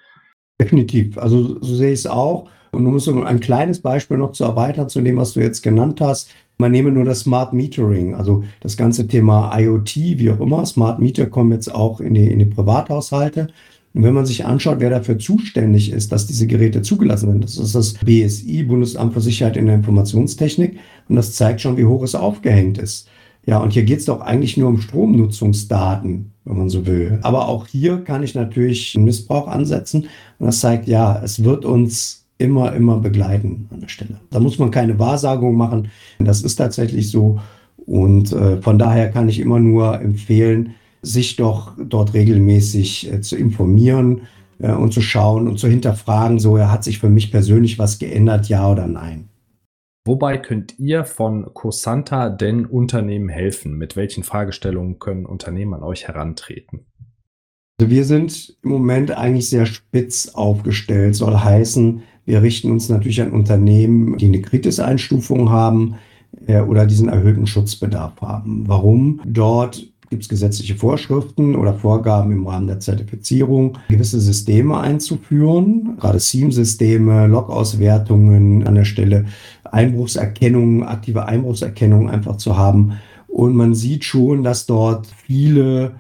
Definitiv. 0.59 1.17
Also 1.17 1.59
so 1.61 1.75
sehe 1.75 1.91
ich 1.91 1.99
es 1.99 2.07
auch. 2.07 2.49
Und 2.71 2.83
nur 2.83 2.99
so 2.99 3.23
ein 3.23 3.39
kleines 3.39 3.81
Beispiel 3.81 4.17
noch 4.17 4.33
zu 4.33 4.43
erweitern 4.43 4.89
zu 4.89 5.01
dem, 5.01 5.17
was 5.17 5.33
du 5.33 5.39
jetzt 5.39 5.61
genannt 5.61 6.01
hast. 6.01 6.29
Man 6.57 6.71
nehme 6.71 6.91
nur 6.91 7.05
das 7.05 7.21
Smart 7.21 7.53
Metering, 7.53 8.15
also 8.15 8.43
das 8.61 8.77
ganze 8.77 9.07
Thema 9.07 9.57
IoT, 9.57 9.95
wie 9.95 10.31
auch 10.31 10.39
immer. 10.39 10.65
Smart 10.65 10.99
Meter 10.99 11.25
kommen 11.25 11.51
jetzt 11.51 11.73
auch 11.73 11.99
in 11.99 12.13
die, 12.13 12.31
in 12.31 12.39
die 12.39 12.45
Privathaushalte. 12.45 13.47
Und 13.95 14.03
wenn 14.03 14.13
man 14.13 14.25
sich 14.25 14.45
anschaut, 14.45 14.81
wer 14.81 14.89
dafür 14.89 15.17
zuständig 15.17 15.89
ist, 15.89 16.11
dass 16.11 16.27
diese 16.27 16.47
Geräte 16.47 16.81
zugelassen 16.81 17.31
sind, 17.31 17.43
das 17.45 17.57
ist 17.57 17.75
das 17.75 17.93
BSI, 17.93 18.63
Bundesamt 18.63 19.13
für 19.13 19.21
Sicherheit 19.21 19.55
in 19.55 19.67
der 19.67 19.75
Informationstechnik. 19.75 20.77
Und 21.07 21.15
das 21.15 21.33
zeigt 21.33 21.61
schon, 21.61 21.77
wie 21.77 21.85
hoch 21.85 22.03
es 22.03 22.13
aufgehängt 22.13 22.77
ist. 22.77 23.07
Ja, 23.45 23.59
und 23.59 23.71
hier 23.71 23.83
geht 23.83 23.99
es 23.99 24.05
doch 24.05 24.19
eigentlich 24.19 24.57
nur 24.57 24.67
um 24.67 24.81
Stromnutzungsdaten, 24.81 26.31
wenn 26.43 26.57
man 26.57 26.67
so 26.67 26.85
will. 26.85 27.19
Aber 27.21 27.47
auch 27.47 27.67
hier 27.67 28.03
kann 28.03 28.21
ich 28.21 28.35
natürlich 28.35 28.95
einen 28.95 29.05
Missbrauch 29.05 29.47
ansetzen. 29.47 30.07
Und 30.39 30.47
das 30.47 30.59
zeigt, 30.59 30.89
ja, 30.89 31.21
es 31.23 31.45
wird 31.45 31.63
uns 31.63 32.25
immer, 32.37 32.73
immer 32.73 32.99
begleiten 32.99 33.69
an 33.71 33.79
der 33.79 33.87
Stelle. 33.87 34.19
Da 34.29 34.41
muss 34.41 34.59
man 34.59 34.71
keine 34.71 34.99
Wahrsagung 34.99 35.55
machen. 35.55 35.87
Das 36.19 36.41
ist 36.41 36.57
tatsächlich 36.57 37.11
so. 37.11 37.39
Und 37.77 38.33
äh, 38.33 38.61
von 38.61 38.77
daher 38.77 39.09
kann 39.09 39.29
ich 39.29 39.39
immer 39.39 39.59
nur 39.59 40.01
empfehlen, 40.01 40.71
sich 41.05 41.35
doch 41.35 41.73
dort 41.77 42.13
regelmäßig 42.13 43.11
äh, 43.11 43.21
zu 43.21 43.37
informieren 43.37 44.23
äh, 44.59 44.71
und 44.71 44.93
zu 44.93 45.01
schauen 45.01 45.47
und 45.47 45.59
zu 45.59 45.67
hinterfragen, 45.67 46.39
so 46.39 46.59
hat 46.59 46.83
sich 46.83 46.99
für 46.99 47.09
mich 47.09 47.31
persönlich 47.31 47.79
was 47.79 47.99
geändert, 47.99 48.49
ja 48.49 48.69
oder 48.69 48.87
nein. 48.87 49.29
Wobei 50.07 50.37
könnt 50.37 50.77
ihr 50.77 51.03
von 51.03 51.51
Cosanta 51.53 52.29
denn 52.29 52.65
Unternehmen 52.65 53.29
helfen? 53.29 53.77
Mit 53.77 53.95
welchen 53.95 54.23
Fragestellungen 54.23 54.99
können 54.99 55.25
Unternehmen 55.25 55.73
an 55.73 55.83
euch 55.83 56.07
herantreten? 56.07 56.85
Also 57.79 57.89
wir 57.89 58.05
sind 58.05 58.57
im 58.63 58.69
Moment 58.69 59.11
eigentlich 59.11 59.49
sehr 59.49 59.65
spitz 59.65 60.29
aufgestellt, 60.29 61.15
soll 61.15 61.35
heißen, 61.35 62.03
wir 62.25 62.41
richten 62.41 62.71
uns 62.71 62.89
natürlich 62.89 63.21
an 63.21 63.31
Unternehmen, 63.31 64.17
die 64.17 64.27
eine 64.27 64.41
Kritiseinstufung 64.41 65.49
haben 65.49 65.95
äh, 66.47 66.61
oder 66.61 66.85
diesen 66.85 67.09
erhöhten 67.09 67.47
Schutzbedarf 67.47 68.21
haben. 68.21 68.67
Warum? 68.67 69.21
Dort 69.25 69.87
gibt 70.09 70.23
es 70.23 70.29
gesetzliche 70.29 70.75
Vorschriften 70.75 71.55
oder 71.55 71.73
Vorgaben 71.73 72.31
im 72.31 72.47
Rahmen 72.47 72.67
der 72.67 72.79
Zertifizierung, 72.79 73.77
gewisse 73.89 74.19
Systeme 74.19 74.79
einzuführen, 74.79 75.97
gerade 75.99 76.19
SIEM-Systeme, 76.19 77.27
Log-Auswertungen 77.27 78.65
an 78.65 78.75
der 78.75 78.85
Stelle, 78.85 79.25
Einbruchserkennung, 79.63 80.85
aktive 80.85 81.25
Einbruchserkennung 81.25 82.09
einfach 82.09 82.37
zu 82.37 82.57
haben. 82.57 82.93
Und 83.27 83.55
man 83.55 83.75
sieht 83.75 84.03
schon, 84.05 84.43
dass 84.43 84.65
dort 84.65 85.07
viele, 85.07 85.95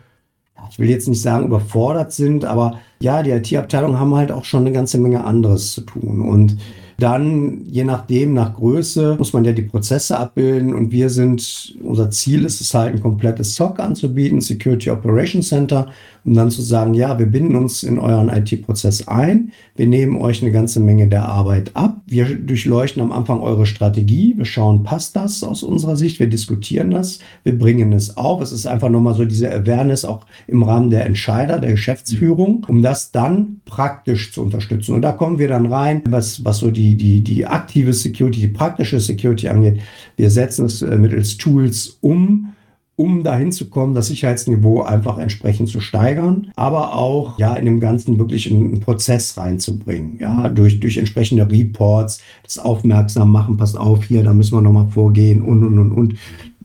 ich 0.69 0.79
will 0.79 0.89
jetzt 0.89 1.09
nicht 1.09 1.21
sagen 1.21 1.47
überfordert 1.47 2.13
sind, 2.13 2.45
aber 2.45 2.79
ja, 3.01 3.23
die 3.23 3.31
IT-Abteilungen 3.31 3.99
haben 3.99 4.15
halt 4.15 4.31
auch 4.31 4.45
schon 4.45 4.61
eine 4.61 4.71
ganze 4.71 4.97
Menge 4.97 5.25
anderes 5.25 5.73
zu 5.73 5.81
tun. 5.81 6.21
Und 6.21 6.57
dann, 6.97 7.65
je 7.65 7.83
nachdem, 7.83 8.33
nach 8.33 8.55
Größe, 8.55 9.15
muss 9.17 9.33
man 9.33 9.43
ja 9.43 9.51
die 9.51 9.63
Prozesse 9.63 10.17
abbilden. 10.17 10.73
Und 10.73 10.91
wir 10.91 11.09
sind, 11.09 11.75
unser 11.83 12.09
Ziel 12.09 12.45
ist 12.45 12.61
es 12.61 12.73
halt, 12.73 12.95
ein 12.95 13.01
komplettes 13.01 13.55
SOC 13.55 13.79
anzubieten, 13.79 14.39
Security 14.39 14.89
Operations 14.89 15.49
Center, 15.49 15.87
um 16.25 16.33
dann 16.33 16.49
zu 16.49 16.61
sagen, 16.61 16.93
ja, 16.93 17.19
wir 17.19 17.25
binden 17.25 17.55
uns 17.55 17.83
in 17.83 17.99
euren 17.99 18.29
IT-Prozess 18.29 19.07
ein. 19.07 19.51
Wir 19.75 19.87
nehmen 19.87 20.17
euch 20.17 20.41
eine 20.41 20.51
ganze 20.51 20.79
Menge 20.79 21.07
der 21.07 21.25
Arbeit 21.25 21.71
ab. 21.75 22.01
Wir 22.07 22.25
durchleuchten 22.25 23.01
am 23.01 23.11
Anfang 23.11 23.41
eure 23.41 23.65
Strategie. 23.65 24.33
Wir 24.37 24.45
schauen, 24.45 24.83
passt 24.83 25.15
das 25.15 25.43
aus 25.43 25.63
unserer 25.63 25.97
Sicht? 25.97 26.19
Wir 26.19 26.27
diskutieren 26.27 26.91
das. 26.91 27.19
Wir 27.43 27.57
bringen 27.57 27.91
es 27.93 28.15
auf. 28.15 28.41
Es 28.41 28.51
ist 28.51 28.67
einfach 28.67 28.89
nochmal 28.89 29.15
so 29.15 29.25
diese 29.25 29.53
Awareness 29.53 30.05
auch 30.05 30.25
im 30.47 30.63
Rahmen 30.63 30.89
der 30.89 31.05
Entscheider, 31.05 31.59
der 31.59 31.71
Geschäftsführung, 31.71 32.65
um 32.69 32.81
das 32.81 33.11
dann 33.11 33.61
praktisch 33.65 34.31
zu 34.31 34.41
unterstützen. 34.41 34.95
Und 34.95 35.01
da 35.01 35.11
kommen 35.11 35.39
wir 35.39 35.49
dann 35.49 35.65
rein, 35.65 36.01
was, 36.05 36.43
was 36.45 36.59
so 36.59 36.71
die 36.71 36.85
die, 36.85 36.95
die, 36.95 37.23
die 37.23 37.45
aktive 37.45 37.93
Security, 37.93 38.41
die 38.41 38.47
praktische 38.47 38.99
Security 38.99 39.47
angeht. 39.47 39.79
Wir 40.17 40.29
setzen 40.29 40.65
es 40.65 40.81
äh, 40.81 40.97
mittels 40.97 41.37
Tools 41.37 41.97
um, 42.01 42.53
um 42.97 43.23
dahin 43.23 43.51
zu 43.51 43.69
kommen, 43.69 43.93
das 43.93 44.07
Sicherheitsniveau 44.07 44.83
einfach 44.83 45.17
entsprechend 45.17 45.67
zu 45.67 45.81
steigern, 45.81 46.51
aber 46.55 46.95
auch 46.95 47.37
ja 47.37 47.53
in 47.55 47.65
dem 47.65 47.79
Ganzen 47.79 48.17
wirklich 48.17 48.49
einen 48.49 48.79
Prozess 48.79 49.37
reinzubringen, 49.37 50.17
ja, 50.19 50.47
durch, 50.47 50.79
durch 50.79 50.97
entsprechende 50.97 51.49
Reports, 51.49 52.21
das 52.43 52.57
aufmerksam 52.57 53.31
machen, 53.31 53.57
passt 53.57 53.77
auf 53.77 54.05
hier, 54.05 54.23
da 54.23 54.33
müssen 54.33 54.55
wir 54.57 54.61
nochmal 54.61 54.87
vorgehen 54.87 55.41
und, 55.41 55.63
und, 55.63 55.77
und, 55.79 55.91
und. 55.91 56.15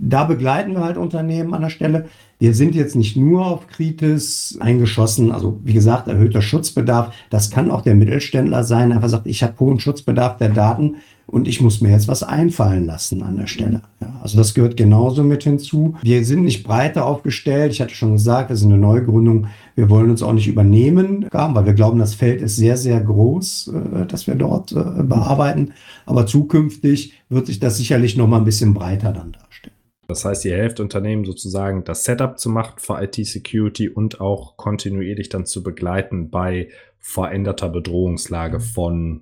Da 0.02 0.24
begleiten 0.24 0.72
wir 0.72 0.84
halt 0.84 0.96
Unternehmen 0.96 1.52
an 1.52 1.60
der 1.60 1.68
Stelle. 1.68 2.06
Wir 2.38 2.54
sind 2.54 2.74
jetzt 2.74 2.96
nicht 2.96 3.18
nur 3.18 3.44
auf 3.46 3.66
Kritis 3.66 4.56
eingeschossen, 4.60 5.30
also 5.30 5.60
wie 5.62 5.74
gesagt, 5.74 6.08
erhöhter 6.08 6.40
Schutzbedarf. 6.40 7.14
Das 7.28 7.50
kann 7.50 7.70
auch 7.70 7.82
der 7.82 7.94
Mittelständler 7.94 8.64
sein, 8.64 8.92
einfach 8.92 9.10
sagt, 9.10 9.26
ich 9.26 9.42
habe 9.42 9.60
hohen 9.60 9.78
Schutzbedarf 9.78 10.38
der 10.38 10.48
Daten 10.48 10.96
und 11.30 11.46
ich 11.46 11.60
muss 11.60 11.80
mir 11.80 11.90
jetzt 11.90 12.08
was 12.08 12.24
einfallen 12.24 12.86
lassen 12.86 13.22
an 13.22 13.36
der 13.36 13.46
Stelle. 13.46 13.82
Ja, 14.00 14.18
also 14.20 14.36
das 14.36 14.52
gehört 14.52 14.76
genauso 14.76 15.22
mit 15.22 15.44
hinzu. 15.44 15.94
Wir 16.02 16.24
sind 16.24 16.42
nicht 16.42 16.64
breiter 16.64 17.06
aufgestellt. 17.06 17.72
Ich 17.72 17.80
hatte 17.80 17.94
schon 17.94 18.12
gesagt, 18.12 18.48
wir 18.48 18.56
sind 18.56 18.72
eine 18.72 18.80
Neugründung. 18.80 19.46
Wir 19.76 19.88
wollen 19.88 20.10
uns 20.10 20.22
auch 20.22 20.32
nicht 20.32 20.48
übernehmen, 20.48 21.26
weil 21.30 21.66
wir 21.66 21.74
glauben, 21.74 22.00
das 22.00 22.14
Feld 22.14 22.42
ist 22.42 22.56
sehr, 22.56 22.76
sehr 22.76 23.00
groß, 23.00 23.72
äh, 23.72 24.06
dass 24.06 24.26
wir 24.26 24.34
dort 24.34 24.72
äh, 24.72 25.02
bearbeiten. 25.02 25.72
Aber 26.04 26.26
zukünftig 26.26 27.14
wird 27.28 27.46
sich 27.46 27.60
das 27.60 27.76
sicherlich 27.76 28.16
noch 28.16 28.26
mal 28.26 28.38
ein 28.38 28.44
bisschen 28.44 28.74
breiter 28.74 29.12
dann 29.12 29.32
darstellen. 29.32 29.76
Das 30.08 30.24
heißt, 30.24 30.44
ihr 30.44 30.56
helft 30.56 30.80
Unternehmen 30.80 31.24
sozusagen, 31.24 31.84
das 31.84 32.02
Setup 32.02 32.40
zu 32.40 32.50
machen 32.50 32.74
für 32.78 33.00
IT-Security 33.00 33.88
und 33.88 34.20
auch 34.20 34.56
kontinuierlich 34.56 35.28
dann 35.28 35.46
zu 35.46 35.62
begleiten 35.62 36.30
bei 36.30 36.70
veränderter 36.98 37.68
Bedrohungslage 37.68 38.58
mhm. 38.58 38.62
von 38.62 39.20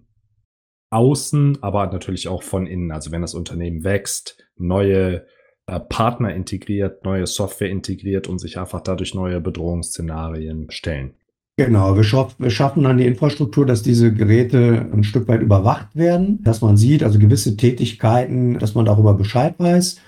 außen, 0.90 1.58
aber 1.62 1.86
natürlich 1.86 2.28
auch 2.28 2.42
von 2.42 2.66
innen. 2.66 2.90
Also 2.90 3.12
wenn 3.12 3.22
das 3.22 3.34
Unternehmen 3.34 3.84
wächst, 3.84 4.38
neue 4.56 5.26
äh, 5.66 5.80
Partner 5.80 6.34
integriert, 6.34 7.04
neue 7.04 7.26
Software 7.26 7.70
integriert 7.70 8.26
und 8.26 8.38
sich 8.38 8.58
einfach 8.58 8.80
dadurch 8.80 9.14
neue 9.14 9.40
Bedrohungsszenarien 9.40 10.70
stellen. 10.70 11.14
Genau, 11.58 11.96
wir, 11.96 12.04
schaff, 12.04 12.36
wir, 12.38 12.50
schaffen 12.50 12.84
dann 12.84 12.98
die 12.98 13.06
Infrastruktur, 13.06 13.66
dass 13.66 13.82
diese 13.82 14.14
Geräte 14.14 14.88
ein 14.92 15.02
Stück 15.02 15.26
weit 15.26 15.42
überwacht 15.42 15.96
werden, 15.96 16.40
dass 16.44 16.60
man 16.60 16.76
sieht, 16.76 17.02
also 17.02 17.18
gewisse 17.18 17.56
Tätigkeiten, 17.56 18.60
dass 18.60 18.76
man 18.76 18.84
darüber 18.84 19.14
Bescheid 19.14 19.56
weiß 19.58 20.00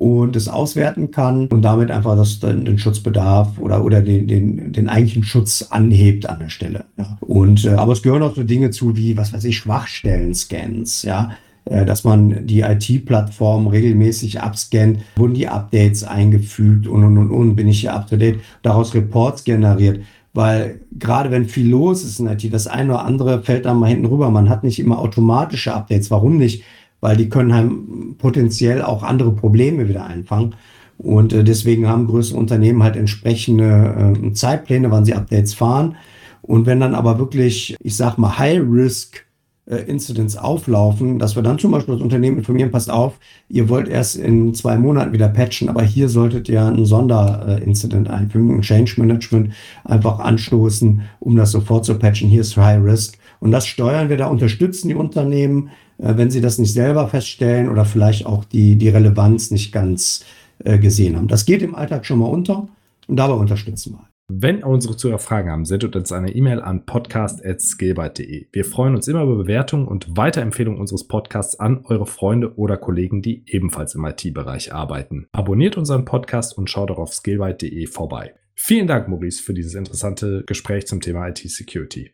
und 0.00 0.34
es 0.34 0.48
auswerten 0.48 1.10
kann 1.10 1.46
und 1.48 1.60
damit 1.60 1.90
einfach 1.90 2.16
das, 2.16 2.40
den 2.40 2.78
Schutzbedarf 2.78 3.58
oder, 3.58 3.84
oder 3.84 4.00
den, 4.00 4.26
den, 4.26 4.72
den 4.72 4.88
eigentlichen 4.88 5.24
Schutz 5.24 5.66
anhebt 5.68 6.26
an 6.26 6.38
der 6.38 6.48
Stelle. 6.48 6.86
Ja. 6.96 7.18
Und, 7.20 7.66
äh, 7.66 7.72
aber 7.72 7.92
es 7.92 8.02
gehören 8.02 8.22
auch 8.22 8.34
so 8.34 8.42
Dinge 8.42 8.70
zu 8.70 8.96
wie, 8.96 9.18
was 9.18 9.34
weiß 9.34 9.44
ich, 9.44 9.58
Schwachstellen-Scans, 9.58 11.02
ja 11.02 11.32
äh, 11.66 11.84
dass 11.84 12.04
man 12.04 12.46
die 12.46 12.60
IT-Plattform 12.60 13.66
regelmäßig 13.66 14.40
abscannt, 14.40 15.00
wurden 15.16 15.34
die 15.34 15.48
Updates 15.48 16.02
eingefügt 16.02 16.86
und, 16.86 17.04
und, 17.04 17.18
und, 17.18 17.30
und, 17.30 17.54
bin 17.54 17.68
ich 17.68 17.80
hier 17.80 17.92
up 17.92 18.08
to 18.08 18.16
date, 18.16 18.40
daraus 18.62 18.94
Reports 18.94 19.44
generiert. 19.44 20.00
Weil 20.32 20.80
gerade 20.98 21.30
wenn 21.30 21.44
viel 21.44 21.68
los 21.68 22.04
ist 22.04 22.20
in 22.20 22.26
IT, 22.26 22.50
das 22.54 22.68
eine 22.68 22.94
oder 22.94 23.04
andere 23.04 23.42
fällt 23.42 23.66
dann 23.66 23.78
mal 23.78 23.88
hinten 23.88 24.06
rüber. 24.06 24.30
Man 24.30 24.48
hat 24.48 24.64
nicht 24.64 24.78
immer 24.78 25.00
automatische 25.00 25.74
Updates. 25.74 26.10
Warum 26.10 26.38
nicht? 26.38 26.62
Weil 27.00 27.16
die 27.16 27.28
können 27.28 27.54
halt 27.54 27.70
potenziell 28.18 28.82
auch 28.82 29.02
andere 29.02 29.32
Probleme 29.32 29.88
wieder 29.88 30.04
einfangen. 30.04 30.54
Und 30.98 31.32
äh, 31.32 31.44
deswegen 31.44 31.88
haben 31.88 32.06
größere 32.06 32.38
Unternehmen 32.38 32.82
halt 32.82 32.96
entsprechende 32.96 34.14
äh, 34.22 34.32
Zeitpläne, 34.32 34.90
wann 34.90 35.04
sie 35.04 35.14
Updates 35.14 35.54
fahren. 35.54 35.96
Und 36.42 36.66
wenn 36.66 36.80
dann 36.80 36.94
aber 36.94 37.18
wirklich, 37.18 37.76
ich 37.82 37.96
sag 37.96 38.18
mal, 38.18 38.38
High-Risk 38.38 39.24
äh, 39.70 39.76
Incidents 39.76 40.36
auflaufen, 40.36 41.18
dass 41.18 41.36
wir 41.36 41.42
dann 41.42 41.58
zum 41.58 41.70
Beispiel 41.70 41.94
das 41.94 42.02
Unternehmen 42.02 42.38
informieren, 42.38 42.70
passt 42.70 42.90
auf, 42.90 43.18
ihr 43.48 43.68
wollt 43.68 43.88
erst 43.88 44.16
in 44.16 44.52
zwei 44.52 44.76
Monaten 44.76 45.12
wieder 45.12 45.28
patchen, 45.28 45.68
aber 45.68 45.82
hier 45.82 46.08
solltet 46.08 46.48
ihr 46.48 46.64
ein 46.64 46.84
Sonderincident 46.84 48.10
einfügen, 48.10 48.56
ein 48.56 48.62
Change 48.62 49.00
Management 49.00 49.52
einfach 49.84 50.18
anstoßen, 50.18 51.02
um 51.20 51.36
das 51.36 51.52
sofort 51.52 51.84
zu 51.84 51.94
patchen. 51.98 52.28
Hier 52.28 52.40
ist 52.40 52.56
High 52.56 52.82
Risk. 52.84 53.16
Und 53.38 53.52
das 53.52 53.66
steuern 53.66 54.08
wir 54.08 54.16
da, 54.16 54.26
unterstützen 54.26 54.88
die 54.88 54.94
Unternehmen, 54.94 55.70
wenn 56.02 56.30
sie 56.30 56.40
das 56.40 56.58
nicht 56.58 56.72
selber 56.72 57.08
feststellen 57.08 57.68
oder 57.68 57.84
vielleicht 57.84 58.26
auch 58.26 58.44
die, 58.44 58.76
die 58.76 58.88
Relevanz 58.88 59.50
nicht 59.50 59.72
ganz 59.72 60.24
äh, 60.64 60.78
gesehen 60.78 61.16
haben. 61.16 61.28
Das 61.28 61.44
geht 61.44 61.62
im 61.62 61.74
Alltag 61.74 62.06
schon 62.06 62.18
mal 62.18 62.26
unter 62.26 62.68
und 63.06 63.16
dabei 63.16 63.34
unterstützen 63.34 63.92
wir. 63.92 64.10
Wenn 64.32 64.62
unsere 64.62 64.96
Zuhörer 64.96 65.18
Fragen 65.18 65.50
haben, 65.50 65.64
sendet 65.64 65.96
uns 65.96 66.12
eine 66.12 66.32
E-Mail 66.32 66.60
an 66.60 66.86
podcast.skillbyte.de. 66.86 68.46
Wir 68.52 68.64
freuen 68.64 68.94
uns 68.94 69.08
immer 69.08 69.24
über 69.24 69.34
Bewertungen 69.34 69.88
und 69.88 70.16
Weiterempfehlungen 70.16 70.80
unseres 70.80 71.08
Podcasts 71.08 71.58
an 71.58 71.84
eure 71.84 72.06
Freunde 72.06 72.54
oder 72.56 72.76
Kollegen, 72.76 73.22
die 73.22 73.42
ebenfalls 73.46 73.96
im 73.96 74.04
IT-Bereich 74.04 74.72
arbeiten. 74.72 75.26
Abonniert 75.32 75.76
unseren 75.76 76.04
Podcast 76.04 76.56
und 76.56 76.70
schaut 76.70 76.92
auch 76.92 76.98
auf 76.98 77.12
skillbyte.de 77.12 77.88
vorbei. 77.88 78.34
Vielen 78.54 78.86
Dank, 78.86 79.08
Maurice, 79.08 79.42
für 79.42 79.54
dieses 79.54 79.74
interessante 79.74 80.44
Gespräch 80.46 80.86
zum 80.86 81.00
Thema 81.00 81.26
IT-Security. 81.26 82.12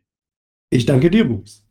Ich 0.71 0.87
danke 0.87 1.11
dir, 1.11 1.27
Maurice. 1.27 1.66